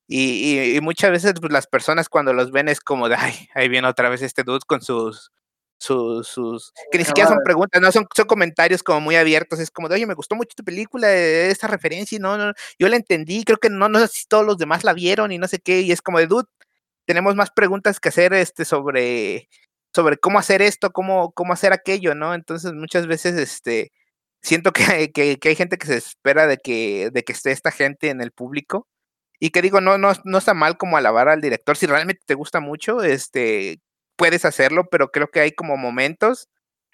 Y, 0.08 0.78
muchas 0.82 1.10
veces 1.12 1.34
pues, 1.40 1.52
las 1.52 1.66
personas 1.66 2.08
cuando 2.08 2.34
los 2.34 2.52
ven 2.52 2.68
es 2.68 2.80
como 2.80 3.08
de, 3.08 3.16
ay, 3.16 3.48
ahí 3.54 3.68
viene 3.68 3.88
otra 3.88 4.08
vez 4.10 4.22
este 4.22 4.44
dude 4.44 4.60
con 4.66 4.82
sus, 4.82 5.32
sus, 5.82 6.28
sus 6.28 6.72
que 6.92 6.98
ni 6.98 7.04
siquiera 7.04 7.28
son 7.28 7.40
preguntas, 7.44 7.82
no, 7.82 7.90
son, 7.92 8.06
son 8.14 8.26
comentarios 8.26 8.82
como 8.82 9.00
muy 9.00 9.16
abiertos, 9.16 9.58
es 9.58 9.70
como 9.70 9.88
de, 9.88 9.96
oye, 9.96 10.06
me 10.06 10.14
gustó 10.14 10.36
mucho 10.36 10.54
tu 10.56 10.64
película, 10.64 11.12
eh, 11.12 11.50
esta 11.50 11.66
referencia, 11.66 12.16
y 12.16 12.20
no, 12.20 12.38
no, 12.38 12.52
yo 12.78 12.88
la 12.88 12.96
entendí, 12.96 13.44
creo 13.44 13.58
que 13.58 13.70
no, 13.70 13.88
no 13.88 13.98
sé 14.00 14.08
si 14.08 14.26
todos 14.28 14.46
los 14.46 14.58
demás 14.58 14.84
la 14.84 14.92
vieron 14.94 15.32
y 15.32 15.38
no 15.38 15.48
sé 15.48 15.58
qué, 15.60 15.80
y 15.82 15.92
es 15.92 16.02
como 16.02 16.18
de, 16.18 16.26
dude, 16.28 16.46
tenemos 17.06 17.34
más 17.34 17.50
preguntas 17.50 18.00
que 18.00 18.10
hacer 18.10 18.32
este, 18.34 18.64
sobre, 18.64 19.48
sobre 19.94 20.18
cómo 20.18 20.38
hacer 20.38 20.62
esto, 20.62 20.92
cómo, 20.92 21.32
cómo 21.32 21.52
hacer 21.52 21.72
aquello, 21.72 22.14
¿no? 22.14 22.34
Entonces 22.34 22.72
muchas 22.74 23.06
veces, 23.08 23.36
este, 23.36 23.92
siento 24.42 24.72
que, 24.72 25.12
que, 25.12 25.38
que 25.38 25.48
hay 25.48 25.56
gente 25.56 25.78
que 25.78 25.86
se 25.86 25.96
espera 25.96 26.46
de 26.46 26.58
que, 26.58 27.10
de 27.10 27.22
que 27.22 27.32
esté 27.32 27.52
esta 27.52 27.70
gente 27.70 28.10
en 28.10 28.20
el 28.20 28.32
público, 28.32 28.88
y 29.42 29.50
que 29.50 29.60
digo, 29.60 29.80
no, 29.80 29.98
no, 29.98 30.12
no 30.22 30.38
está 30.38 30.54
mal 30.54 30.76
como 30.76 30.96
alabar 30.96 31.28
al 31.28 31.40
director. 31.40 31.76
Si 31.76 31.86
realmente 31.86 32.22
te 32.24 32.34
gusta 32.34 32.60
mucho, 32.60 33.02
este, 33.02 33.80
puedes 34.14 34.44
hacerlo, 34.44 34.86
pero 34.88 35.10
creo 35.10 35.32
que 35.32 35.40
hay 35.40 35.50
como 35.50 35.76
momentos 35.76 36.48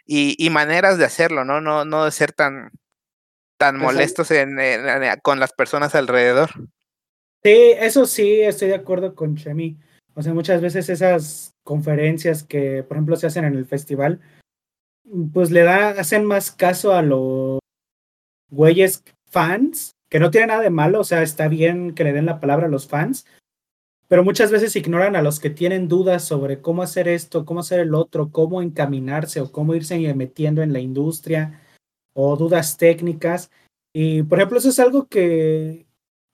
y, 0.06 0.48
maneras 0.48 0.96
de 0.96 1.04
hacerlo, 1.04 1.44
¿no? 1.44 1.60
No, 1.60 1.84
no 1.84 2.06
de 2.06 2.10
ser 2.10 2.32
tan, 2.32 2.70
tan 3.58 3.76
molestos 3.76 4.30
en, 4.30 4.56
con 5.20 5.40
las 5.40 5.52
personas 5.52 5.94
alrededor. 5.94 6.48
Sí, 7.44 7.74
eso 7.78 8.06
sí, 8.06 8.40
estoy 8.40 8.68
de 8.68 8.76
acuerdo 8.76 9.14
con 9.14 9.36
Chemi. 9.36 9.76
O 10.14 10.22
sea, 10.22 10.32
muchas 10.32 10.62
veces 10.62 10.88
esas 10.88 11.52
conferencias 11.64 12.44
que, 12.44 12.82
por 12.82 12.96
ejemplo, 12.96 13.16
se 13.16 13.26
hacen 13.26 13.44
en 13.44 13.56
el 13.56 13.66
festival, 13.66 14.22
pues 15.32 15.50
le 15.50 15.62
da, 15.62 15.90
hacen 15.90 16.24
más 16.24 16.50
caso 16.50 16.92
a 16.92 17.02
los 17.02 17.58
güeyes 18.50 19.04
fans 19.26 19.92
que 20.08 20.18
no 20.18 20.30
tiene 20.30 20.48
nada 20.48 20.62
de 20.62 20.70
malo, 20.70 21.00
o 21.00 21.04
sea, 21.04 21.22
está 21.22 21.48
bien 21.48 21.94
que 21.94 22.04
le 22.04 22.12
den 22.12 22.26
la 22.26 22.40
palabra 22.40 22.66
a 22.66 22.70
los 22.70 22.88
fans, 22.88 23.26
pero 24.08 24.24
muchas 24.24 24.50
veces 24.50 24.74
ignoran 24.74 25.16
a 25.16 25.22
los 25.22 25.38
que 25.38 25.50
tienen 25.50 25.86
dudas 25.86 26.24
sobre 26.24 26.62
cómo 26.62 26.82
hacer 26.82 27.08
esto, 27.08 27.44
cómo 27.44 27.60
hacer 27.60 27.80
el 27.80 27.94
otro, 27.94 28.30
cómo 28.32 28.62
encaminarse 28.62 29.40
o 29.40 29.52
cómo 29.52 29.74
irse 29.74 30.14
metiendo 30.14 30.62
en 30.62 30.72
la 30.72 30.80
industria 30.80 31.60
o 32.14 32.36
dudas 32.36 32.78
técnicas. 32.78 33.50
Y 33.92 34.22
por 34.22 34.38
ejemplo, 34.38 34.58
eso 34.58 34.70
es 34.70 34.78
algo 34.78 35.08
que 35.08 35.86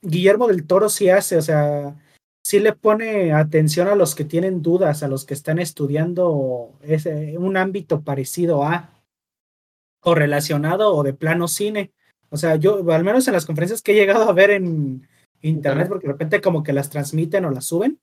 Guillermo 0.03 0.47
del 0.47 0.67
Toro 0.67 0.89
sí 0.89 1.09
hace, 1.09 1.37
o 1.37 1.43
sea, 1.43 1.97
sí 2.45 2.61
le 2.61 2.75
pone 2.75 3.33
atención 3.33 3.89
a 3.89 3.95
los 3.95 4.15
que 4.15 4.25
tienen 4.25 4.63
dudas, 4.63 5.03
a 5.03 5.09
los 5.09 5.25
que 5.25 5.35
están 5.35 5.59
estudiando 5.59 6.73
ese, 6.83 7.39
un 7.39 7.57
ámbito 7.57 8.03
parecido 8.03 8.65
a 8.65 8.91
o 10.03 10.15
relacionado 10.15 10.95
o 10.95 11.03
de 11.03 11.15
plano 11.15 11.49
cine. 11.49 11.93
O 12.29 12.37
sea, 12.37 12.57
yo, 12.57 12.85
al 12.93 13.05
menos 13.05 13.27
en 13.27 13.33
las 13.33 13.47
conferencias 13.47 13.81
que 13.81 13.93
he 13.93 13.95
llegado 13.95 14.29
a 14.29 14.33
ver 14.33 14.51
en 14.51 15.09
internet, 15.41 15.89
porque 15.89 16.07
de 16.07 16.13
repente 16.13 16.41
como 16.43 16.63
que 16.63 16.75
las 16.75 16.91
transmiten 16.91 17.47
o 17.47 17.51
las 17.51 17.65
suben, 17.65 17.99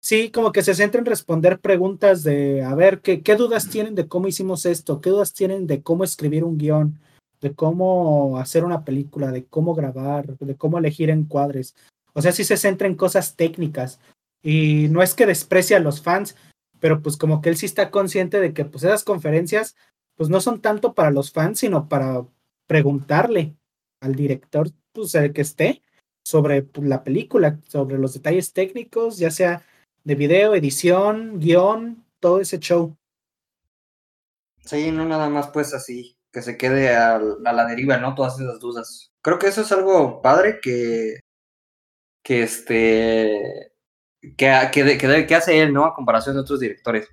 sí, 0.00 0.30
como 0.30 0.52
que 0.52 0.62
se 0.62 0.74
centra 0.74 1.00
en 1.00 1.06
responder 1.06 1.58
preguntas 1.58 2.22
de, 2.22 2.62
a 2.62 2.76
ver, 2.76 3.00
¿qué, 3.00 3.22
qué 3.22 3.34
dudas 3.34 3.68
tienen 3.68 3.96
de 3.96 4.06
cómo 4.06 4.28
hicimos 4.28 4.66
esto? 4.66 5.00
¿Qué 5.00 5.10
dudas 5.10 5.32
tienen 5.32 5.66
de 5.66 5.82
cómo 5.82 6.04
escribir 6.04 6.44
un 6.44 6.58
guion? 6.58 7.00
de 7.40 7.54
cómo 7.54 8.38
hacer 8.38 8.64
una 8.64 8.84
película, 8.84 9.30
de 9.30 9.44
cómo 9.44 9.74
grabar, 9.74 10.38
de 10.38 10.56
cómo 10.56 10.78
elegir 10.78 11.10
encuadres. 11.10 11.74
O 12.14 12.22
sea, 12.22 12.32
sí 12.32 12.44
se 12.44 12.56
centra 12.56 12.88
en 12.88 12.94
cosas 12.94 13.36
técnicas. 13.36 14.00
Y 14.42 14.88
no 14.90 15.02
es 15.02 15.14
que 15.14 15.26
desprecie 15.26 15.76
a 15.76 15.80
los 15.80 16.02
fans, 16.02 16.36
pero 16.80 17.02
pues 17.02 17.16
como 17.16 17.40
que 17.40 17.50
él 17.50 17.56
sí 17.56 17.66
está 17.66 17.90
consciente 17.90 18.40
de 18.40 18.52
que 18.52 18.64
pues 18.64 18.84
esas 18.84 19.04
conferencias 19.04 19.76
pues 20.16 20.28
no 20.28 20.40
son 20.40 20.60
tanto 20.60 20.94
para 20.94 21.10
los 21.10 21.32
fans, 21.32 21.60
sino 21.60 21.88
para 21.88 22.24
preguntarle 22.66 23.56
al 24.00 24.14
director, 24.14 24.70
pues 24.92 25.14
el 25.14 25.32
que 25.32 25.42
esté, 25.42 25.82
sobre 26.24 26.62
pues, 26.62 26.86
la 26.86 27.04
película, 27.04 27.58
sobre 27.68 27.98
los 27.98 28.14
detalles 28.14 28.52
técnicos, 28.52 29.18
ya 29.18 29.30
sea 29.30 29.62
de 30.04 30.14
video, 30.14 30.54
edición, 30.54 31.40
guion, 31.40 32.04
todo 32.20 32.40
ese 32.40 32.58
show. 32.58 32.96
Sí, 34.64 34.90
no 34.90 35.04
nada 35.04 35.28
más 35.28 35.48
pues 35.48 35.74
así, 35.74 36.16
que 36.32 36.42
se 36.42 36.56
quede 36.56 36.94
a, 36.94 37.18
la 37.18 37.66
deriva, 37.66 37.98
¿no? 37.98 38.14
Todas 38.14 38.40
esas 38.40 38.60
dudas. 38.60 39.12
Creo 39.22 39.38
que 39.38 39.48
eso 39.48 39.62
es 39.62 39.72
algo 39.72 40.22
padre 40.22 40.60
que, 40.62 41.20
que 42.24 42.42
este, 42.42 43.72
que, 44.36 44.52
que, 44.72 44.98
que, 44.98 45.26
que 45.26 45.34
hace 45.34 45.60
él, 45.60 45.72
¿no? 45.72 45.84
A 45.84 45.94
comparación 45.94 46.34
de 46.34 46.40
otros 46.40 46.58
directores. 46.58 47.08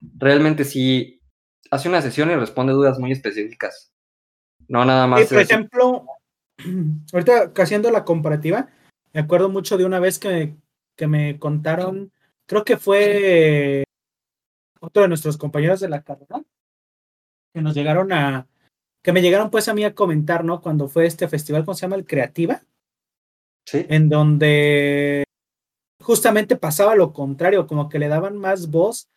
Realmente 0.00 0.64
sí 0.64 1.22
hace 1.70 1.88
una 1.88 2.02
sesión 2.02 2.30
y 2.30 2.34
responde 2.34 2.72
dudas 2.72 2.98
muy 2.98 3.12
específicas. 3.12 3.92
No 4.68 4.84
nada 4.84 5.06
más. 5.06 5.28
por 5.28 5.38
ejemplo, 5.38 6.06
ahorita 7.12 7.52
haciendo 7.56 7.90
la 7.90 8.04
comparativa, 8.04 8.68
me 9.12 9.20
acuerdo 9.20 9.48
mucho 9.48 9.78
de 9.78 9.84
una 9.84 10.00
vez 10.00 10.18
que, 10.18 10.56
que 10.96 11.06
me 11.06 11.38
contaron, 11.38 12.12
creo 12.46 12.64
que 12.64 12.76
fue 12.76 13.84
otro 14.80 15.02
de 15.02 15.08
nuestros 15.08 15.36
compañeros 15.36 15.80
de 15.80 15.88
la 15.88 16.02
carrera, 16.02 16.42
que 17.54 17.62
nos 17.62 17.74
llegaron 17.74 18.12
a, 18.12 18.48
que 19.02 19.12
me 19.12 19.22
llegaron 19.22 19.50
pues 19.50 19.68
a 19.68 19.74
mí 19.74 19.84
a 19.84 19.94
comentar, 19.94 20.44
¿no? 20.44 20.60
Cuando 20.60 20.88
fue 20.88 21.06
este 21.06 21.28
festival, 21.28 21.64
¿cómo 21.64 21.76
se 21.76 21.82
llama? 21.82 21.96
El 21.96 22.04
Creativa. 22.04 22.62
Sí. 23.66 23.84
En 23.88 24.08
donde 24.08 25.24
justamente 26.02 26.56
pasaba 26.56 26.94
lo 26.96 27.12
contrario, 27.12 27.66
como 27.66 27.88
que 27.88 27.98
le 27.98 28.08
daban 28.08 28.36
más 28.38 28.70
voz 28.70 29.08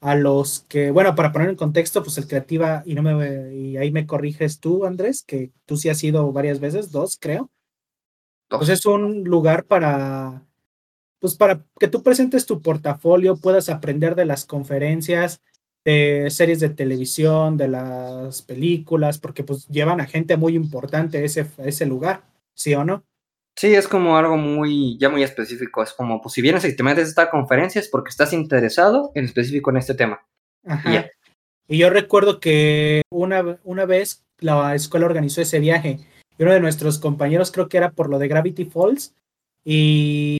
a 0.00 0.14
los 0.14 0.66
que, 0.68 0.90
bueno, 0.90 1.14
para 1.14 1.32
poner 1.32 1.48
en 1.48 1.56
contexto, 1.56 2.02
pues 2.02 2.18
el 2.18 2.28
Creativa, 2.28 2.82
y 2.86 2.94
no 2.94 3.02
me 3.02 3.54
y 3.54 3.76
ahí 3.78 3.90
me 3.92 4.06
corriges 4.06 4.60
tú, 4.60 4.84
Andrés, 4.84 5.24
que 5.26 5.52
tú 5.66 5.78
sí 5.78 5.88
has 5.88 6.04
ido 6.04 6.32
varias 6.32 6.60
veces, 6.60 6.92
dos, 6.92 7.16
creo. 7.20 7.50
Pues 8.48 8.68
es 8.68 8.86
un 8.86 9.24
lugar 9.24 9.64
para, 9.64 10.46
pues 11.20 11.36
para 11.36 11.64
que 11.80 11.88
tú 11.88 12.02
presentes 12.02 12.46
tu 12.46 12.62
portafolio, 12.62 13.36
puedas 13.36 13.68
aprender 13.70 14.14
de 14.14 14.26
las 14.26 14.44
conferencias, 14.46 15.40
de 15.84 16.28
series 16.30 16.60
de 16.60 16.70
televisión, 16.70 17.56
de 17.56 17.68
las 17.68 18.42
películas, 18.42 19.18
porque 19.18 19.44
pues 19.44 19.66
llevan 19.68 20.00
a 20.00 20.06
gente 20.06 20.36
muy 20.36 20.56
importante 20.56 21.18
a 21.18 21.22
ese, 21.22 21.46
ese 21.58 21.86
lugar, 21.86 22.24
¿sí 22.54 22.74
o 22.74 22.84
no? 22.84 23.04
Sí, 23.56 23.74
es 23.74 23.86
como 23.86 24.16
algo 24.16 24.36
muy, 24.36 24.98
ya 24.98 25.08
muy 25.08 25.22
específico. 25.22 25.82
Es 25.82 25.92
como, 25.92 26.20
pues 26.20 26.34
si 26.34 26.42
vienes 26.42 26.64
y 26.64 26.74
te 26.74 26.82
metes 26.82 27.04
a 27.04 27.08
esta 27.08 27.30
conferencia 27.30 27.80
es 27.80 27.88
porque 27.88 28.10
estás 28.10 28.32
interesado 28.32 29.12
en 29.14 29.24
específico 29.24 29.70
en 29.70 29.76
este 29.76 29.94
tema. 29.94 30.26
Ajá. 30.66 31.06
Y 31.68 31.78
yo 31.78 31.90
recuerdo 31.90 32.40
que 32.40 33.02
una, 33.10 33.58
una 33.64 33.86
vez 33.86 34.24
la 34.38 34.74
escuela 34.74 35.06
organizó 35.06 35.40
ese 35.40 35.60
viaje 35.60 36.00
y 36.36 36.42
uno 36.42 36.52
de 36.52 36.60
nuestros 36.60 36.98
compañeros 36.98 37.52
creo 37.52 37.68
que 37.68 37.76
era 37.76 37.90
por 37.92 38.10
lo 38.10 38.18
de 38.18 38.28
Gravity 38.28 38.64
Falls 38.66 39.14
y 39.64 40.38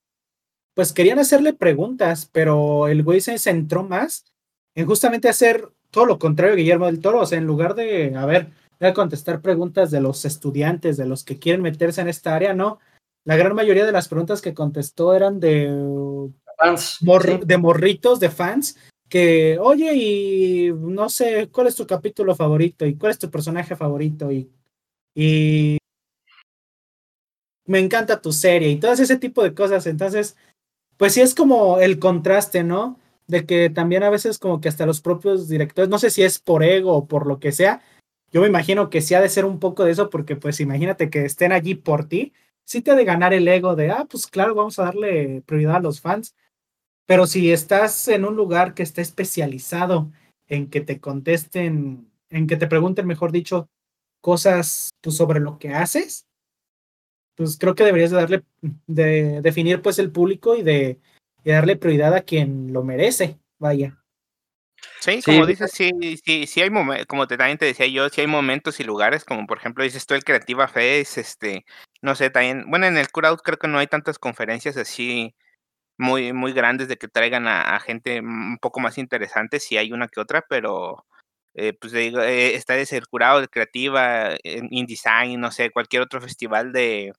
pues 0.75 0.93
querían 0.93 1.19
hacerle 1.19 1.55
preguntas, 1.55 2.29
pero 2.31 2.89
el 2.89 3.03
güey 3.03 3.21
se 3.21 3.39
centró 3.39 3.85
más 3.85 4.27
en 4.75 4.87
justamente 4.87 5.29
hacer 5.29 5.69
todo 5.91 6.05
lo 6.05 6.19
contrario 6.19 6.57
Guillermo 6.57 6.87
del 6.87 7.01
Toro, 7.01 7.21
o 7.21 7.27
sea, 7.27 7.39
en 7.39 7.47
lugar 7.47 7.77
de, 7.77 8.15
a 8.17 8.27
ver, 8.27 8.49
voy 8.81 8.91
a 8.91 8.95
contestar 8.95 9.41
preguntas 9.41 9.93
de 9.93 10.01
los 10.01 10.25
estudiantes, 10.25 10.97
de 10.97 11.07
los 11.07 11.23
que 11.23 11.39
quieren 11.39 11.63
meterse 11.63 12.01
en 12.01 12.09
esta 12.09 12.35
área, 12.35 12.53
no, 12.53 12.81
la 13.25 13.37
gran 13.37 13.55
mayoría 13.55 13.87
de 13.87 13.93
las 13.93 14.09
preguntas 14.09 14.43
que 14.43 14.55
contestó 14.55 15.15
eran 15.15 15.41
de 15.41 16.31
fans, 16.59 16.99
de 17.45 17.59
morritos, 17.59 18.21
de 18.21 18.31
fans, 18.31 18.77
que, 19.09 19.59
oye, 19.61 19.95
y 19.95 20.73
no 20.73 21.09
sé, 21.09 21.49
¿cuál 21.51 21.69
es 21.69 21.77
tu 21.77 21.87
capítulo 21.87 22.35
favorito? 22.35 22.85
¿Y 22.87 22.97
cuál 22.97 23.13
es 23.13 23.19
tu 23.19 23.31
personaje 23.31 23.77
favorito? 23.77 24.31
Y, 24.31 24.51
y 25.15 25.79
me 27.67 27.79
encanta 27.79 28.21
tu 28.21 28.33
serie 28.33 28.69
y 28.71 28.77
todo 28.77 28.93
ese 28.93 29.19
tipo 29.19 29.43
de 29.43 29.55
cosas. 29.55 29.87
Entonces, 29.87 30.37
pues 30.97 31.15
sí 31.15 31.21
es 31.21 31.35
como 31.35 31.79
el 31.79 31.99
contraste, 31.99 32.63
¿no? 32.63 32.99
De 33.27 33.47
que 33.47 33.71
también 33.71 34.03
a 34.03 34.11
veces 34.11 34.39
como 34.39 34.61
que 34.61 34.69
hasta 34.69 34.87
los 34.87 35.01
propios 35.01 35.49
directores, 35.49 35.89
no 35.89 35.99
sé 35.99 36.11
si 36.11 36.23
es 36.23 36.39
por 36.39 36.63
ego 36.63 36.93
o 36.93 37.07
por 37.07 37.27
lo 37.27 37.41
que 37.41 37.53
sea, 37.53 37.83
yo 38.33 38.41
me 38.41 38.49
imagino 38.49 38.91
que 38.91 39.01
sí 39.01 39.15
ha 39.15 39.21
de 39.21 39.29
ser 39.29 39.45
un 39.45 39.61
poco 39.61 39.85
de 39.85 39.93
eso, 39.93 40.11
porque 40.11 40.37
pues 40.37 40.61
imagínate 40.61 41.09
que 41.09 41.25
estén 41.25 41.53
allí 41.53 41.75
por 41.75 42.07
ti 42.07 42.33
sí 42.65 42.83
te 42.83 42.91
ha 42.91 42.95
de 42.95 43.05
ganar 43.05 43.33
el 43.35 43.47
ego 43.49 43.77
de, 43.77 43.91
ah, 43.91 44.07
pues 44.09 44.27
claro, 44.27 44.55
vamos 44.55 44.79
a 44.79 44.85
darle 44.85 45.43
prioridad 45.47 45.77
a 45.77 45.81
los 45.81 46.01
fans. 46.01 46.35
Pero 47.07 47.27
si 47.27 47.53
estás 47.53 48.09
en 48.09 48.25
un 48.25 48.37
lugar 48.37 48.75
que 48.75 48.83
está 48.83 49.03
especializado 49.03 50.11
en 50.49 50.71
que 50.71 50.81
te 50.81 51.01
contesten, 51.01 52.11
en 52.31 52.47
que 52.47 52.57
te 52.57 52.67
pregunten, 52.67 53.07
mejor 53.07 53.33
dicho, 53.33 53.69
cosas 54.21 54.91
pues, 55.03 55.17
sobre 55.17 55.41
lo 55.41 55.59
que 55.59 55.71
haces, 55.71 56.27
pues 57.37 57.59
creo 57.59 57.75
que 57.75 57.85
deberías 57.85 58.11
de 58.11 58.17
darle, 58.17 58.45
de 58.87 59.43
definir 59.43 59.83
pues 59.83 59.99
el 59.99 60.13
público 60.13 60.57
y 60.57 60.63
de, 60.63 61.01
de 61.45 61.53
darle 61.53 61.77
prioridad 61.77 62.15
a 62.15 62.23
quien 62.23 62.73
lo 62.73 62.85
merece, 62.85 63.39
vaya. 63.59 64.04
Sí, 65.01 65.21
como 65.23 65.47
dices, 65.47 65.71
sí, 65.73 65.91
sí, 66.25 66.47
sí 66.47 66.63
hay 66.63 66.71
momentos, 66.71 67.07
como 67.07 67.27
te, 67.27 67.37
también 67.37 67.59
te 67.59 67.67
decía 67.67 67.87
yo, 67.87 68.09
sí 68.09 68.23
hay 68.23 68.27
momentos 68.27 68.81
y 68.81 68.85
lugares, 68.85 69.25
como 69.25 69.47
por 69.47 69.59
ejemplo 69.59 69.85
dices 69.85 70.07
tú 70.07 70.15
el 70.15 70.25
Creativa 70.25 70.67
Fest, 70.67 71.19
este, 71.19 71.67
no 72.03 72.15
sé, 72.15 72.31
también, 72.31 72.65
bueno, 72.69 72.87
en 72.87 72.97
el 72.97 73.11
Crowd 73.11 73.39
creo 73.41 73.59
que 73.59 73.69
no 73.69 73.79
hay 73.79 73.87
tantas 73.87 74.19
conferencias 74.19 74.77
así 74.77 75.35
muy, 75.99 76.33
muy 76.33 76.53
grandes 76.53 76.89
de 76.89 76.97
que 76.97 77.09
traigan 77.09 77.47
a, 77.49 77.79
gente 77.81 78.21
un 78.21 78.59
poco 78.61 78.81
más 78.81 78.99
interesante, 78.99 79.61
si 79.61 79.77
hay 79.77 79.93
una 79.93 80.09
que 80.09 80.21
otra, 80.21 80.45
pero 80.49 81.07
eh, 81.55 81.75
pues 81.75 81.93
digo, 81.93 82.21
eh, 82.23 82.55
está 82.57 82.77
ese 82.77 82.97
el 82.97 83.07
Curado 83.09 83.41
de 83.41 83.49
Creativa, 83.49 84.31
InDesign, 84.43 85.41
no 85.41 85.53
sé, 85.53 85.71
cualquier 85.71 86.03
otro 86.03 86.21
festival 86.21 86.73
de, 86.73 87.13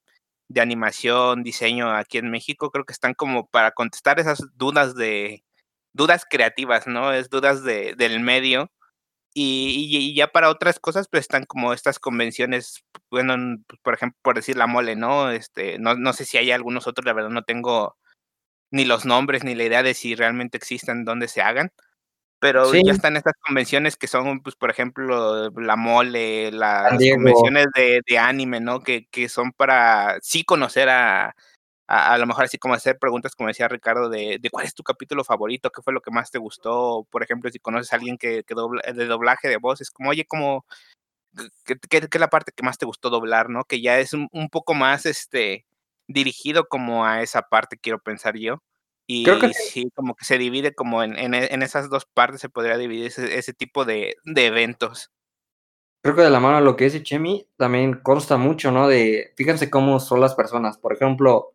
de 0.50 0.62
animación, 0.62 1.44
diseño 1.44 1.92
aquí 1.92 2.18
en 2.18 2.32
México, 2.32 2.72
creo 2.72 2.86
que 2.86 2.94
están 2.94 3.14
como 3.14 3.48
para 3.48 3.72
contestar 3.72 4.20
esas 4.20 4.42
dudas 4.56 4.96
de 4.96 5.45
dudas 5.96 6.26
creativas, 6.30 6.88
¿no? 6.88 7.14
Es 7.14 7.30
dudas 7.30 7.64
de, 7.64 7.96
del 7.96 8.20
medio. 8.20 8.70
Y, 9.34 10.14
ya 10.16 10.28
para 10.28 10.50
otras 10.50 10.80
cosas, 10.80 11.08
pues 11.10 11.22
están 11.22 11.46
como 11.46 11.74
estas 11.74 12.00
convenciones, 12.00 12.86
bueno, 13.12 13.36
por 13.84 13.94
ejemplo, 13.94 14.18
por 14.22 14.36
decir 14.36 14.56
la 14.56 14.68
mole, 14.68 14.96
¿no? 14.96 15.30
Este, 15.32 15.78
no, 15.78 15.96
no 15.96 16.14
sé 16.14 16.24
si 16.24 16.38
hay 16.38 16.52
algunos 16.52 16.88
otros, 16.88 17.06
la 17.06 17.14
verdad 17.14 17.32
no 17.32 17.44
tengo 17.44 17.98
ni 18.72 18.86
los 18.86 19.06
nombres 19.06 19.44
ni 19.44 19.54
la 19.56 19.66
idea 19.66 19.84
de 19.84 19.94
si 19.94 20.16
realmente 20.16 20.58
existen, 20.58 21.04
dónde 21.04 21.28
se 21.28 21.42
hagan. 21.42 21.72
Pero 22.40 22.74
ya 22.74 22.92
están 22.92 23.18
estas 23.18 23.34
convenciones 23.46 23.98
que 23.98 24.08
son, 24.08 24.42
pues, 24.42 24.56
por 24.56 24.70
ejemplo, 24.70 25.50
la 25.52 25.76
mole, 25.76 26.52
las 26.52 26.92
convenciones 26.92 27.68
de, 27.76 28.02
de, 28.08 28.18
anime, 28.20 28.60
¿no? 28.60 28.82
Que, 28.82 29.08
que 29.08 29.30
son 29.30 29.52
para 29.52 30.18
sí 30.22 30.44
conocer 30.44 30.90
a, 30.90 31.36
a, 31.88 32.18
lo 32.18 32.26
mejor 32.26 32.46
así 32.46 32.58
como 32.58 32.74
hacer 32.74 32.98
preguntas, 32.98 33.36
como 33.36 33.48
decía 33.48 33.68
Ricardo, 33.68 34.10
de, 34.10 34.40
de, 34.42 34.50
cuál 34.50 34.66
es 34.66 34.74
tu 34.74 34.84
capítulo 34.84 35.24
favorito, 35.24 35.72
qué 35.72 35.82
fue 35.82 35.94
lo 35.94 36.02
que 36.02 36.12
más 36.12 36.32
te 36.32 36.40
gustó. 36.40 37.08
Por 37.12 37.22
ejemplo, 37.24 37.52
si 37.52 37.60
conoces 37.60 37.94
a 37.94 37.98
alguien 37.98 38.18
que, 38.18 38.44
que 38.44 38.56
de 38.56 39.06
doblaje 39.06 39.48
de 39.48 39.58
voz, 39.58 39.82
es 39.82 39.92
como, 39.92 40.10
oye, 40.10 40.26
como, 40.26 40.66
¿qué, 41.64 41.76
qué, 41.90 41.98
es 41.98 42.20
la 42.20 42.30
parte 42.30 42.52
que 42.56 42.64
más 42.64 42.78
te 42.78 42.86
gustó 42.86 43.10
doblar, 43.10 43.50
no? 43.50 43.66
Que 43.66 43.82
ya 43.82 44.00
es 44.00 44.14
un, 44.14 44.30
un 44.32 44.50
poco 44.50 44.74
más, 44.74 45.06
este, 45.06 45.66
dirigido 46.08 46.68
como 46.68 47.06
a 47.06 47.22
esa 47.22 47.44
parte, 47.44 47.78
quiero 47.78 48.00
pensar 48.00 48.36
yo. 48.38 48.64
Y 49.08 49.24
Creo 49.24 49.40
que 49.40 49.54
sí, 49.54 49.92
como 49.94 50.16
que 50.16 50.26
se 50.26 50.40
divide 50.40 50.74
como 50.74 51.04
en, 51.04 51.18
en, 51.18 51.36
en 51.36 51.62
esas 51.62 51.90
dos 51.90 52.06
partes 52.06 52.42
se 52.42 52.50
podría 52.50 52.78
dividir 52.78 53.06
ese, 53.08 53.38
ese 53.38 53.54
tipo 53.54 53.86
de, 53.86 54.16
de, 54.24 54.48
eventos. 54.48 55.12
Creo 56.02 56.16
que 56.16 56.24
de 56.24 56.32
la 56.32 56.40
mano 56.40 56.60
lo 56.62 56.76
que 56.76 56.86
dice 56.86 57.04
Chemi 57.04 57.48
también 57.56 58.00
consta 58.02 58.38
mucho, 58.38 58.72
¿no? 58.72 58.88
De, 58.88 59.34
fíjense 59.38 59.70
cómo 59.70 60.00
son 60.00 60.22
las 60.22 60.34
personas. 60.34 60.80
Por 60.80 60.94
ejemplo, 60.94 61.54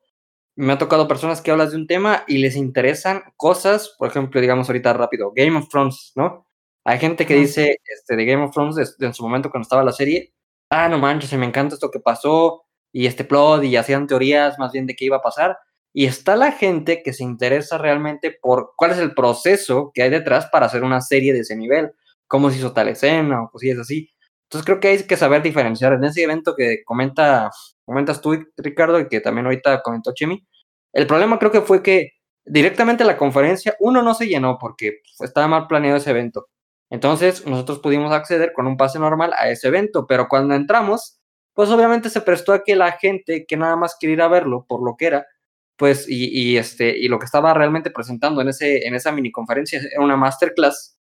me 0.60 0.74
ha 0.74 0.78
tocado 0.78 1.08
personas 1.08 1.40
que 1.40 1.50
hablas 1.50 1.70
de 1.70 1.78
un 1.78 1.86
tema 1.86 2.24
y 2.28 2.38
les 2.38 2.54
interesan 2.54 3.22
cosas, 3.36 3.94
por 3.98 4.08
ejemplo, 4.08 4.40
digamos 4.40 4.68
ahorita 4.68 4.92
rápido, 4.92 5.32
Game 5.34 5.56
of 5.56 5.68
Thrones, 5.68 6.12
¿no? 6.16 6.46
Hay 6.84 6.98
gente 6.98 7.26
que 7.26 7.34
dice 7.34 7.78
este, 7.84 8.16
de 8.16 8.24
Game 8.26 8.44
of 8.44 8.52
Thrones 8.52 8.96
en 9.00 9.14
su 9.14 9.22
momento 9.22 9.50
cuando 9.50 9.64
estaba 9.64 9.82
la 9.84 9.92
serie, 9.92 10.34
ah, 10.70 10.88
no 10.88 10.98
manches, 10.98 11.32
me 11.34 11.46
encanta 11.46 11.74
esto 11.74 11.90
que 11.90 12.00
pasó 12.00 12.64
y 12.92 13.06
este 13.06 13.24
plot 13.24 13.64
y 13.64 13.76
hacían 13.76 14.06
teorías 14.06 14.58
más 14.58 14.72
bien 14.72 14.86
de 14.86 14.94
qué 14.94 15.06
iba 15.06 15.16
a 15.16 15.22
pasar 15.22 15.56
y 15.92 16.06
está 16.06 16.36
la 16.36 16.52
gente 16.52 17.02
que 17.02 17.12
se 17.12 17.24
interesa 17.24 17.78
realmente 17.78 18.30
por 18.30 18.72
cuál 18.76 18.92
es 18.92 18.98
el 18.98 19.14
proceso 19.14 19.90
que 19.94 20.02
hay 20.02 20.10
detrás 20.10 20.46
para 20.46 20.66
hacer 20.66 20.84
una 20.84 21.00
serie 21.00 21.32
de 21.32 21.40
ese 21.40 21.56
nivel, 21.56 21.92
cómo 22.26 22.50
se 22.50 22.58
hizo 22.58 22.72
tal 22.72 22.88
escena 22.88 23.42
o 23.42 23.50
cosillas 23.50 23.78
así. 23.78 24.10
Entonces 24.44 24.66
creo 24.66 24.80
que 24.80 24.88
hay 24.88 25.02
que 25.06 25.16
saber 25.16 25.42
diferenciar. 25.42 25.92
En 25.92 26.04
ese 26.04 26.22
evento 26.22 26.54
que 26.56 26.82
comenta, 26.84 27.50
comentas 27.84 28.20
tú, 28.20 28.36
Ricardo, 28.56 28.98
y 29.00 29.08
que 29.08 29.20
también 29.20 29.46
ahorita 29.46 29.82
comentó 29.82 30.12
Chemi, 30.12 30.44
el 30.92 31.06
problema 31.06 31.38
creo 31.38 31.52
que 31.52 31.60
fue 31.60 31.82
que 31.82 32.12
directamente 32.44 33.04
la 33.04 33.16
conferencia, 33.16 33.76
uno 33.80 34.02
no 34.02 34.14
se 34.14 34.26
llenó 34.26 34.58
porque 34.58 35.00
estaba 35.20 35.48
mal 35.48 35.66
planeado 35.66 35.98
ese 35.98 36.10
evento. 36.10 36.48
Entonces 36.90 37.46
nosotros 37.46 37.78
pudimos 37.78 38.12
acceder 38.12 38.52
con 38.52 38.66
un 38.66 38.76
pase 38.76 38.98
normal 38.98 39.32
a 39.36 39.50
ese 39.50 39.68
evento, 39.68 40.06
pero 40.06 40.28
cuando 40.28 40.54
entramos, 40.54 41.20
pues 41.54 41.70
obviamente 41.70 42.10
se 42.10 42.20
prestó 42.20 42.52
a 42.52 42.64
que 42.64 42.74
la 42.74 42.92
gente 42.92 43.46
que 43.46 43.56
nada 43.56 43.76
más 43.76 43.96
quería 43.98 44.14
ir 44.14 44.22
a 44.22 44.28
verlo 44.28 44.66
por 44.68 44.82
lo 44.82 44.96
que 44.96 45.06
era, 45.06 45.26
pues, 45.76 46.06
y, 46.08 46.56
este, 46.58 46.98
y 46.98 47.08
lo 47.08 47.18
que 47.18 47.24
estaba 47.24 47.54
realmente 47.54 47.90
presentando 47.90 48.42
en, 48.42 48.48
ese, 48.48 48.86
en 48.86 48.94
esa 48.94 49.12
mini 49.12 49.32
conferencia 49.32 49.80
era 49.80 50.02
una 50.02 50.16
masterclass 50.16 50.98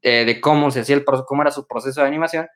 eh, 0.00 0.24
de 0.24 0.40
cómo 0.40 0.70
se 0.70 0.80
hacía 0.80 0.96
el 0.96 1.04
cómo 1.04 1.42
era 1.42 1.50
su 1.50 1.66
proceso 1.66 2.00
de 2.00 2.06
animación, 2.06 2.48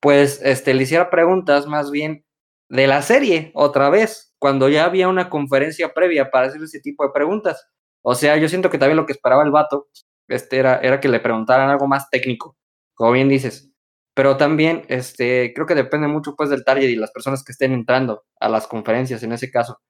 pues 0.00 0.40
este, 0.42 0.74
le 0.74 0.82
hiciera 0.84 1.10
preguntas 1.10 1.66
más 1.66 1.90
bien 1.90 2.24
de 2.68 2.86
la 2.86 3.02
serie 3.02 3.50
otra 3.54 3.90
vez, 3.90 4.34
cuando 4.38 4.68
ya 4.68 4.84
había 4.84 5.08
una 5.08 5.30
conferencia 5.30 5.94
previa 5.94 6.30
para 6.30 6.48
hacer 6.48 6.62
ese 6.62 6.80
tipo 6.80 7.04
de 7.04 7.12
preguntas. 7.12 7.68
O 8.02 8.14
sea, 8.14 8.36
yo 8.36 8.48
siento 8.48 8.70
que 8.70 8.78
también 8.78 8.96
lo 8.96 9.06
que 9.06 9.12
esperaba 9.12 9.42
el 9.42 9.50
vato 9.50 9.88
este, 10.28 10.58
era, 10.58 10.78
era 10.78 11.00
que 11.00 11.08
le 11.08 11.20
preguntaran 11.20 11.70
algo 11.70 11.86
más 11.86 12.10
técnico, 12.10 12.56
como 12.94 13.12
bien 13.12 13.28
dices. 13.28 13.70
Pero 14.14 14.36
también 14.36 14.84
este, 14.88 15.52
creo 15.54 15.66
que 15.66 15.74
depende 15.74 16.08
mucho 16.08 16.34
pues 16.36 16.50
del 16.50 16.64
target 16.64 16.88
y 16.88 16.96
las 16.96 17.12
personas 17.12 17.44
que 17.44 17.52
estén 17.52 17.72
entrando 17.72 18.24
a 18.40 18.48
las 18.48 18.66
conferencias 18.66 19.22
en 19.22 19.32
ese 19.32 19.50
caso. 19.50 19.80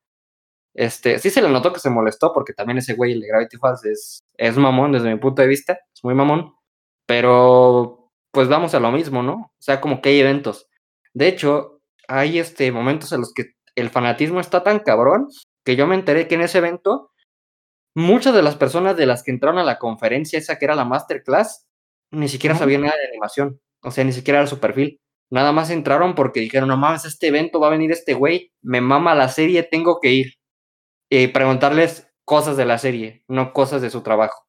Este, 0.74 1.18
sí 1.18 1.30
se 1.30 1.40
le 1.40 1.48
notó 1.48 1.72
que 1.72 1.80
se 1.80 1.88
molestó 1.90 2.32
porque 2.34 2.52
también 2.52 2.78
ese 2.78 2.94
güey, 2.94 3.12
el 3.12 3.20
de 3.20 3.28
Gravity 3.28 3.56
Falls, 3.56 3.84
es, 3.84 4.24
es 4.36 4.56
mamón 4.56 4.92
desde 4.92 5.10
mi 5.12 5.18
punto 5.18 5.40
de 5.42 5.48
vista, 5.48 5.78
es 5.94 6.04
muy 6.04 6.14
mamón, 6.14 6.54
pero 7.06 8.10
pues 8.30 8.48
vamos 8.48 8.74
a 8.74 8.80
lo 8.80 8.92
mismo, 8.92 9.22
¿no? 9.22 9.34
O 9.34 9.62
sea, 9.62 9.80
como 9.80 10.02
que 10.02 10.10
hay 10.10 10.20
eventos. 10.20 10.68
De 11.14 11.28
hecho, 11.28 11.75
hay 12.08 12.38
este, 12.38 12.70
momentos 12.72 13.12
en 13.12 13.20
los 13.20 13.32
que 13.32 13.54
el 13.74 13.90
fanatismo 13.90 14.40
está 14.40 14.62
tan 14.62 14.78
cabrón 14.80 15.28
que 15.64 15.76
yo 15.76 15.86
me 15.86 15.94
enteré 15.94 16.28
que 16.28 16.36
en 16.36 16.42
ese 16.42 16.58
evento 16.58 17.10
muchas 17.94 18.34
de 18.34 18.42
las 18.42 18.56
personas 18.56 18.96
de 18.96 19.06
las 19.06 19.22
que 19.22 19.30
entraron 19.30 19.58
a 19.58 19.64
la 19.64 19.78
conferencia 19.78 20.38
esa 20.38 20.58
que 20.58 20.64
era 20.66 20.74
la 20.74 20.84
masterclass 20.84 21.66
ni 22.10 22.28
siquiera 22.28 22.56
sabían 22.56 22.82
nada 22.82 22.96
de 22.96 23.08
animación, 23.08 23.60
o 23.82 23.90
sea, 23.90 24.04
ni 24.04 24.12
siquiera 24.12 24.40
era 24.40 24.46
su 24.46 24.60
perfil. 24.60 25.00
Nada 25.30 25.52
más 25.52 25.70
entraron 25.70 26.14
porque 26.14 26.40
dijeron, 26.40 26.68
no 26.68 26.76
mames, 26.76 27.04
este 27.04 27.28
evento 27.28 27.58
va 27.58 27.66
a 27.66 27.70
venir 27.70 27.90
este 27.90 28.14
güey, 28.14 28.52
me 28.62 28.80
mama 28.80 29.14
la 29.14 29.28
serie, 29.28 29.64
tengo 29.64 29.98
que 30.00 30.12
ir 30.12 30.34
y 31.10 31.28
preguntarles 31.28 32.08
cosas 32.24 32.56
de 32.56 32.64
la 32.64 32.78
serie, 32.78 33.24
no 33.28 33.52
cosas 33.52 33.82
de 33.82 33.90
su 33.90 34.02
trabajo. 34.02 34.46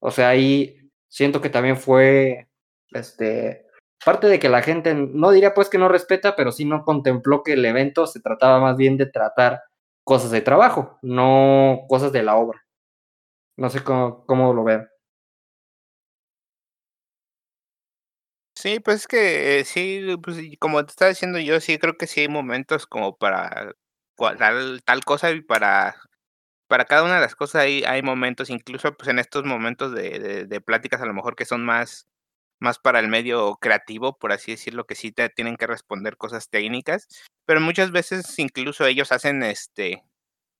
O 0.00 0.10
sea, 0.10 0.28
ahí 0.28 0.90
siento 1.08 1.40
que 1.40 1.50
también 1.50 1.76
fue 1.76 2.48
este 2.92 3.66
parte 4.04 4.26
de 4.28 4.38
que 4.38 4.48
la 4.48 4.62
gente 4.62 4.94
no 4.94 5.30
diría 5.30 5.54
pues 5.54 5.68
que 5.68 5.78
no 5.78 5.88
respeta, 5.88 6.36
pero 6.36 6.52
sí 6.52 6.64
no 6.64 6.84
contempló 6.84 7.42
que 7.42 7.54
el 7.54 7.64
evento 7.64 8.06
se 8.06 8.20
trataba 8.20 8.60
más 8.60 8.76
bien 8.76 8.96
de 8.96 9.06
tratar 9.06 9.62
cosas 10.04 10.30
de 10.30 10.40
trabajo, 10.40 10.98
no 11.02 11.80
cosas 11.88 12.12
de 12.12 12.22
la 12.22 12.36
obra. 12.36 12.62
No 13.56 13.70
sé 13.70 13.84
cómo, 13.84 14.24
cómo 14.26 14.52
lo 14.54 14.64
vean. 14.64 14.88
Sí, 18.56 18.78
pues 18.78 18.96
es 18.98 19.06
que 19.08 19.60
eh, 19.60 19.64
sí, 19.64 20.04
pues 20.22 20.36
como 20.58 20.84
te 20.84 20.90
estaba 20.90 21.08
diciendo 21.08 21.38
yo, 21.38 21.60
sí 21.60 21.78
creo 21.78 21.96
que 21.96 22.06
sí 22.06 22.20
hay 22.20 22.28
momentos 22.28 22.86
como 22.86 23.16
para 23.16 23.72
tal, 24.38 24.82
tal 24.84 25.04
cosa 25.04 25.30
y 25.30 25.40
para, 25.40 25.96
para 26.68 26.84
cada 26.84 27.04
una 27.04 27.16
de 27.16 27.22
las 27.22 27.34
cosas 27.36 27.62
hay, 27.62 27.84
hay 27.84 28.02
momentos, 28.02 28.50
incluso 28.50 28.94
pues 28.96 29.08
en 29.08 29.18
estos 29.18 29.44
momentos 29.44 29.92
de, 29.94 30.46
de, 30.46 30.60
pláticas 30.60 31.00
a 31.02 31.06
lo 31.06 31.14
mejor 31.14 31.36
que 31.36 31.46
son 31.46 31.64
más, 31.64 32.08
más 32.60 32.78
para 32.78 33.00
el 33.00 33.08
medio 33.08 33.56
creativo, 33.56 34.16
por 34.18 34.32
así 34.32 34.52
decirlo, 34.52 34.86
que 34.86 34.94
sí 34.94 35.12
te 35.12 35.28
tienen 35.30 35.56
que 35.56 35.66
responder 35.66 36.16
cosas 36.16 36.48
técnicas, 36.50 37.08
pero 37.46 37.60
muchas 37.60 37.90
veces 37.90 38.38
incluso 38.38 38.86
ellos 38.86 39.12
hacen 39.12 39.42
este 39.42 40.04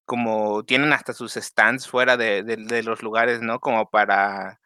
como 0.06 0.64
tienen 0.64 0.92
hasta 0.92 1.12
sus 1.12 1.34
stands 1.34 1.86
fuera 1.88 2.16
de, 2.16 2.42
de, 2.42 2.82
los 2.82 3.02
lugares, 3.02 3.42
¿no? 3.42 3.60
Como 3.60 3.90
para 3.90 4.60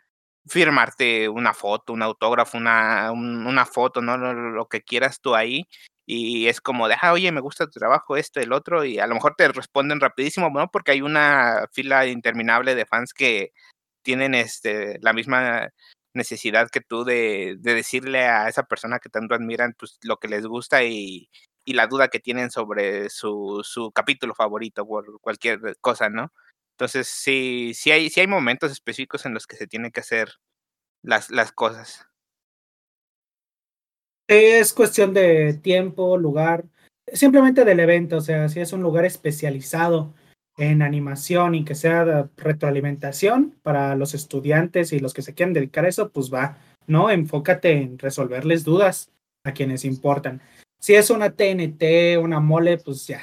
firmarte 0.46 1.28
una 1.28 1.54
foto, 1.54 1.92
un 1.92 2.02
autógrafo, 2.02 2.56
una, 2.58 3.12
una 3.12 3.66
foto, 3.66 4.00
¿no? 4.00 4.16
lo, 4.16 4.68
que 4.68 4.82
quieras 4.82 5.20
tú 5.20 5.34
ahí 5.34 5.68
y 6.06 6.48
es 6.48 6.60
como 6.60 6.88
de, 6.88 6.96
ah, 7.00 7.12
oye, 7.12 7.32
me 7.32 7.40
gusta 7.40 7.66
tu 7.66 7.78
trabajo, 7.78 8.16
esto, 8.16 8.40
el 8.40 8.52
otro, 8.52 8.84
y 8.84 8.98
a 8.98 9.06
lo 9.06 9.14
mejor 9.14 9.34
te 9.36 9.48
responden 9.48 10.00
rapidísimo, 10.00 10.50
¿no? 10.50 10.70
Porque 10.70 10.92
hay 10.92 11.02
una 11.02 11.66
fila 11.72 12.06
interminable 12.06 12.74
de 12.74 12.86
fans 12.86 13.14
que 13.14 13.52
tienen 14.02 14.34
este, 14.34 14.98
la 15.02 15.12
misma 15.14 15.70
necesidad 16.14 16.70
que 16.70 16.80
tú 16.80 17.04
de, 17.04 17.56
de 17.58 17.74
decirle 17.74 18.24
a 18.24 18.48
esa 18.48 18.64
persona 18.64 18.98
que 18.98 19.08
tanto 19.08 19.34
admiran 19.34 19.74
pues, 19.78 19.98
lo 20.02 20.18
que 20.18 20.28
les 20.28 20.46
gusta 20.46 20.84
y, 20.84 21.28
y 21.64 21.74
la 21.74 21.86
duda 21.86 22.08
que 22.08 22.20
tienen 22.20 22.50
sobre 22.50 23.10
su, 23.10 23.62
su 23.64 23.90
capítulo 23.92 24.34
favorito 24.34 24.86
por 24.86 25.20
cualquier 25.20 25.76
cosa, 25.80 26.08
¿no? 26.08 26.32
Entonces, 26.74 27.06
sí, 27.08 27.72
sí 27.74 27.90
hay, 27.90 28.10
sí 28.10 28.20
hay 28.20 28.26
momentos 28.26 28.72
específicos 28.72 29.26
en 29.26 29.34
los 29.34 29.46
que 29.46 29.56
se 29.56 29.66
tienen 29.66 29.92
que 29.92 30.00
hacer 30.00 30.32
las, 31.02 31.30
las 31.30 31.52
cosas. 31.52 32.06
Es 34.26 34.72
cuestión 34.72 35.14
de 35.14 35.54
tiempo, 35.54 36.16
lugar, 36.16 36.64
simplemente 37.12 37.64
del 37.64 37.80
evento, 37.80 38.16
o 38.16 38.20
sea, 38.20 38.48
si 38.48 38.60
es 38.60 38.72
un 38.72 38.82
lugar 38.82 39.04
especializado 39.04 40.14
en 40.56 40.82
animación 40.82 41.54
y 41.54 41.64
que 41.64 41.74
sea 41.74 42.28
retroalimentación 42.36 43.54
para 43.62 43.96
los 43.96 44.14
estudiantes 44.14 44.92
y 44.92 45.00
los 45.00 45.14
que 45.14 45.22
se 45.22 45.34
quieran 45.34 45.52
dedicar 45.52 45.84
a 45.84 45.88
eso, 45.88 46.10
pues 46.10 46.32
va, 46.32 46.58
¿no? 46.86 47.10
Enfócate 47.10 47.72
en 47.72 47.98
resolverles 47.98 48.64
dudas 48.64 49.10
a 49.44 49.52
quienes 49.52 49.84
importan. 49.84 50.40
Si 50.80 50.94
es 50.94 51.10
una 51.10 51.30
TNT, 51.30 52.18
una 52.18 52.40
mole, 52.40 52.78
pues 52.78 53.06
ya, 53.06 53.20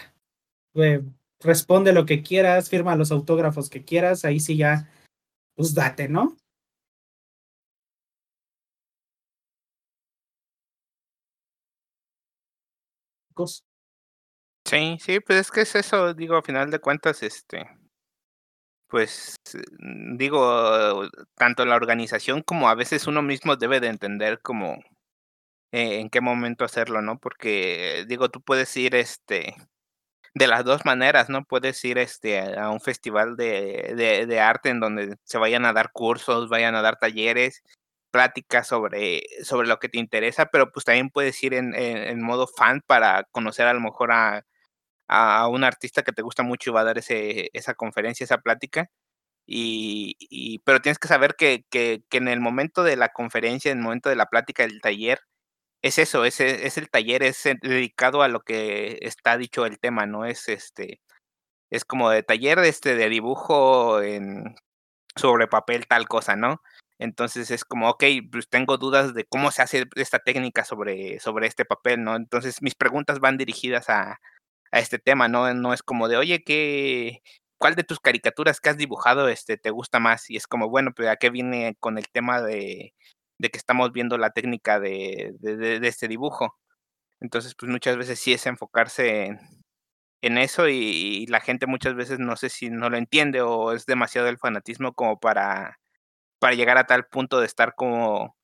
responde 1.39 1.93
lo 1.93 2.05
que 2.05 2.21
quieras, 2.23 2.69
firma 2.69 2.95
los 2.95 3.11
autógrafos 3.11 3.69
que 3.69 3.83
quieras, 3.83 4.25
ahí 4.25 4.39
sí 4.39 4.57
ya, 4.57 4.89
pues 5.55 5.73
date, 5.73 6.09
¿no? 6.09 6.37
Sí, 14.71 14.97
sí, 15.01 15.19
pues 15.19 15.37
es 15.39 15.51
que 15.51 15.61
es 15.61 15.75
eso, 15.75 16.13
digo, 16.13 16.37
a 16.37 16.41
final 16.43 16.71
de 16.71 16.79
cuentas, 16.79 17.23
este, 17.23 17.67
pues, 18.87 19.35
mm, 19.79 20.17
digo, 20.17 21.07
tanto 21.35 21.65
la 21.65 21.75
organización 21.75 22.41
como 22.41 22.69
a 22.69 22.75
veces 22.75 23.07
uno 23.07 23.21
mismo 23.21 23.55
debe 23.57 23.79
de 23.79 23.87
entender 23.87 24.41
como 24.41 24.75
eh, 25.71 25.99
en 26.01 26.09
qué 26.09 26.21
momento 26.21 26.65
hacerlo, 26.65 27.01
¿no? 27.01 27.19
Porque, 27.19 28.05
digo, 28.07 28.29
tú 28.29 28.41
puedes 28.41 28.75
ir, 28.77 28.95
este, 28.95 29.55
de 30.35 30.47
las 30.47 30.65
dos 30.65 30.85
maneras, 30.85 31.29
¿no? 31.29 31.45
Puedes 31.45 31.83
ir 31.85 31.97
este, 31.99 32.39
a 32.59 32.69
un 32.71 32.81
festival 32.81 33.37
de, 33.37 34.25
de, 34.27 34.39
arte 34.41 34.69
en 34.69 34.79
donde 34.81 35.17
se 35.25 35.37
vayan 35.39 35.65
a 35.65 35.73
dar 35.73 35.91
cursos, 35.93 36.49
vayan 36.49 36.75
a 36.75 36.81
dar 36.83 36.97
talleres, 36.99 37.63
pláticas 38.11 38.67
sobre, 38.67 39.23
sobre 39.43 39.67
lo 39.67 39.79
que 39.79 39.89
te 39.89 39.99
interesa, 39.99 40.47
pero 40.47 40.71
pues 40.71 40.85
también 40.85 41.09
puedes 41.11 41.41
ir 41.43 41.53
en, 41.55 41.75
en, 41.75 42.21
modo 42.23 42.47
fan 42.47 42.81
para 42.87 43.25
conocer 43.31 43.67
a 43.67 43.73
lo 43.73 43.81
mejor 43.81 44.11
a, 44.13 44.45
a, 45.11 45.47
un 45.47 45.63
artista 45.63 46.03
que 46.03 46.13
te 46.13 46.21
gusta 46.23 46.43
mucho 46.43 46.71
y 46.71 46.73
va 46.73 46.81
a 46.81 46.85
dar 46.85 46.97
ese, 46.97 47.49
esa 47.53 47.75
conferencia, 47.75 48.23
esa 48.23 48.39
plática. 48.39 48.89
Y, 49.47 50.59
pero 50.65 50.81
tienes 50.81 50.99
que 50.99 51.09
saber 51.09 51.35
que, 51.35 51.65
que, 51.69 52.03
en 52.11 52.27
el 52.29 52.39
momento 52.39 52.83
de 52.83 52.95
la 52.95 53.09
conferencia, 53.09 53.71
en 53.71 53.79
el 53.79 53.83
momento 53.83 54.09
de 54.09 54.15
la 54.15 54.27
plática, 54.27 54.63
del 54.63 54.81
taller, 54.81 55.19
es 55.81 55.99
eso, 55.99 56.25
es, 56.25 56.39
es 56.41 56.77
el 56.77 56.89
taller, 56.89 57.23
es 57.23 57.43
dedicado 57.61 58.23
a 58.23 58.27
lo 58.29 58.41
que 58.41 58.99
está 59.01 59.37
dicho 59.37 59.65
el 59.65 59.79
tema, 59.79 60.05
¿no? 60.05 60.25
Es 60.25 60.47
este, 60.49 61.01
es 61.71 61.85
como 61.85 62.09
de 62.11 62.23
taller 62.23 62.59
este, 62.59 62.95
de 62.95 63.09
dibujo 63.09 63.99
sobre 65.15 65.47
papel, 65.47 65.87
tal 65.87 66.07
cosa, 66.07 66.35
¿no? 66.35 66.61
Entonces 66.99 67.51
es 67.51 67.65
como, 67.65 67.89
ok, 67.89 68.03
pues 68.31 68.49
tengo 68.49 68.77
dudas 68.77 69.13
de 69.15 69.25
cómo 69.25 69.51
se 69.51 69.63
hace 69.63 69.85
esta 69.95 70.19
técnica 70.19 70.63
sobre, 70.65 71.19
sobre 71.19 71.47
este 71.47 71.65
papel, 71.65 72.03
¿no? 72.03 72.15
Entonces 72.15 72.61
mis 72.61 72.75
preguntas 72.75 73.19
van 73.19 73.37
dirigidas 73.37 73.89
a, 73.89 74.19
a 74.71 74.79
este 74.79 74.99
tema, 74.99 75.27
¿no? 75.27 75.53
No 75.53 75.73
es 75.73 75.83
como 75.83 76.07
de, 76.07 76.17
oye, 76.17 76.43
¿qué, 76.43 77.21
¿cuál 77.57 77.75
de 77.75 77.83
tus 77.83 77.99
caricaturas 77.99 78.59
que 78.59 78.69
has 78.69 78.77
dibujado 78.77 79.27
este, 79.29 79.57
te 79.57 79.69
gusta 79.71 79.99
más? 79.99 80.29
Y 80.29 80.37
es 80.37 80.47
como, 80.47 80.69
bueno, 80.69 80.91
pues 80.95 81.09
a 81.09 81.17
qué 81.17 81.29
viene 81.29 81.75
con 81.79 81.97
el 81.97 82.07
tema 82.09 82.41
de, 82.41 82.93
de 83.41 83.49
que 83.49 83.57
estamos 83.57 83.91
viendo 83.93 84.17
la 84.17 84.31
técnica 84.31 84.79
de, 84.79 85.33
de, 85.39 85.87
este 85.87 86.07
dibujo. 86.07 86.57
Entonces, 87.21 87.55
pues 87.55 87.71
muchas 87.71 87.97
veces 87.97 88.19
sí 88.19 88.33
es 88.33 88.45
enfocarse 88.47 89.39
en, 90.21 90.37
eso 90.37 90.69
y, 90.69 91.25
la 91.27 91.41
gente 91.41 91.67
muchas 91.67 91.95
veces 91.95 92.19
no 92.19 92.35
sé 92.37 92.49
si 92.49 92.69
no 92.69 92.89
lo 92.89 92.97
entiende 92.97 93.41
o 93.41 93.73
es 93.73 93.85
demasiado 93.85 94.27
el 94.29 94.37
fanatismo 94.39 94.93
como 94.93 95.19
para, 95.19 95.79
para 96.39 96.55
llegar 96.55 96.77
a 96.77 96.85
tal 96.87 97.05
punto 97.07 97.39
de 97.39 97.47
estar 97.47 97.75
como, 97.75 98.35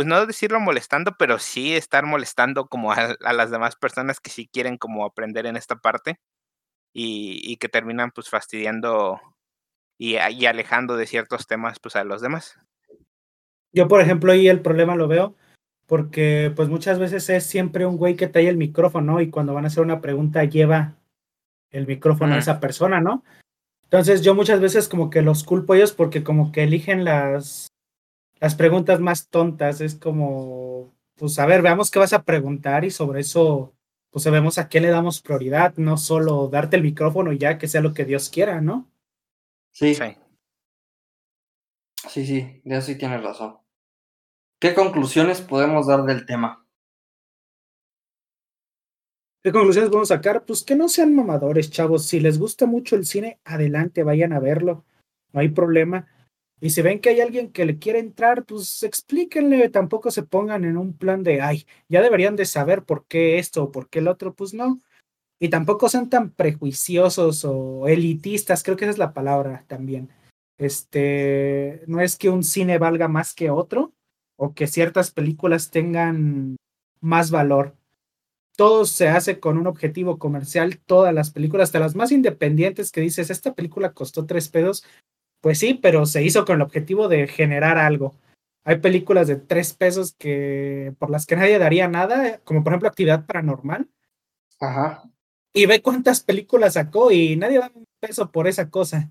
pues 0.00 0.08
no 0.08 0.24
decirlo 0.24 0.60
molestando, 0.60 1.14
pero 1.18 1.38
sí 1.38 1.76
estar 1.76 2.06
molestando 2.06 2.68
como 2.68 2.90
a, 2.90 3.16
las 3.20 3.50
demás 3.50 3.76
personas 3.76 4.18
que 4.18 4.30
sí 4.30 4.48
quieren 4.50 4.78
como 4.78 5.04
aprender 5.04 5.44
en 5.44 5.58
esta 5.58 5.76
parte 5.76 6.18
y, 6.94 7.38
y 7.44 7.58
que 7.58 7.68
terminan 7.68 8.10
pues 8.10 8.30
fastidiando 8.30 9.20
y, 9.98 10.12
y 10.14 10.46
alejando 10.46 10.96
de 10.96 11.06
ciertos 11.06 11.46
temas 11.46 11.80
pues 11.80 11.96
a 11.96 12.04
los 12.04 12.22
demás. 12.22 12.56
Yo, 13.74 13.88
por 13.88 14.00
ejemplo, 14.00 14.32
ahí 14.32 14.48
el 14.48 14.62
problema 14.62 14.96
lo 14.96 15.06
veo 15.06 15.36
porque 15.86 16.50
pues 16.56 16.70
muchas 16.70 16.98
veces 16.98 17.28
es 17.28 17.44
siempre 17.44 17.84
un 17.84 17.98
güey 17.98 18.16
que 18.16 18.28
trae 18.28 18.48
el 18.48 18.56
micrófono 18.56 19.20
y 19.20 19.28
cuando 19.28 19.52
van 19.52 19.64
a 19.64 19.68
hacer 19.68 19.82
una 19.82 20.00
pregunta 20.00 20.44
lleva 20.44 20.94
el 21.72 21.86
micrófono 21.86 22.36
a 22.36 22.38
esa 22.38 22.58
persona, 22.58 23.02
¿no? 23.02 23.22
Entonces 23.82 24.22
yo 24.22 24.34
muchas 24.34 24.62
veces 24.62 24.88
como 24.88 25.10
que 25.10 25.20
los 25.20 25.44
culpo 25.44 25.74
a 25.74 25.76
ellos 25.76 25.92
porque 25.92 26.24
como 26.24 26.52
que 26.52 26.62
eligen 26.62 27.04
las, 27.04 27.66
las 28.40 28.54
preguntas 28.54 29.00
más 29.00 29.28
tontas. 29.28 29.80
Es 29.80 29.94
como, 29.94 30.92
pues 31.16 31.38
a 31.38 31.46
ver, 31.46 31.62
veamos 31.62 31.90
qué 31.90 31.98
vas 31.98 32.12
a 32.12 32.24
preguntar 32.24 32.84
y 32.84 32.90
sobre 32.90 33.20
eso 33.20 33.74
pues 34.10 34.24
sabemos 34.24 34.58
a 34.58 34.68
qué 34.68 34.80
le 34.80 34.88
damos 34.88 35.20
prioridad, 35.20 35.74
no 35.76 35.96
solo 35.96 36.48
darte 36.48 36.76
el 36.76 36.82
micrófono 36.82 37.32
y 37.32 37.38
ya 37.38 37.58
que 37.58 37.68
sea 37.68 37.80
lo 37.80 37.94
que 37.94 38.04
Dios 38.04 38.28
quiera, 38.28 38.60
¿no? 38.60 38.90
Sí. 39.72 39.94
Sí, 39.94 40.16
sí, 42.08 42.26
sí, 42.26 42.60
de 42.64 42.76
eso 42.76 42.86
sí 42.88 42.98
tienes 42.98 43.22
razón. 43.22 43.58
¿Qué 44.58 44.74
conclusiones 44.74 45.40
podemos 45.40 45.86
dar 45.86 46.02
del 46.02 46.26
tema? 46.26 46.66
¿Qué 49.42 49.52
conclusiones 49.52 49.88
podemos 49.88 50.08
sacar? 50.08 50.44
Pues 50.44 50.64
que 50.64 50.76
no 50.76 50.88
sean 50.88 51.14
mamadores, 51.14 51.70
chavos. 51.70 52.04
Si 52.04 52.20
les 52.20 52.38
gusta 52.38 52.66
mucho 52.66 52.96
el 52.96 53.06
cine, 53.06 53.40
adelante, 53.44 54.02
vayan 54.02 54.32
a 54.32 54.40
verlo. 54.40 54.84
No 55.32 55.40
hay 55.40 55.48
problema. 55.48 56.08
Y 56.60 56.70
si 56.70 56.82
ven 56.82 57.00
que 57.00 57.08
hay 57.10 57.20
alguien 57.20 57.52
que 57.52 57.64
le 57.64 57.78
quiere 57.78 57.98
entrar, 57.98 58.44
pues 58.44 58.82
explíquenle, 58.82 59.70
tampoco 59.70 60.10
se 60.10 60.22
pongan 60.22 60.64
en 60.64 60.76
un 60.76 60.92
plan 60.92 61.22
de, 61.22 61.40
ay, 61.40 61.66
ya 61.88 62.02
deberían 62.02 62.36
de 62.36 62.44
saber 62.44 62.84
por 62.84 63.06
qué 63.06 63.38
esto 63.38 63.64
o 63.64 63.72
por 63.72 63.88
qué 63.88 64.00
el 64.00 64.08
otro, 64.08 64.34
pues 64.34 64.52
no. 64.52 64.78
Y 65.38 65.48
tampoco 65.48 65.88
sean 65.88 66.10
tan 66.10 66.30
prejuiciosos 66.30 67.46
o 67.46 67.88
elitistas, 67.88 68.62
creo 68.62 68.76
que 68.76 68.84
esa 68.84 68.92
es 68.92 68.98
la 68.98 69.14
palabra 69.14 69.64
también. 69.68 70.10
Este, 70.58 71.82
no 71.86 72.00
es 72.02 72.18
que 72.18 72.28
un 72.28 72.44
cine 72.44 72.76
valga 72.76 73.08
más 73.08 73.34
que 73.34 73.48
otro, 73.48 73.94
o 74.36 74.54
que 74.54 74.66
ciertas 74.66 75.10
películas 75.10 75.70
tengan 75.70 76.56
más 77.00 77.30
valor. 77.30 77.76
Todo 78.56 78.84
se 78.84 79.08
hace 79.08 79.40
con 79.40 79.56
un 79.56 79.66
objetivo 79.66 80.18
comercial, 80.18 80.78
todas 80.78 81.14
las 81.14 81.30
películas, 81.30 81.68
hasta 81.68 81.78
las 81.78 81.94
más 81.94 82.12
independientes 82.12 82.90
que 82.90 83.00
dices, 83.00 83.30
esta 83.30 83.54
película 83.54 83.94
costó 83.94 84.26
tres 84.26 84.48
pesos, 84.50 84.84
pues 85.40 85.58
sí, 85.58 85.74
pero 85.74 86.06
se 86.06 86.22
hizo 86.22 86.44
con 86.44 86.56
el 86.56 86.62
objetivo 86.62 87.08
de 87.08 87.26
generar 87.26 87.78
algo. 87.78 88.14
Hay 88.64 88.78
películas 88.78 89.26
de 89.26 89.36
tres 89.36 89.72
pesos 89.72 90.14
que 90.18 90.94
por 90.98 91.10
las 91.10 91.26
que 91.26 91.36
nadie 91.36 91.58
daría 91.58 91.88
nada, 91.88 92.38
como 92.44 92.62
por 92.62 92.72
ejemplo 92.72 92.88
Actividad 92.88 93.26
Paranormal. 93.26 93.88
Ajá. 94.60 95.02
Y 95.52 95.66
ve 95.66 95.82
cuántas 95.82 96.22
películas 96.22 96.74
sacó 96.74 97.10
y 97.10 97.36
nadie 97.36 97.58
da 97.58 97.70
un 97.74 97.86
peso 98.00 98.30
por 98.30 98.46
esa 98.46 98.70
cosa. 98.70 99.10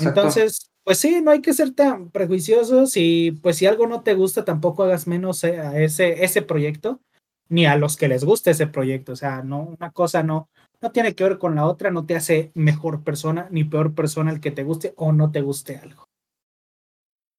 Entonces, 0.00 0.70
pues 0.84 0.98
sí, 0.98 1.20
no 1.20 1.30
hay 1.30 1.40
que 1.40 1.52
ser 1.52 1.72
tan 1.74 2.10
prejuiciosos 2.10 2.96
y 2.96 3.32
pues 3.42 3.56
si 3.56 3.66
algo 3.66 3.86
no 3.86 4.02
te 4.02 4.14
gusta, 4.14 4.44
tampoco 4.44 4.84
hagas 4.84 5.06
menos 5.06 5.44
a 5.44 5.78
ese, 5.80 6.24
ese 6.24 6.42
proyecto, 6.42 7.00
ni 7.48 7.66
a 7.66 7.76
los 7.76 7.96
que 7.96 8.08
les 8.08 8.24
guste 8.24 8.50
ese 8.50 8.66
proyecto. 8.66 9.12
O 9.12 9.16
sea, 9.16 9.42
no, 9.42 9.62
una 9.62 9.92
cosa 9.92 10.22
no, 10.22 10.48
no 10.82 10.90
tiene 10.90 11.14
que 11.14 11.24
ver 11.24 11.38
con 11.38 11.54
la 11.54 11.64
otra, 11.64 11.90
no 11.90 12.04
te 12.04 12.16
hace 12.16 12.50
mejor 12.54 13.04
persona 13.04 13.46
ni 13.50 13.64
peor 13.64 13.94
persona 13.94 14.32
el 14.32 14.40
que 14.40 14.50
te 14.50 14.64
guste 14.64 14.92
o 14.96 15.12
no 15.12 15.30
te 15.30 15.40
guste 15.40 15.76
algo. 15.76 16.08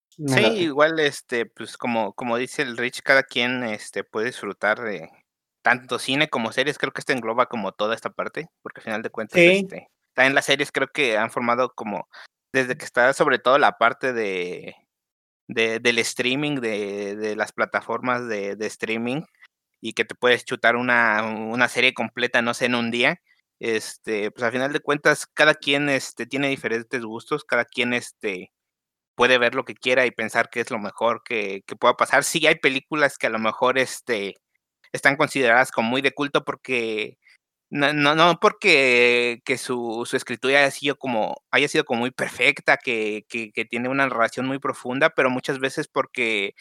Sí, 0.10 0.46
igual 0.60 1.00
este, 1.00 1.46
pues 1.46 1.76
como, 1.76 2.14
como 2.14 2.38
dice 2.38 2.62
el 2.62 2.78
Rich, 2.78 3.02
cada 3.02 3.24
quien 3.24 3.64
este 3.64 4.04
puede 4.04 4.28
disfrutar 4.28 4.80
de 4.80 5.10
tanto 5.64 5.98
cine 6.00 6.30
como 6.30 6.52
series, 6.52 6.78
creo 6.78 6.94
que 6.94 7.02
esto 7.02 7.14
engloba 7.14 7.48
como 7.48 7.72
toda 7.72 7.96
esta 7.96 8.12
parte, 8.12 8.48
porque 8.62 8.80
al 8.80 8.84
final 8.84 9.02
de 9.02 9.10
cuentas, 9.10 9.40
este, 9.40 9.90
también 10.14 10.36
las 10.36 10.46
series 10.46 10.72
creo 10.72 10.88
que 10.88 11.18
han 11.18 11.32
formado 11.32 11.74
como 11.74 12.08
desde 12.54 12.78
que 12.78 12.86
está 12.86 13.12
sobre 13.14 13.40
todo 13.40 13.58
la 13.58 13.78
parte 13.78 14.14
de, 14.14 14.76
de 15.48 15.80
del 15.80 15.98
streaming, 16.00 16.58
de, 16.58 17.16
de 17.16 17.36
las 17.36 17.52
plataformas 17.52 18.28
de, 18.28 18.56
de, 18.56 18.68
streaming, 18.68 19.24
y 19.82 19.94
que 19.94 20.06
te 20.06 20.16
puedes 20.16 20.46
chutar 20.46 20.76
una, 20.76 21.24
una 21.24 21.68
serie 21.68 21.94
completa, 21.94 22.42
no 22.42 22.54
sé, 22.54 22.66
en 22.66 22.76
un 22.76 22.92
día. 22.92 23.20
Este, 23.60 24.32
pues 24.32 24.44
al 24.44 24.52
final 24.52 24.74
de 24.74 24.80
cuentas, 24.82 25.28
cada 25.34 25.54
quien 25.56 25.90
este, 25.90 26.26
tiene 26.26 26.50
diferentes 26.50 27.04
gustos, 27.04 27.46
cada 27.46 27.66
quien 27.66 27.94
este, 27.94 28.52
puede 29.16 29.38
ver 29.38 29.56
lo 29.56 29.66
que 29.66 29.76
quiera 29.76 30.06
y 30.06 30.12
pensar 30.12 30.50
que 30.50 30.62
es 30.62 30.72
lo 30.72 30.80
mejor 30.80 31.24
que, 31.24 31.64
que 31.68 31.76
pueda 31.76 31.96
pasar. 31.96 32.24
Sí 32.24 32.46
hay 32.48 32.56
películas 32.56 33.18
que 33.18 33.28
a 33.28 33.30
lo 33.32 33.40
mejor 33.40 33.78
este, 33.80 34.36
están 34.94 35.18
consideradas 35.18 35.72
como 35.72 35.90
muy 35.90 36.02
de 36.02 36.14
culto 36.14 36.44
porque 36.46 37.18
no, 37.74 37.94
no, 37.94 38.16
no 38.16 38.40
porque 38.40 39.42
que 39.46 39.58
su, 39.58 40.06
su, 40.08 40.18
escritura 40.18 40.60
haya 40.60 40.72
sido 40.72 40.96
como, 40.98 41.36
haya 41.52 41.68
sido 41.68 41.86
como 41.86 42.02
muy 42.02 42.12
perfecta, 42.12 42.78
que, 42.78 43.26
que, 43.30 43.52
que, 43.52 43.66
tiene 43.66 43.90
una 43.90 44.08
narración 44.08 44.46
muy 44.48 44.60
profunda, 44.60 45.10
pero 45.12 45.32
muchas 45.32 45.60
veces 45.60 45.88
porque, 45.88 46.54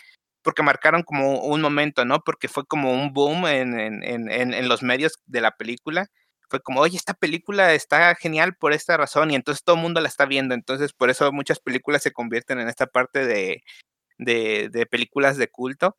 porque 0.42 0.62
marcaron 0.62 1.02
como 1.04 1.40
un 1.42 1.60
momento, 1.62 2.04
¿no? 2.06 2.20
Porque 2.20 2.48
fue 2.48 2.64
como 2.66 2.92
un 2.94 3.12
boom 3.12 3.46
en, 3.46 3.78
en, 3.78 4.02
en, 4.04 4.54
en 4.54 4.68
los 4.68 4.82
medios 4.82 5.14
de 5.26 5.42
la 5.42 5.52
película. 5.56 6.08
Fue 6.52 6.60
como, 6.60 6.80
oye, 6.82 6.98
esta 6.98 7.14
película 7.14 7.72
está 7.72 8.14
genial 8.14 8.54
por 8.56 8.74
esta 8.74 8.98
razón, 8.98 9.30
y 9.30 9.36
entonces 9.36 9.64
todo 9.64 9.76
el 9.76 9.82
mundo 9.82 10.02
la 10.02 10.08
está 10.08 10.26
viendo. 10.26 10.54
Entonces, 10.54 10.92
por 10.92 11.08
eso 11.08 11.32
muchas 11.32 11.60
películas 11.60 12.02
se 12.02 12.12
convierten 12.12 12.60
en 12.60 12.68
esta 12.68 12.86
parte 12.86 13.24
de, 13.26 13.62
de, 14.18 14.68
de 14.70 14.86
películas 14.86 15.38
de 15.38 15.48
culto. 15.48 15.96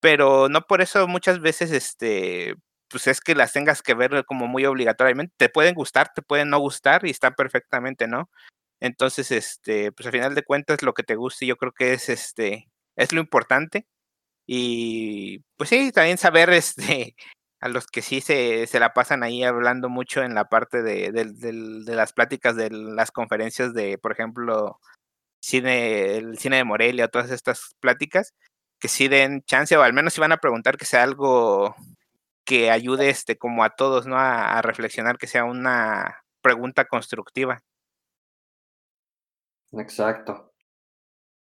Pero 0.00 0.48
no 0.48 0.62
por 0.62 0.82
eso 0.82 1.06
muchas 1.08 1.40
veces, 1.40 1.72
este, 1.72 2.56
pues 2.88 3.06
es 3.06 3.20
que 3.20 3.36
las 3.36 3.52
tengas 3.52 3.82
que 3.82 3.94
ver 3.94 4.24
como 4.26 4.48
muy 4.48 4.66
obligatoriamente. 4.66 5.34
Te 5.36 5.48
pueden 5.48 5.76
gustar, 5.76 6.12
te 6.14 6.22
pueden 6.22 6.50
no 6.50 6.58
gustar 6.58 7.06
y 7.06 7.10
están 7.10 7.34
perfectamente, 7.36 8.08
¿no? 8.08 8.30
Entonces, 8.80 9.30
este, 9.30 9.92
pues 9.92 10.06
al 10.06 10.12
final 10.12 10.34
de 10.34 10.42
cuentas 10.44 10.82
lo 10.82 10.94
que 10.94 11.04
te 11.04 11.16
guste 11.16 11.46
yo 11.46 11.56
creo 11.56 11.72
que 11.72 11.94
es 11.94 12.08
este, 12.08 12.68
es 12.96 13.12
lo 13.12 13.20
importante. 13.20 13.86
Y 14.46 15.40
pues 15.56 15.70
sí, 15.70 15.92
también 15.92 16.18
saber 16.18 16.50
este, 16.52 17.16
a 17.64 17.68
los 17.68 17.86
que 17.86 18.02
sí 18.02 18.20
se, 18.20 18.66
se 18.66 18.78
la 18.78 18.92
pasan 18.92 19.22
ahí 19.22 19.42
hablando 19.42 19.88
mucho 19.88 20.22
en 20.22 20.34
la 20.34 20.50
parte 20.50 20.82
de, 20.82 21.10
de, 21.12 21.94
las 21.94 22.12
pláticas 22.12 22.56
de 22.56 22.68
las 22.68 23.10
conferencias 23.10 23.72
de, 23.72 23.96
por 23.96 24.12
ejemplo, 24.12 24.78
cine, 25.40 26.18
el 26.18 26.36
cine 26.38 26.58
de 26.58 26.64
Morelia, 26.64 27.08
todas 27.08 27.30
estas 27.30 27.74
pláticas, 27.80 28.34
que 28.78 28.88
sí 28.88 29.08
den 29.08 29.44
chance, 29.44 29.74
o 29.78 29.82
al 29.82 29.94
menos 29.94 30.12
si 30.12 30.20
van 30.20 30.32
a 30.32 30.36
preguntar 30.36 30.76
que 30.76 30.84
sea 30.84 31.04
algo 31.04 31.74
que 32.44 32.70
ayude 32.70 33.08
este 33.08 33.38
como 33.38 33.64
a 33.64 33.70
todos, 33.70 34.06
¿no? 34.06 34.18
A, 34.18 34.60
reflexionar, 34.60 35.16
que 35.16 35.26
sea 35.26 35.44
una 35.44 36.22
pregunta 36.42 36.84
constructiva. 36.84 37.62
Exacto. 39.72 40.52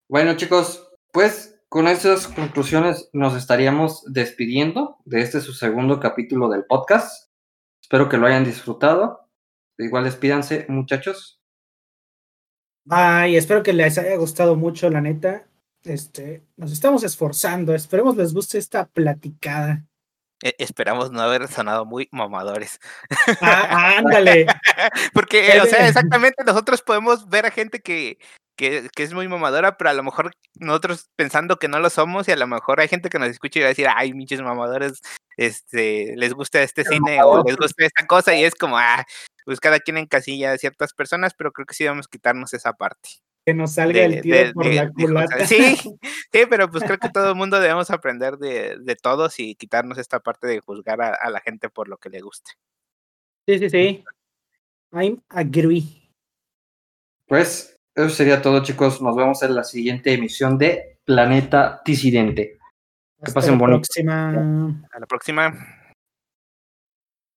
Bueno, 0.07 0.37
chicos, 0.37 0.87
pues 1.15 1.60
con 1.71 1.87
esas 1.87 2.27
conclusiones 2.27 3.09
nos 3.13 3.37
estaríamos 3.37 4.03
despidiendo 4.13 4.99
de 5.05 5.21
este 5.21 5.41
su 5.41 5.53
segundo 5.53 6.01
capítulo 6.01 6.49
del 6.49 6.65
podcast. 6.65 7.31
Espero 7.81 8.09
que 8.09 8.17
lo 8.17 8.27
hayan 8.27 8.45
disfrutado. 8.45 9.29
Igual 9.79 10.03
despídanse, 10.03 10.67
muchachos. 10.69 11.41
Ay, 12.89 13.37
espero 13.37 13.63
que 13.63 13.73
les 13.73 13.97
haya 13.99 14.17
gustado 14.17 14.57
mucho, 14.57 14.91
la 14.91 15.01
neta. 15.01 15.47
Este, 15.85 16.45
nos 16.57 16.73
estamos 16.73 17.05
esforzando. 17.05 17.73
Esperemos 17.73 18.17
les 18.17 18.35
guste 18.35 18.59
esta 18.59 18.87
platicada. 18.87 19.87
E, 20.43 20.55
esperamos 20.59 21.11
no 21.11 21.21
haber 21.21 21.49
sonado 21.49 21.85
muy 21.85 22.09
mamadores. 22.13 22.81
Ah, 23.41 23.97
ándale. 23.99 24.47
Porque, 25.13 25.61
o 25.61 25.67
sea, 25.67 25.87
exactamente 25.87 26.45
nosotros 26.45 26.83
podemos 26.83 27.29
ver 27.29 27.47
a 27.47 27.51
gente 27.51 27.81
que, 27.81 28.19
que, 28.57 28.89
que, 28.95 29.03
es 29.03 29.13
muy 29.13 29.29
mamadora, 29.29 29.77
pero 29.77 29.91
a 29.91 29.95
lo 29.95 30.03
mejor 30.03 30.33
nosotros 30.55 31.11
pensando 31.17 31.59
que 31.59 31.69
no 31.69 31.79
lo 31.79 31.91
somos 31.91 32.29
y 32.29 32.33
a 32.33 32.37
lo 32.37 32.47
mejor 32.47 32.81
hay 32.81 32.89
gente 32.89 33.11
que 33.11 33.19
nos 33.19 33.29
escucha 33.29 33.59
y 33.59 33.63
va 33.63 33.67
a 33.67 33.71
decir, 33.71 33.87
ay, 33.95 34.15
minches 34.15 34.41
mamadores, 34.43 35.01
este, 35.37 36.15
les 36.17 36.33
gusta 36.33 36.63
este 36.63 36.85
cine 36.85 37.23
o 37.23 37.43
les 37.45 37.57
gusta 37.57 37.85
esta 37.85 38.07
cosa 38.07 38.35
y 38.35 38.45
es 38.45 38.55
como, 38.55 38.79
ah, 38.79 39.05
pues 39.45 39.61
cada 39.61 39.81
quien 39.81 39.99
encasilla 39.99 40.53
a 40.53 40.59
ciertas 40.59 40.93
personas, 40.93 41.35
pero 41.35 41.53
creo 41.53 41.67
que 41.67 41.75
sí 41.75 41.85
vamos 41.85 42.07
a 42.07 42.11
quitarnos 42.11 42.55
esa 42.55 42.73
parte. 42.73 43.11
Que 43.45 43.55
nos 43.55 43.75
salga 43.75 44.05
el 44.05 44.21
tiro 44.21 44.53
por 44.53 44.67
la 44.67 44.91
culata. 44.91 45.37
Sí, 45.47 45.77
sí, 45.77 46.41
pero 46.49 46.71
pues 46.71 46.85
creo 46.85 46.99
que 46.99 47.09
todo 47.09 47.31
el 47.31 47.35
mundo 47.37 47.59
debemos 47.59 47.91
aprender 47.91 48.37
de, 48.37 48.77
de 48.79 48.97
todos 48.97 49.39
y 49.41 49.55
quitarnos 49.55 49.99
esta 49.99 50.21
parte 50.21 50.47
de 50.47 50.61
juzgar 50.61 51.01
a, 51.01 51.15
a, 51.15 51.31
la 51.31 51.41
gente 51.41 51.71
por 51.71 51.89
lo 51.89 51.97
que 51.97 52.11
le 52.11 52.21
guste. 52.21 52.53
Sí, 53.47 53.59
sí, 53.59 53.71
sí. 53.71 54.05
I'm 54.93 55.23
agree. 55.29 56.13
Pues 57.27 57.81
eso 57.95 58.11
sería 58.11 58.43
todo, 58.43 58.63
chicos. 58.63 59.01
Nos 59.01 59.17
vemos 59.17 59.43
en 59.43 59.55
la 59.55 59.65
siguiente 59.65 60.13
emisión 60.13 60.59
de 60.59 60.99
Planeta 61.05 61.81
Disidente. 61.85 62.59
Que 63.25 63.33
pasen 63.33 63.59
bonito. 63.59 63.81
Próxima. 63.81 64.87
A 64.93 64.99
la 64.99 65.07
próxima. 65.07 65.80